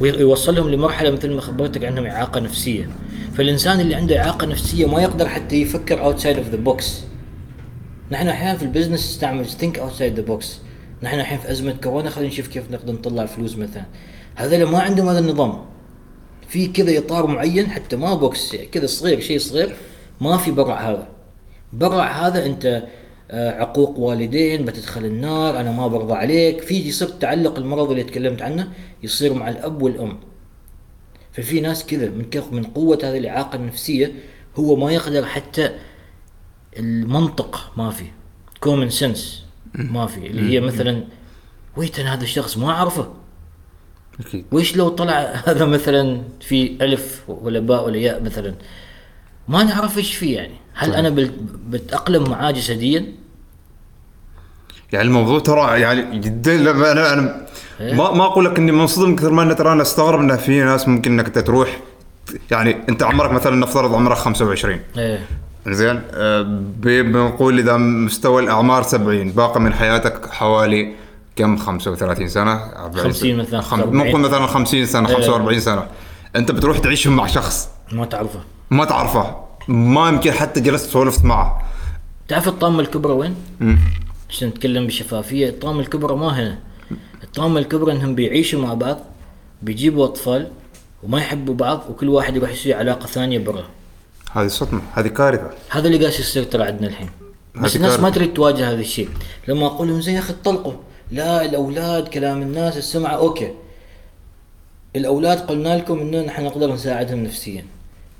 [0.00, 2.88] ويوصلهم لمرحلة مثل ما خبرتك عندهم إعاقة نفسية.
[3.34, 7.00] فالإنسان اللي عنده إعاقة نفسية ما يقدر حتى يفكر outside of the box
[8.10, 10.58] نحن أحيانا في ال business نستعمل think outside the box
[11.02, 13.84] نحن الحين في أزمة كورونا خلينا نشوف كيف نقدر نطلع فلوس مثلا.
[14.34, 15.64] هذول ما عندهم هذا النظام.
[16.48, 19.76] في كذا إطار معين حتى ما box كذا صغير شيء صغير
[20.20, 21.08] ما في برع هذا.
[21.72, 22.84] برع هذا أنت
[23.32, 26.60] آه، عقوق والدين بتدخل النار أنا ما برضى عليك.
[26.62, 28.72] في يصير تعلق المرض اللي تكلمت عنه
[29.02, 30.18] يصير مع الأب والأم.
[31.32, 34.12] ففي ناس كذا من من قوة هذه الإعاقة النفسية
[34.56, 35.70] هو ما يقدر حتى
[36.78, 38.04] المنطق ما في
[38.60, 41.04] common sense ما في اللي هي مثلا
[41.76, 43.08] wait أنا هذا الشخص ما أعرفه.
[44.20, 44.44] أكيد.
[44.52, 48.54] ويش لو طلع هذا مثلا في ألف ولا باء ولا ياء مثلا
[49.48, 50.54] ما نعرف إيش فيه يعني.
[50.74, 51.32] هل أنا بل-
[51.68, 53.06] بتأقلم معاه جسديا؟
[54.92, 57.46] يعني الموضوع ترى يعني جدا لما أنا أنا
[57.80, 57.94] إيه.
[57.94, 60.88] ما ما أقول لك إني منصدم كثر ما أنا ترى أنا أستغرب إنه في ناس
[60.88, 61.80] ممكن إنك تروح
[62.50, 65.20] يعني أنت عمرك مثلا نفترض عمرك 25 إيه.
[65.68, 66.02] زين.
[66.14, 66.42] آه،
[66.80, 70.92] بنقول إذا مستوى الأعمار 70 باقي من حياتك حوالي
[71.36, 73.76] كم؟ 35 سنة 40 50 مثلاً، خم...
[73.76, 74.08] 45.
[74.08, 75.14] نقول مثلا 50 سنة إيه.
[75.14, 75.86] 45 سنة.
[76.36, 78.40] أنت بتروح تعيشهم مع شخص؟ ما تعرفه.
[78.70, 79.36] ما تعرفه.
[79.68, 81.62] ما يمكن حتى جلست سولفت معه.
[82.28, 83.34] تعرف الطامة الكبرى وين؟
[84.30, 85.48] عشان نتكلم بشفافية.
[85.48, 86.58] الطامة الكبرى ما هنا.
[87.22, 88.98] الطامة الكبرى إنهم بيعيشوا مع بعض
[89.62, 90.48] بيجيبوا أطفال
[91.02, 93.64] وما يحبوا بعض وكل واحد يروح يسوي علاقة ثانية برا.
[94.32, 95.50] هذه صدمه هذه كارثة.
[95.70, 97.10] هذا اللي قاعد يصير ترى عندنا الحين.
[97.54, 98.14] بس الناس ما كارثة.
[98.14, 99.08] تريد تواجه هذا الشيء.
[99.48, 100.72] لما أقول لهم زين يا أخي طلقوا
[101.10, 103.12] لا الأولاد كلام الناس السمعة.
[103.12, 103.50] أوكي.
[104.96, 107.64] الأولاد قلنا لكم إنه نحن نقدر نساعدهم نفسيا.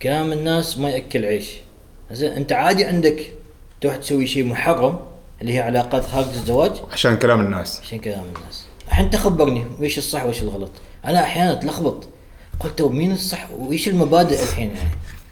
[0.02, 1.50] كلام الناس ما يأكل عيش.
[2.12, 3.32] زين أنت عادي عندك
[3.80, 4.98] تروح تسوي شيء محرم
[5.40, 7.80] اللي هي علاقات خارج الزواج؟ عشان كلام الناس.
[7.80, 8.64] عشان كلام الناس.
[8.88, 10.70] الحين انت خبرني ويش الصح ويش الغلط.
[11.04, 12.08] أنا أحيانا أتلخبط.
[12.60, 14.90] قلت مين الصح وإيش المبادئ الحين يعني؟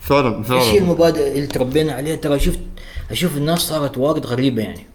[0.09, 0.79] فعلا إيش فعلا.
[0.79, 2.61] المبادئ اللي تربينا عليها؟ ترى شفت
[3.11, 4.87] أشوف الناس صارت واجد غريبة يعني.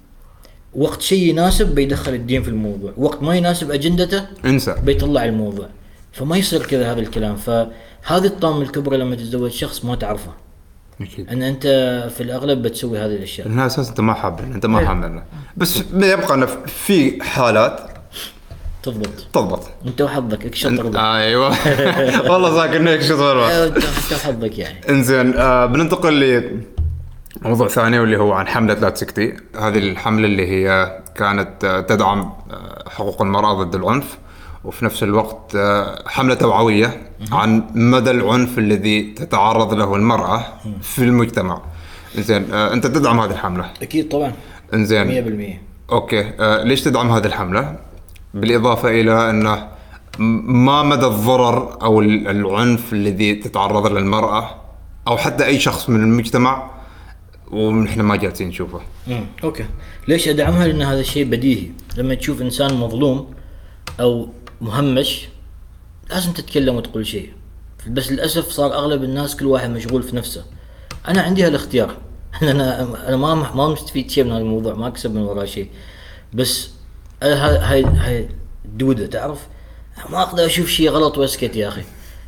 [0.76, 4.76] وقت شيء يناسب بيدخل الدين في الموضوع وقت ما يناسب أجندته انسى.
[4.84, 5.68] بيطلع الموضوع.
[6.11, 7.35] فما يصير كذا هذا الكلام.
[7.35, 10.31] فهذه الطامة الكبرى لما تتزوج شخص ما تعرفه.
[11.02, 11.30] أكيد.
[11.30, 11.64] إن أنت
[12.18, 13.48] في الأغلب بتسوي هذه الأشياء.
[13.48, 14.90] لانها أساس أنت ما حابين أنت ما أيوة.
[14.90, 15.23] حاملنا
[15.57, 17.93] بس يبقى إنه في حالات
[18.84, 19.27] تضبط.
[19.34, 19.69] تضبط.
[19.88, 21.49] انت وحظك اكشط ربك أيوه.
[22.31, 22.55] والله
[23.18, 24.89] صار؟ أيوة، انت انت وحظك يعني.
[24.89, 26.43] إنزين آه بننتقل
[27.41, 32.19] لموضوع ثاني واللي هو عن حملة لا تسكتي هذه الحملة اللي هي كانت آه، تدعم
[32.51, 34.18] آه، حقوق المرأة ضد العنف
[34.64, 37.01] وفي نفس الوقت آه، حملة توعوية
[37.31, 40.45] عن مدى العنف الذي تتعرض له المرأة
[40.81, 41.61] في المجتمع.
[42.18, 44.34] إنزين آه أنت تدعم هذه الحملة؟ أكيد طبعا.
[44.73, 45.07] إنزين.
[45.89, 46.31] 100% أوكي.
[46.39, 47.76] آه ليش تدعم هذه الحملة؟
[48.34, 49.68] بالإضافة إلى أنه
[50.19, 54.55] ما مدى الضرر أو ال- العنف الذي تتعرض له المرأة
[55.07, 56.72] أو حتى أي شخص من المجتمع
[57.51, 58.81] ونحن ما جالسين نشوفه.
[59.07, 59.26] مم.
[59.43, 59.65] أوكي.
[60.07, 61.68] ليش أدعمها؟ لأن هذا الشيء بديهي.
[61.97, 63.34] لما تشوف إنسان مظلوم
[63.99, 64.30] أو
[64.61, 65.27] مهمش
[66.10, 67.30] لازم تتكلم وتقول شيء.
[67.88, 70.45] بس للأسف صار أغلب الناس كل واحد مشغول في نفسه.
[71.07, 71.97] أنا عندي هالاختيار.
[72.41, 75.68] أنا أنا ما ما مستفيد شيء من هذا الموضوع ما أكسب من وراه شيء.
[76.34, 76.69] بس
[77.24, 78.30] هاي هاي هاي
[78.66, 79.48] الدوده تعرف؟
[80.10, 81.82] ما أقدر أشوف شيء غلط وأسكت يا أخي.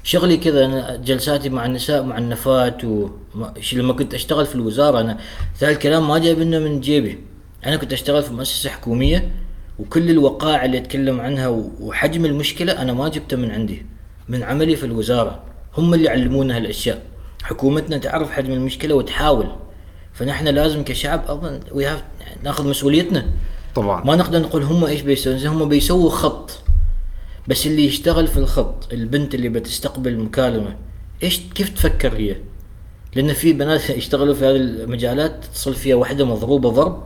[0.04, 5.00] شغلي كذا أنا جلساتي مع النساء معنفات و ما- ش- لما كنت أشتغل في الوزارة
[5.02, 5.18] أنا
[5.60, 7.20] ذا الكلام ما جاي منه من جيبي.
[7.66, 9.32] أنا كنت أشتغل في مؤسسة حكومية
[9.80, 13.86] وكل الوقائع اللي أتكلم عنها و- وحجم المشكلة أنا ما جبته من عندي
[14.30, 15.44] من عملي في الوزارة.
[15.78, 17.02] هم اللي علمونا هالأشياء.
[17.44, 19.48] حكومتنا تعرف حجم المشكلة وتحاول.
[20.14, 21.60] فنحن لازم كشعب أظن
[22.44, 23.26] ناخذ مسؤوليتنا.
[23.76, 24.04] طبعا.
[24.04, 26.52] ما نقدر نقول هم إيش بيسوون؟ هم بيسووا خط.
[27.48, 30.76] بس اللي يشتغل في الخط البنت اللي بتستقبل المكالمه
[31.24, 32.36] إيش كيف تفكر هي؟
[33.16, 37.04] لأن في بنات يشتغلوا في هذه المجالات تصل فيها واحدة مضروبة ضرب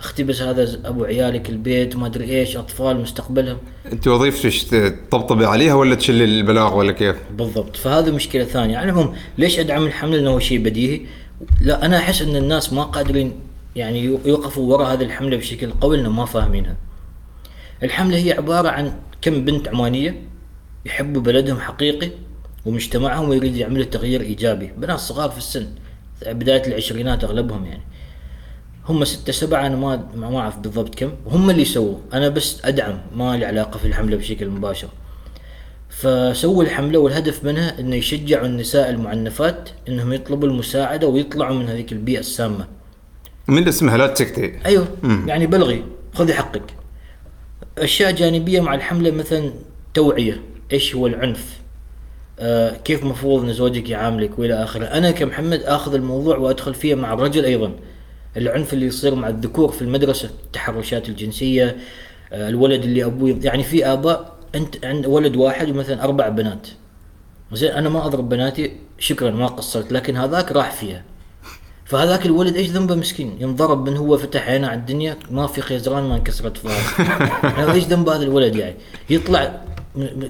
[0.00, 3.58] أختي بس هذا أبو عيالك البيت ما أدري إيش أطفال مستقبلهم.
[3.92, 7.76] أنت وظيفتك تطبطبي عليها ولا تشيل البلاغ ولا كيف؟ بالضبط.
[7.76, 8.76] فهذه مشكلة ثانية.
[8.76, 11.00] على العموم ليش أدعم الحمله لأنه هو شيء بديهي؟
[11.60, 13.32] لا أنا أحس إن الناس ما قادرين
[13.76, 16.76] يعني يو- يوقفوا وراء هذه الحملة بشكل قوي لأنهم ما فاهمينها.
[17.82, 18.92] الحملة هي عبارة عن
[19.22, 20.22] كم بنت عمانية
[20.86, 22.10] يحبوا بلدهم حقيقي
[22.66, 24.72] ومجتمعهم ويريد يعملوا تغيير إيجابي.
[24.76, 25.66] بنات صغار في السن
[26.26, 27.82] بداية العشرينات أغلبهم يعني.
[28.88, 31.12] هم ستة سبعة أنا ما ما أعرف بالضبط كم.
[31.26, 34.88] وهم اللي سووا أنا بس أدعم ما لي علاقة في الحملة بشكل مباشر.
[35.88, 42.18] فسووا الحملة والهدف منها إنه يشجعوا النساء المعنفات إنهم يطلبوا المساعدة ويطلعوا من هذيك البيئة
[42.20, 42.66] السامة.
[43.48, 44.88] من اسمها لا تسكتي أيوه.
[45.26, 46.62] يعني بلغي خذي حقك.
[47.78, 49.52] أشياء جانبية مع الحملة مثلا
[49.94, 50.42] توعية.
[50.72, 51.58] إيش هو العنف؟
[52.38, 57.12] آه كيف مفروض إن زوجك يعاملك وإلى آخره؟ أنا كمحمد آخذ الموضوع وأدخل فيه مع
[57.12, 57.72] الرجل أيضا.
[58.36, 61.76] العنف اللي يصير مع الذكور في المدرسة التحرشات الجنسية
[62.32, 66.66] آه الولد اللي أبوه يعني في آباء أنت عند ولد واحد ومثلا أربع بنات.
[67.52, 71.04] زين أنا ما أضرب بناتي شكرا ما قصرت لكن هذاك راح فيها.
[71.92, 76.04] فهذاك الولد إيش ذنبه مسكين؟ ينضرب من هو فتح عينه على الدنيا ما في خيزران
[76.04, 77.04] ما انكسرت فاه
[77.58, 78.74] يعني إيش ذنب هذا الولد يعني؟
[79.10, 79.62] يطلع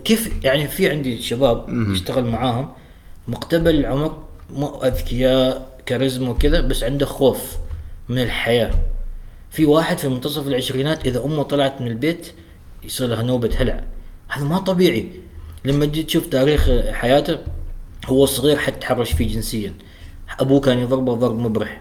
[0.05, 2.68] كيف؟ يعني في عندي شباب يشتغل معاهم
[3.28, 7.56] مقتبل العمر مو أذكياء كاريزما وكذا بس عنده خوف
[8.09, 8.70] من الحياة.
[9.51, 12.32] في واحد في منتصف العشرينات إذا أمه طلعت من البيت
[12.84, 13.84] يصير لها نوبة هلع.
[14.28, 15.09] هذا ما طبيعي.
[15.64, 17.39] لما تجي تشوف تاريخ حياته
[18.06, 19.74] هو صغير حتى تحرش فيه جنسيا.
[20.40, 21.80] أبوه كان يضربه ضرب مبرح.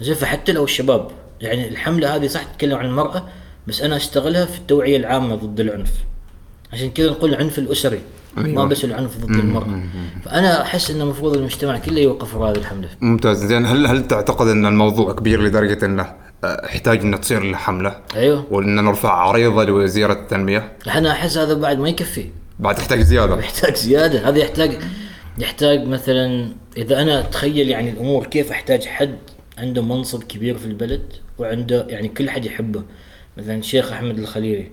[0.00, 1.10] زين فحتى لو الشباب
[1.40, 3.28] يعني الحملة هذه صح تتكلم عن المرأة
[3.66, 5.92] بس أنا أشتغلها في التوعية العامة ضد العنف.
[6.72, 8.00] عشان كذا نقول العنف الأسري
[8.36, 8.64] ما أيوة.
[8.64, 9.82] بس العنف ضد المرأة.
[10.24, 12.88] فأنا أحس إن المفروض المجتمع كله يوقف وراء هذه الحملة.
[13.00, 13.44] ممتاز.
[13.46, 16.12] زين هل هل تعتقد إن الموضوع كبير لدرجة إنه
[16.44, 18.44] آه، يحتاج انه تصير له حملة؟ أيوه.
[18.50, 22.30] وإن نرفع عريضة لوزيره التنمية؟ أنا أحس هذا بعد ما يكفي.
[22.58, 23.38] بعد تحتاج زيادة.
[23.44, 24.28] يحتاج زيادة.
[24.28, 24.78] هذا يحتاج
[25.40, 29.18] يحتاج مثلا إذا أنا أتخيل يعني الأمور كيف أحتاج حد
[29.58, 31.02] عنده منصب كبير في البلد
[31.38, 32.82] وعنده يعني كل حد يحبه
[33.36, 34.66] مثلا الشيخ أحمد الخليلي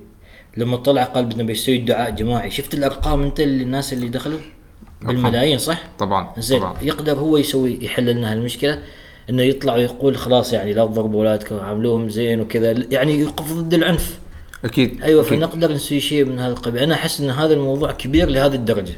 [0.58, 4.40] لما طلع قال بدنا بيسوي دعاء جماعي شفت الأرقام أنت الناس اللي دخلوا؟
[5.02, 8.80] بالملايين صح؟ طبعا زين يقدر هو يسوي يحل لنا هالمشكلة
[9.30, 14.20] إنه يطلع ويقول خلاص يعني لا تضربوا أولادكم وعاملوهم زين وكذا يعني يوقف ضد العنف.
[14.66, 15.40] أكيد أيوه أكيد.
[15.40, 16.84] فنقدر نسوي شيء من هذا القبيل.
[16.84, 18.94] أنا أحس إن هذا الموضوع كبير لهذه الدرجة.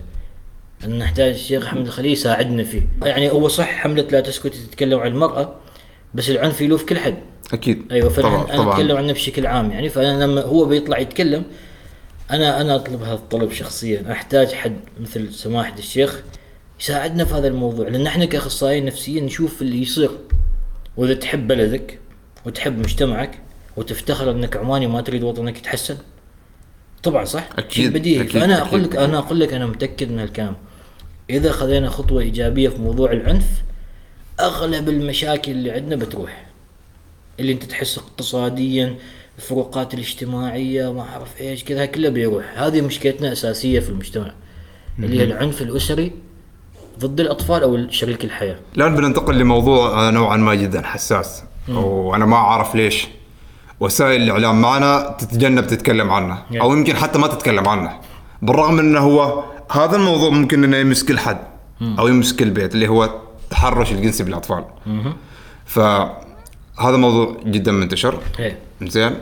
[0.88, 2.82] نحتاج الشيخ احمد الخليل يساعدنا فيه.
[3.04, 5.56] يعني هو صح حملة لا تسكت تتكلم عن المرأة
[6.14, 7.18] بس العنف يلوف كل حد.
[7.54, 7.92] أكيد.
[7.92, 9.72] أيوه فانا طبعا أنا اتكلم عنه بشكل عام.
[9.72, 11.44] يعني فانا لما هو بيطلع يتكلم
[12.32, 14.12] أنا أنا أطلب هذا الطلب شخصيا.
[14.12, 16.24] أحتاج حد مثل سماحة الشيخ
[16.80, 17.88] يساعدنا في هذا الموضوع.
[17.88, 20.12] لأن إحنا كأخصائيين نفسيين نشوف اللي يصير.
[20.98, 22.00] وإذا تحب بلدك
[22.46, 23.40] وتحب مجتمعك
[23.78, 25.98] وتفتخر أنك عماني وما تريد وطنك يتحسن
[27.04, 28.22] طبعا صح؟ أكيد، شيء بديهي.
[28.22, 28.62] أكيد، فأنا.
[28.62, 30.56] أقول لك أنا أقول لك أنا متأكد من الكلام.
[31.30, 33.48] إذا خذينا خطوة إيجابية في موضوع العنف
[34.40, 36.46] أغلب المشاكل اللي عندنا بتروح.
[37.40, 38.96] اللي أنت تحس اقتصاديا
[39.38, 42.46] الفروقات الاجتماعية ما أعرف إيش كذا كله بيروح.
[42.56, 44.32] هذه مشكلتنا أساسية في المجتمع.
[45.00, 46.12] اللي هي العنف الأسري
[47.00, 48.56] ضد الأطفال أو شريك الحياة.
[48.78, 51.44] الآن بننتقل لموضوع نوعا ما جدا حساس.
[51.70, 53.08] وأنا ما أعرف ليش.
[53.80, 56.44] وسائل الإعلام معنا تتجنب تتكلم عنه.
[56.62, 58.00] أو يمكن حتى ما تتكلم عنه.
[58.42, 61.38] بالرغم إنه هو هذا الموضوع ممكن إنه يمس كل حد
[62.00, 63.04] أو يمس كل بيت اللي هو
[63.44, 64.64] التحرش الجنسي بالأطفال.
[65.66, 68.20] فهذا موضوع جدا منتشر.
[68.40, 68.58] إيه.
[68.82, 69.16] زين.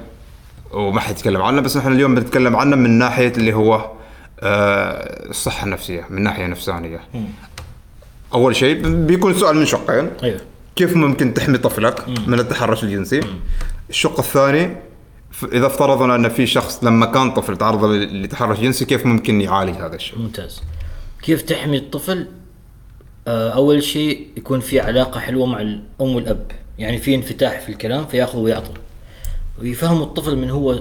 [0.71, 3.91] وما حد يتكلم عنه بس نحن اليوم بنتكلم عنه من ناحية اللي هو
[4.39, 6.99] آه، الصحة النفسية من ناحية نفسانية.
[8.33, 10.09] أول شيء بيكون سؤال من شقين.
[10.23, 10.39] أيوه
[10.75, 13.21] كيف ممكن تحمي طفلك من التحرش الجنسي؟
[13.89, 14.75] الشق الثاني
[15.43, 19.95] إذا افترضنا أن في شخص لما كان طفل تعرض لتحرش جنسي كيف ممكن يعالج هذا
[19.95, 20.61] الشيء؟ ممتاز.
[21.21, 22.27] كيف تحمي الطفل؟
[23.27, 28.05] آه، أول شيء يكون في علاقة حلوة مع الام والاب يعني في انفتاح في الكلام
[28.05, 28.71] فيأخذ ويعطي
[29.61, 30.79] ويفهم الطفل من هو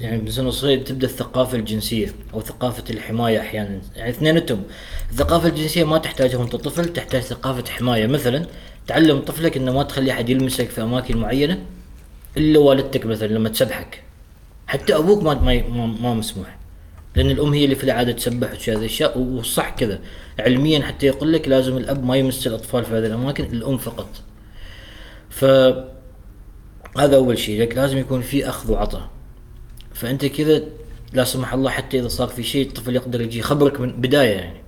[0.00, 3.80] يعني من سنه صغير تبدأ الثقافة الجنسية أو ثقافة الحماية أحيانا.
[3.96, 4.62] يعني اثنيناتهم
[5.10, 8.06] الثقافة الجنسية ما تحتاجها وانت طفل تحتاج ثقافة حماية.
[8.06, 8.46] مثلا
[8.86, 11.58] تعلم طفلك إنه ما تخلي أحد يلمسك في أماكن معينة.
[12.36, 14.02] إلا والدتك مثلا لما تسبحك.
[14.66, 16.58] حتى أبوك ما ما, ما, مسموح.
[17.16, 20.00] لأن الأم هي اللي في العادة تسبح وشي هذه الأشياء والصح كذا.
[20.38, 24.08] علميا حتى يقول لك لازم الأب ما يمس الأطفال في هذه الأماكن الأم فقط.
[25.30, 25.44] ف
[26.98, 27.62] هذا أول شيء.
[27.62, 29.08] لك لازم يكون في أخذ وعطاء.
[29.94, 30.62] فأنت كذا
[31.12, 34.60] لا سمح الله حتى إذا صار في شيء الطفل يقدر يجي يخبرك من بداية يعني.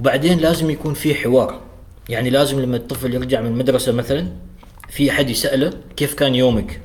[0.00, 1.60] وبعدين لازم يكون في حوار.
[2.08, 4.28] يعني لازم لما الطفل يرجع من المدرسة مثلا
[4.90, 6.80] في أحد يسأله كيف كان يومك؟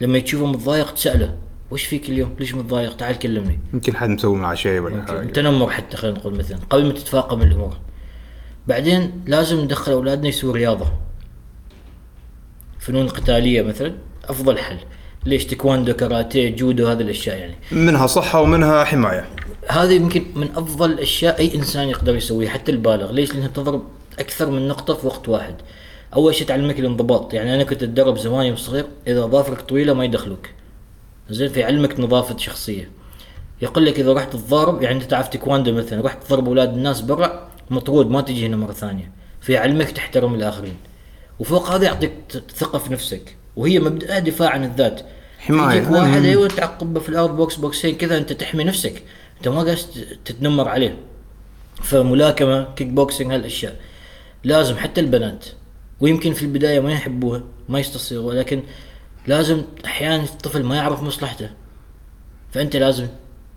[0.00, 1.36] لما تشوفه متضايق تسأله
[1.70, 3.58] وش فيك اليوم؟ ليش متضايق؟ تعال كلمني.
[3.74, 5.26] يمكن حد مسوي معه شيء ولا حاجة.
[5.26, 7.76] تنمر حتى خلينا نقول مثلا قبل ما تتفاقم الأمور
[8.66, 10.92] بعدين لازم ندخل أولادنا يسووا رياضة.
[12.78, 13.94] فنون قتالية مثلا
[14.24, 14.78] أفضل حل.
[15.26, 17.54] ليش تكواندو كاراتيه جودو هذه الأشياء يعني.
[17.72, 19.28] منها صحة ومنها حماية.
[19.68, 23.12] هذه يمكن من أفضل الاشياء أي إنسان يقدر يسويها حتى البالغ.
[23.12, 23.82] ليش؟ لأنها تضرب
[24.18, 25.54] أكثر من نقطة في وقت واحد.
[26.14, 27.34] أول شيء تعلمك الانضباط.
[27.34, 30.46] يعني أنا كنت أتدرب زمان يوم صغير إذا ظافرك طويلة ما يدخلوك.
[31.30, 32.90] زين فيعلمك نظافة شخصية.
[33.62, 37.48] يقول لك إذا رحت تضارب يعني أنت تعرف تكواندو مثلا رحت تضرب أولاد الناس برا
[37.70, 39.12] مطرود ما تجي هنا مرة ثانية.
[39.40, 40.76] فيعلمك تحترم الآخرين.
[41.38, 42.12] وفوق هذا يعطيك
[42.54, 43.36] ثقة في نفسك.
[43.56, 45.00] وهي مبدأها دفاع عن الذات.
[45.38, 45.78] حماية.
[45.78, 46.24] يجيك واحد مم.
[46.24, 49.02] أيوه تعقبه في الأرض بوكس بوكسين كذا أنت تحمي نفسك.
[49.36, 49.78] أنت ما قاعد
[50.24, 50.96] تتنمر عليه.
[51.82, 53.76] فملاكمة كيك بوكسينج هالأشياء.
[54.44, 55.44] لازم حتى البنات.
[56.00, 58.62] ويمكن في البداية ما يحبوها ما يستصيغوا ولكن
[59.26, 61.50] لازم أحيانا الطفل ما يعرف مصلحته.
[62.52, 63.06] فأنت لازم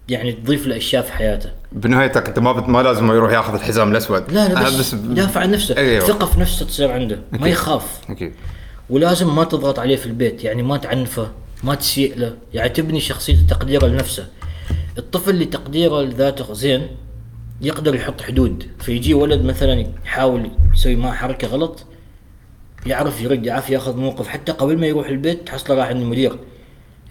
[0.10, 1.50] يعني تضيف له أشياء في حياته.
[1.72, 2.70] بنهايتك أنت ما بت...
[2.70, 4.32] ما لازم يروح ياخذ الحزام الأسود.
[4.32, 6.06] لا لا آه، بس, يدافع عن نفسه أيوه.
[6.06, 7.16] ثقة في نفسه تصير عنده.
[7.32, 7.48] ما أكيد.
[7.48, 8.02] يخاف.
[8.10, 8.34] أكيد.
[8.90, 11.32] ولازم ما تضغط عليه في البيت يعني ما تعنفه
[11.64, 12.34] ما تسيء له.
[12.54, 14.28] يعني تبني شخصيته تقديره لنفسه.
[14.98, 16.88] الطفل اللي تقديره لذاته زين
[17.62, 18.68] يقدر يحط حدود.
[18.80, 21.86] فيجي ولد مثلا يحاول يسوي معه حركة غلط
[22.86, 24.28] يعرف يرد يعرف ياخذ موقف.
[24.28, 26.36] حتى قبل ما يروح البيت تحصله راح عند المدير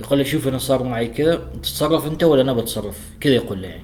[0.01, 3.69] يقول له شوف أنا صار معي كذا تتصرف أنت ولا أنا بتصرف؟ كذا يقول له
[3.69, 3.83] يعني.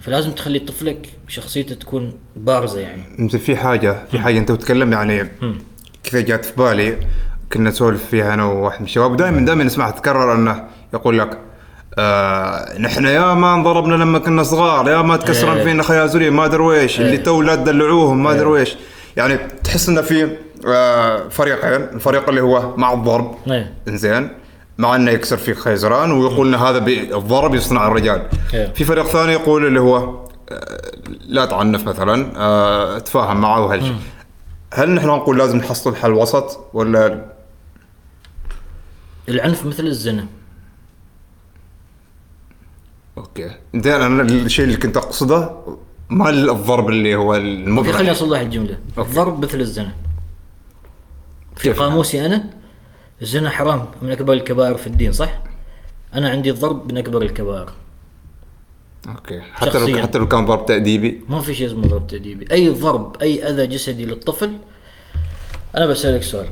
[0.00, 3.02] فلازم تخلي طفلك شخصيته تكون بارزة يعني.
[3.18, 5.28] مثل في حاجة في حاجة أنت بتتكلم يعني.
[6.04, 6.96] كذا جات في بالي
[7.52, 9.12] كنا نسولف فيها أنا وواحد من الشباب.
[9.12, 10.64] ودائما دائما نسمعها تتكرر أنه
[10.94, 11.38] يقول لك
[11.98, 15.64] آه نحن يا ما انضربنا لما كنا صغار يا ما تكسرن إيه.
[15.64, 17.22] فينا خيازوريه ما أدري ويش اللي إيه.
[17.22, 18.76] تو لا تدلعوهم ما أدري ويش
[19.16, 20.36] يعني تحس إنه في
[21.30, 21.82] فريقين.
[21.82, 23.34] الفريق اللي هو مع الضرب.
[23.50, 23.74] إيه.
[23.88, 24.30] إنزين.
[24.78, 28.22] مع إنه يكسر فيك خيزران ويقول ان هذا بي- الضرب يصنع الرجال.
[28.54, 28.72] إيه.
[28.72, 30.92] في فريق ثاني يقول اللي هو آه،
[31.26, 33.96] لا تعنف مثلا آه، تفاهم معه وهالشيء
[34.74, 37.24] هل نحن نقول لازم نحصل حل وسط ولا؟
[39.28, 40.26] العنف مثل الزنا.
[43.18, 43.50] أوكي.
[43.74, 45.50] زين أنا الشيء اللي كنت أقصده
[46.10, 49.10] ما الضرب اللي هو okay خليني المبرح اصلح الجمله Okay.
[49.10, 49.92] الضرب مثل الزنا.
[51.56, 52.44] في؟ قاموسي أنا
[53.22, 55.42] الزنا حرام من أكبر الكبائر في الدين صح؟
[56.14, 57.70] أنا عندي الضرب من أكبر الكبائر.
[59.08, 59.40] Okay.
[59.40, 59.98] حتى لو.
[60.02, 62.52] حتى لو كان ضرب تأديبي؟ ما في شيء اسمه ضرب تأديبي.
[62.52, 64.52] أي ضرب أي أذى جسدي للطفل
[65.76, 66.48] أنا بسألك سؤال.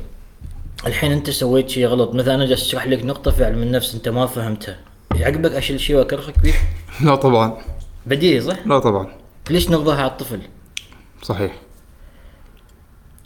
[0.87, 2.13] الحين أنت سويت شيء غلط.
[2.13, 4.79] مثلا أنا جالس أشرح لك نقطة في علم النفس أنت ما فهمتها.
[5.15, 6.53] يعقبك أشيل شيء واكرهك فيه؟
[7.01, 7.57] لا طبعا.
[8.05, 9.07] بديهي صح؟ لا طبعا.
[9.49, 10.39] ليش نرضاها على الطفل؟
[11.21, 11.55] صحيح.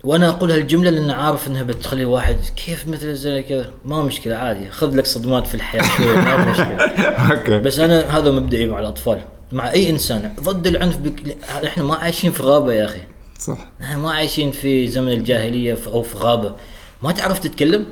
[0.03, 4.69] وأنا أقول هالجمله لأن عارف إنها بتخلي الواحد كيف مثل زي كذا؟ ما مشكلة عادي.
[4.71, 6.75] خذ لك صدمات في الحياة شوي ما مشكلة.
[7.31, 7.59] أوكي.
[7.59, 9.21] بس أنا هذا مبدئي مع الأطفال.
[9.51, 11.37] مع أي إنسان ضد العنف بك...
[11.65, 13.01] إحنا ما عايشين في غابة يا أخي.
[13.39, 13.57] صح.
[13.81, 16.55] إحنا ما عايشين في زمن الجاهلية في- أو في غابة.
[17.03, 17.85] ما تعرف تتكلم؟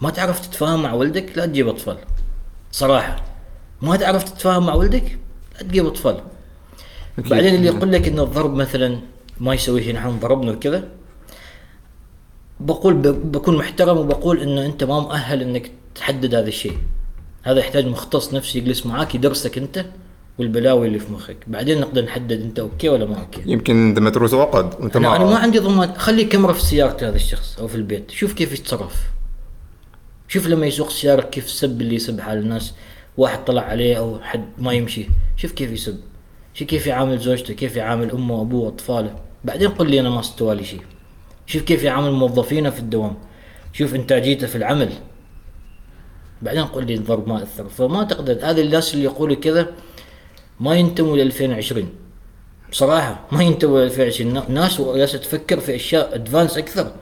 [0.00, 1.96] ما تعرف تتفاهم مع ولدك؟ لا تجيب أطفال.
[2.72, 3.16] صراحة.
[3.82, 5.18] ما تعرف تتفاهم مع ولدك؟
[5.54, 6.20] لا تجيب أطفال.
[7.18, 8.98] بعدين اللي يقول لك إن الضرب مثلا
[9.40, 10.88] ما يسوي شيء نحن ضربنا وكذا.
[12.60, 16.78] بقول بكون محترم وبقول إنه أنت ما مؤهل إنك تحدد هذا الشيء.
[17.42, 19.86] هذا يحتاج مختص نفسي يجلس معاك يدرسك أنت
[20.38, 21.36] والبلاوي اللي في مخك.
[21.46, 23.42] بعدين نقدر نحدد أنت okay ولا ما okay.
[23.46, 25.92] يمكن انت متروس عقد وانت أنا, أنا ما ما عندي ضمان.
[25.94, 28.10] خلي كاميرا في سيارة هذا الشخص أو في البيت.
[28.10, 28.94] شوف كيف يتصرف.
[30.28, 32.74] شوف لما يسوق سيارة كيف سب اللي يسب على الناس.
[33.16, 35.08] واحد طلع عليه أو حد ما يمشي.
[35.36, 36.00] شوف كيف يسب.
[36.54, 39.14] شوف كيف يعامل زوجته كيف يعامل أمه وأبوه وأطفاله.
[39.44, 40.80] بعدين قل لي أنا ما استوى لي شيء.
[41.46, 43.14] شوف كيف يعامل موظفينه في الدوام.
[43.72, 44.92] شوف انتاجيته في العمل.
[46.42, 47.68] بعدين قل لي الضرب ما أثر.
[47.68, 48.38] فما تقدر.
[48.42, 49.68] هذا الناس اللي يقولوا كذا
[50.60, 51.88] ما ينتموا ل 2020
[52.70, 56.92] بصراحة ما ينتموا 2020 ناس جالسة تفكر في أشياء advanced أكثر.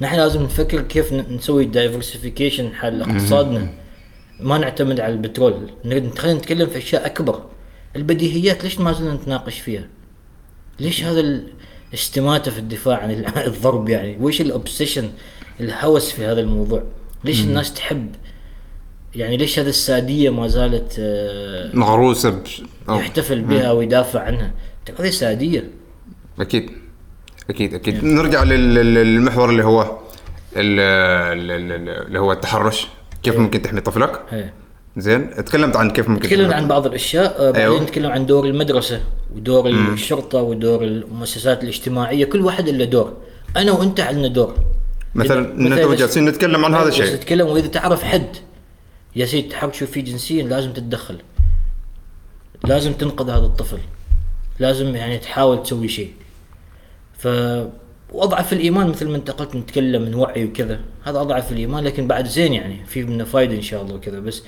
[0.00, 3.68] نحن لازم نفكر كيف نسوي diversification حال اقتصادنا.
[4.40, 5.70] ما نعتمد على البترول.
[5.84, 7.42] نريد خلينا نتكلم في أشياء أكبر.
[7.96, 9.88] البديهيات ليش ما زلنا نتناقش فيها؟
[10.80, 11.52] ليش هذا ال-
[11.92, 14.16] الاستماتة في الدفاع عن ال- الضرب يعني.
[14.20, 15.10] وش ال obsession
[15.60, 16.82] الهوس في هذا الموضوع؟
[17.24, 18.14] ليش الناس تحب؟
[19.14, 22.42] يعني ليش هذه السادية ما زالت آه، مغروسة.
[22.88, 24.52] يحتفل بها ويدافع عنها؟
[24.86, 25.70] ترى هذه سادية
[26.40, 26.70] أكيد.
[27.50, 28.04] أكيد أكيد.
[28.04, 29.82] نرجع لل- لل- للمحور اللي هو
[30.56, 30.80] ال-
[31.40, 32.86] ال- ال- اللي هو التحرش.
[33.22, 34.52] كيف ممكن تحمي طفلك؟ إيه.
[34.96, 37.82] زين تكلمت عن كيف ممكن تكلمنا تحمي عن بعض الأشياء آه، بعدين أيوه.
[37.82, 39.00] نتكلم عن دور المدرسة
[39.36, 43.16] ودور الشرطة ودور المؤسسات الاجتماعية كل واحد له دور.
[43.56, 44.54] أنا وأنت عندنا دور.
[45.14, 47.14] مثلا إذا- جالسين نتكلم عن هذا الشيء.
[47.14, 48.36] نتكلم وإذا تعرف حد
[49.16, 51.16] يا سيدي تحرشوا فيه جنسيا لازم تتدخل.
[52.64, 53.78] لازم تنقذ هذا الطفل.
[54.58, 56.10] لازم يعني تحاول تسوي شيء.
[57.18, 57.28] ف
[58.12, 60.80] وأضعف الإيمان مثل ما انت قلت نتكلم من وعي وكذا.
[61.04, 64.20] هذا أضعف الإيمان لكن بعد زين يعني في منه فايدة إن شاء الله وكذا.
[64.20, 64.42] بس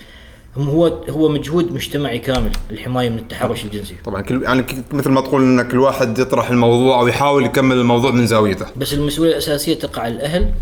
[0.59, 3.95] هو هو مجهود مجتمعي كامل الحماية من التحرش الجنسي.
[4.05, 8.11] طبعا كل يعني مثل ما تقول إن كل واحد يطرح الموضوع أو يحاول يكمل الموضوع
[8.11, 8.67] من زاويته.
[8.77, 10.53] بس المسؤولية الأساسية تقع على الأهل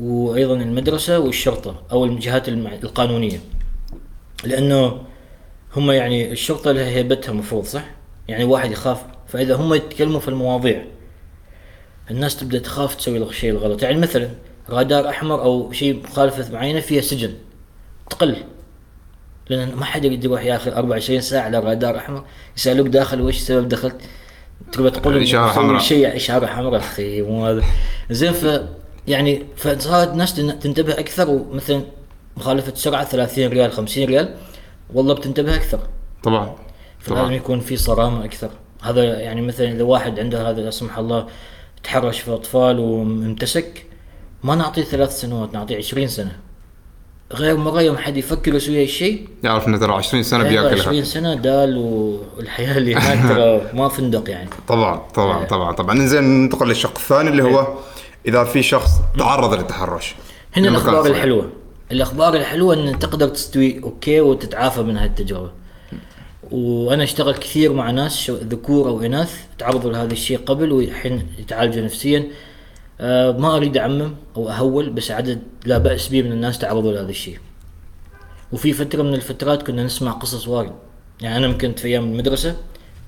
[0.00, 3.40] وأيضا المدرسة والشرطة أو الجهات القانونية.
[4.44, 5.00] لأنه
[5.76, 7.84] هم يعني الشرطة لها هيبتها مفروض صح؟
[8.28, 10.84] يعني واحد يخاف فإذا هم يتكلموا في المواضيع
[12.10, 13.82] الناس تبدأ تخاف تسوي الشيء الغلط.
[13.82, 14.30] يعني مثلا
[14.70, 17.34] رادار أحمر أو شيء مخالفة معينة فيها سجن
[18.10, 18.36] تقل.
[19.50, 22.24] لأن ما حد يقدر يروح ياخذ 24 ساعة على رادار أحمر.
[22.56, 23.96] يسألوك داخل وش سبب دخلت؟
[24.72, 25.80] تبغى تقول إشارة مسوي حمراء.
[25.80, 27.62] شيء إشارة حمراء أخي مو هذا.
[28.10, 28.60] زين ف
[29.08, 31.82] يعني فصارت الناس تن- تنتبه أكثر ومثلا
[32.36, 34.34] مخالفة سرعة 30 ريال 50 ريال
[34.94, 35.78] والله بتنتبه أكثر.
[36.22, 36.54] طبعا
[36.98, 38.50] فلازم يكون في صرامة أكثر.
[38.82, 41.26] هذا يعني مثلا إذا واحد عنده هذا لا سمح الله
[41.84, 43.86] تحرش في أطفال وامتسك
[44.44, 46.36] ما نعطيه ثلاث سنوات نعطيه 20 سنة.
[47.32, 51.04] غير مره يوم حد يفكر يسوي هالشيء يعرف إنه ترى 20 سنة هيبقى 20 بياكلها
[51.04, 51.78] سنة دال
[52.36, 54.50] والحياة اللي هناك ترى ما فندق يعني.
[54.68, 56.06] طبعا طبعا طبعا طبعا.
[56.06, 57.74] زين ننتقل للشق الثاني اللي هو
[58.26, 60.14] إذا في شخص تعرض للتحرش.
[60.56, 61.06] هنا الأخبار.
[61.06, 61.50] الحلوة.
[61.92, 65.50] الأخبار الحلوة إن تقدر تستوي أوكي وتتعافى من هالتجربه
[66.50, 72.18] وأنا أشتغل كثير مع ناس ذكور أو إناث تعرضوا لهذا الشيء قبل والحين يتعالجوا نفسيا.
[72.18, 72.49] آه
[73.38, 77.38] ما أريد أعمم أو أهول بس عدد لا بأس به من الناس تعرضوا لهذا الشيء.
[78.52, 80.72] وفي فترة من الفترات كنا نسمع قصص وايد.
[81.20, 82.56] يعني أنا كنت في أيام المدرسة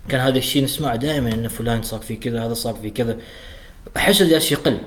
[0.08, 3.16] كان هذا الشيء نسمعه دائما إن فلان صار في كذا هذا صار في كذا.
[3.96, 4.78] أحس جالس يقل.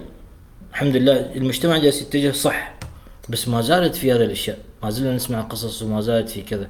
[0.72, 2.76] الحمد لله المجتمع جالس يتجه صح
[3.30, 4.57] بس ما زالت في هذه الأشياء.
[4.84, 6.68] ما زلنا نسمع قصص وما زالت في كذا.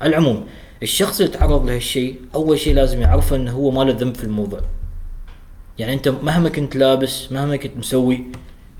[0.00, 0.46] على العموم
[0.82, 4.60] الشخص اللي تعرض لهالشيء أول شيء لازم يعرفه إنه هو ما له ذنب في الموضوع.
[5.78, 8.24] يعني أنت مهما كنت لابس مهما كنت مسوي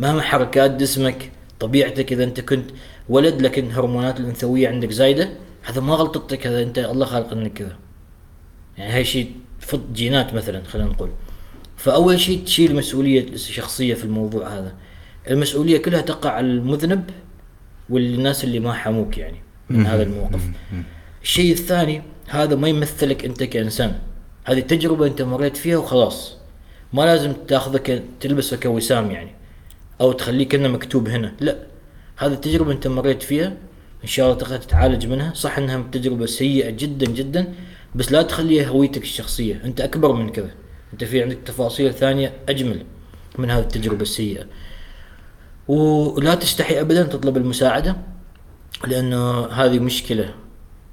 [0.00, 1.30] مهما حركات جسمك
[1.60, 2.70] طبيعتك إذا أنت كنت
[3.08, 5.30] ولد لكن هرمونات الأنثوية عندك زايدة
[5.62, 7.76] هذا ما غلطتك هذا أنت الله خالق إنك كذا.
[8.78, 11.10] يعني هاي شيء فط جينات مثلا خلينا نقول.
[11.76, 14.74] فأول شيء تشيل مسؤولية شخصية في الموضوع هذا.
[15.30, 17.10] المسؤولية كلها تقع على المذنب
[17.90, 20.40] والناس اللي ما حموك يعني من هذا الموقف.
[21.22, 23.98] الشيء الثاني هذا ما يمثلك أنت كإنسان.
[24.44, 26.38] هذه تجربة أنت مريت فيها وخلاص.
[26.93, 29.31] ما لازم تاخذه ك- تلبسه كوسام يعني
[30.01, 31.56] أو تخليه كأنه مكتوب هنا لا.
[32.16, 33.56] هذه التجربة أنت مريت فيها
[34.05, 35.35] إن شاء الله تقدر تتعالج منها.
[35.35, 37.55] صح إنها تجربة سيئة جدا جدا
[37.94, 39.60] بس لا تخليها هويتك الشخصية.
[39.65, 40.51] أنت أكبر من كذا.
[40.93, 42.82] أنت في عندك تفاصيل ثانية أجمل
[43.39, 44.44] من هذه التجربة السيئة.
[45.69, 47.97] ولا تستحي ابدا تطلب المساعدة
[48.86, 50.35] لأنه هذه مشكلة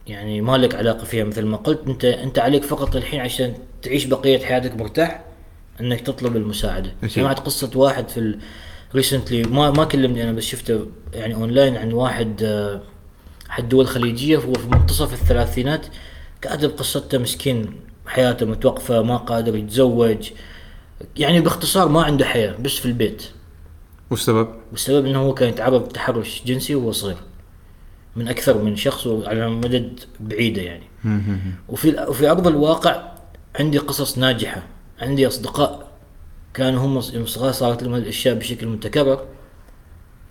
[0.08, 1.82] يعني ما لك علاقة فيها مثل ما قلت.
[1.88, 5.24] أنت أنت عليك فقط الحين عشان تعيش بقية حياتك مرتاح.
[5.82, 6.92] إنك تطلب المساعدة.
[7.08, 8.38] سمعت قصة واحد في.
[8.96, 12.82] recently ما ما كلمني أنا بس شفته يعني اونلاين عن واحد آه،
[13.50, 15.86] حد دول خليجية هو في منتصف الثلاثينات
[16.42, 20.32] كاتب قصته مسكين حياته متوقفة ما قادر يتزوج
[21.18, 23.24] يعني باختصار ما عنده حياة بس في البيت
[24.12, 27.18] وش السبب؟ والسبب إنه هو كان يتعرض لتحرش جنسي وهو صغير
[28.16, 30.84] من أكثر من شخص على مدد بعيدة يعني
[31.70, 33.12] وفي وفي ارض الواقع
[33.60, 34.64] عندي قصص ناجحة
[35.00, 35.88] عندي أصدقاء
[36.54, 39.26] كانوا هم صغار صارت لهم الأشياء بشكل متكرر.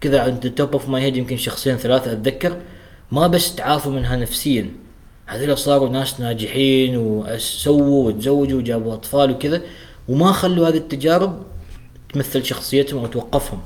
[0.00, 2.56] كذا عند top of my head يمكن شخصين ثلاثة أتذكر.
[3.12, 4.70] ما بس تعافوا منها نفسيا.
[5.26, 9.62] هذول صاروا ناس ناجحين وسووا وتزوجوا وجابوا أطفال وكذا
[10.08, 11.42] وما خلوا هذه التجارب
[12.14, 13.60] تمثل شخصيتهم أو توقفهم.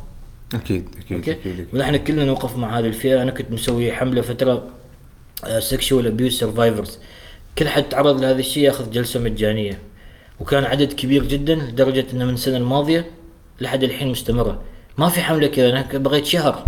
[0.54, 1.66] أكيد أكيد أوكي؟ أكيد, أكيد.
[1.74, 3.22] ونحن كلنا نوقف مع هذه الفئة.
[3.22, 4.68] أنا كنت مسوي حملة فترة
[5.58, 6.98] sexual abuse survivors
[7.58, 9.78] كل حد تعرض لهذا الشيء ياخذ جلسة مجانية.
[10.40, 13.10] وكان عدد كبير جدا لدرجة إنه من السنة الماضية
[13.60, 14.58] لحد الحين مستمرة.
[14.98, 16.64] ما في حملة كذا أنا بغيت شهر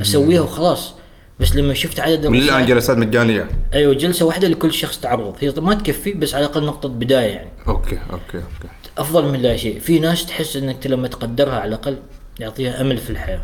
[0.00, 0.94] أسويها وخلاص.
[1.40, 3.48] بس لما شفت عدد من الآن جلسات مجانية.
[3.74, 5.34] أيوه جلسة واحدة لكل شخص تعرض.
[5.40, 7.48] هي ما تكفي بس على الأقل نقطة بداية يعني.
[7.68, 8.68] أوكي أوكي أوكي.
[8.98, 9.80] أفضل من لا شيء.
[9.80, 11.96] في ناس تحس إنك لما تقدرها على الأقل
[12.40, 13.40] يعطيها أمل في الحياة.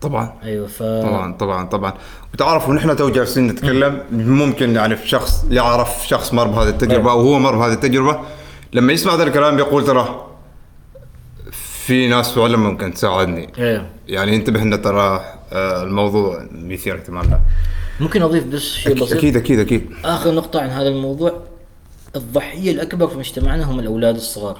[0.00, 0.34] طبعا.
[0.42, 1.94] أيوه ف طبعا طبعا طبعا.
[2.34, 4.02] وتعرفوا نحن تو جالسين نتكلم.
[4.12, 8.20] ممكن يعني في شخص يعرف شخص مر بهذه التجربة أو هو مر بهذه التجربة.
[8.74, 10.30] لما يسمع هذا الكلام بيقول ترى
[11.50, 13.52] في ناس فعلا ممكن تساعدني.
[13.58, 17.40] أيوه يعني انتبه إن ترى آه، الموضوع مثير اهتمامنا
[18.00, 19.90] ممكن أضيف بس شيء بسيط؟ أكيد أكيد أكيد.
[20.04, 21.42] آخر نقطة عن هذا الموضوع
[22.16, 24.58] الضحية الأكبر في مجتمعنا هم الأولاد الصغار.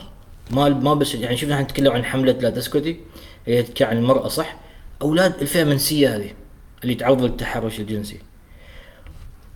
[0.50, 3.00] ما ما بس يعني شفنا إحنا نتكلم عن حملة لا تسكتي
[3.46, 4.56] هي تحكي عن المرأة صح؟
[5.02, 6.30] أولاد الفئة المنسيه هذه
[6.82, 8.18] اللي تعرضوا للتحرش الجنسي.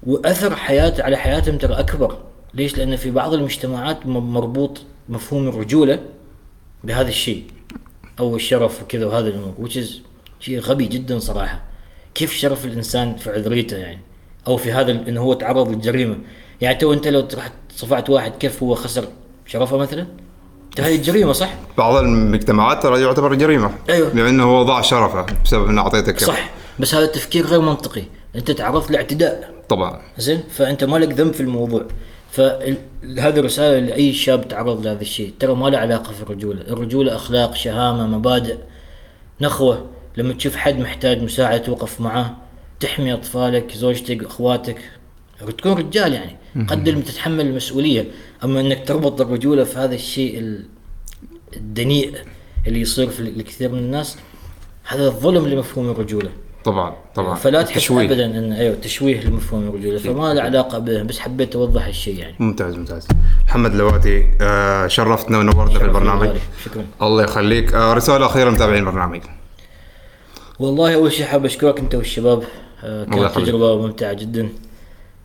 [0.02, 2.18] وأثر حياته على حياتهم ترى أكبر.
[2.54, 6.00] ليش؟ لأن في بعض المجتمعات مربوط مفهوم الرجولة
[6.84, 7.44] بهذا الشيء
[8.20, 9.86] أو الشرف وكذا وهذا الأمور which is
[10.40, 11.62] شيء غبي جدا صراحة.
[12.14, 14.00] كيف شرف الإنسان في عذريته يعني؟
[14.46, 16.16] أو في هذا إنه هو تعرض للجريمة.
[16.60, 19.04] يعني تو أنت لو رحت صفعت واحد كيف هو خسر
[19.46, 20.06] شرفه مثلا؟
[20.78, 24.14] هذه جريمة صح؟ بعض المجتمعات ترى يعتبر جريمة أيوة.
[24.14, 26.50] لأنه هو ضاع شرفه بسبب إنه اعطيتك صح.
[26.78, 28.02] بس هذا التفكير غير منطقي.
[28.36, 29.54] أنت تعرضت لاعتداء.
[29.68, 30.00] طبعا.
[30.18, 31.86] زين؟ فأنت ما لك ذنب في الموضوع.
[32.30, 35.32] فهذه رسالة لأي شاب تعرض لهذا الشيء.
[35.40, 36.60] ترى ما له علاقة في الرجولة.
[36.60, 38.56] الرجولة أخلاق شهامة مبادئ
[39.40, 39.86] نخوة.
[40.16, 42.36] لما تشوف حد محتاج مساعدة توقف معاه
[42.80, 44.78] تحمي أطفالك زوجتك أخواتك
[45.58, 46.36] تكون رجال يعني.
[46.68, 48.04] قدر تتحمل المسؤولية.
[48.44, 50.64] أما أنك تربط الرجولة في هذا الشيء ال-
[51.56, 52.14] الدنيء
[52.66, 54.16] اللي يصير في الكثير من الناس
[54.84, 56.30] هذا الظلم لمفهوم الرجولة.
[56.68, 57.34] طبعا طبعا.
[57.34, 57.90] فلا تحس.
[57.90, 62.34] ابدا إن أيوه تشويه لمفهوم الرجوله فما له علاقة ابدا بس حبيت اوضح الشيء يعني.
[62.38, 63.08] ممتاز ممتاز.
[63.48, 66.30] محمد لواتي آه شرفتنا ونورتنا في البرنامج.
[66.64, 66.84] شكرا.
[67.02, 67.74] الله يخليك.
[67.74, 69.20] آه رسالة أخيرة لمتابعين البرنامج
[70.58, 72.42] والله أول شيء حاب أشكرك أنت والشباب.
[72.84, 73.36] آه كانت.
[73.36, 74.48] تجربة ممتعة جدا.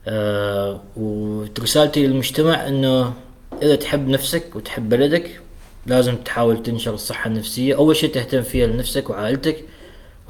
[0.08, 3.14] آه ورسالتي للمجتمع إنه
[3.62, 5.40] إذا تحب نفسك وتحب بلدك
[5.86, 7.76] لازم تحاول تنشر الصحة النفسية.
[7.76, 9.64] أول شيء تهتم فيها لنفسك وعائلتك.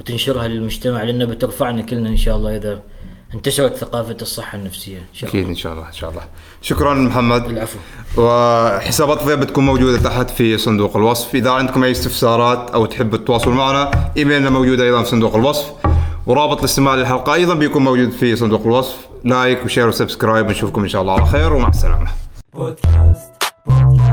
[0.03, 2.79] وتنشرها للمجتمع لأنه بترفعنا كلنا إن شاء الله إذا
[3.33, 4.97] انتشرت ثقافة الصحة النفسية.
[4.97, 5.41] إن شاء الله.
[5.41, 6.21] أكيد إن شاء الله إن شاء الله.
[6.61, 7.45] شكرا محمد.
[7.45, 7.79] العفو.
[8.17, 11.35] وحسابات ضيف بتكون موجودة تحت في صندوق الوصف.
[11.35, 15.71] إذا عندكم أي استفسارات أو تحبوا تتواصلوا معنا إيميلنا موجود أيضا في صندوق الوصف.
[16.25, 18.97] ورابط الاستماع للحلقة أيضا بيكون موجود في صندوق الوصف.
[19.23, 20.47] like و share و subscribe.
[20.47, 22.07] ونشوفكم إن شاء الله على خير ومع السلامة.
[22.53, 23.31] بودكاست
[23.67, 24.12] بودكاست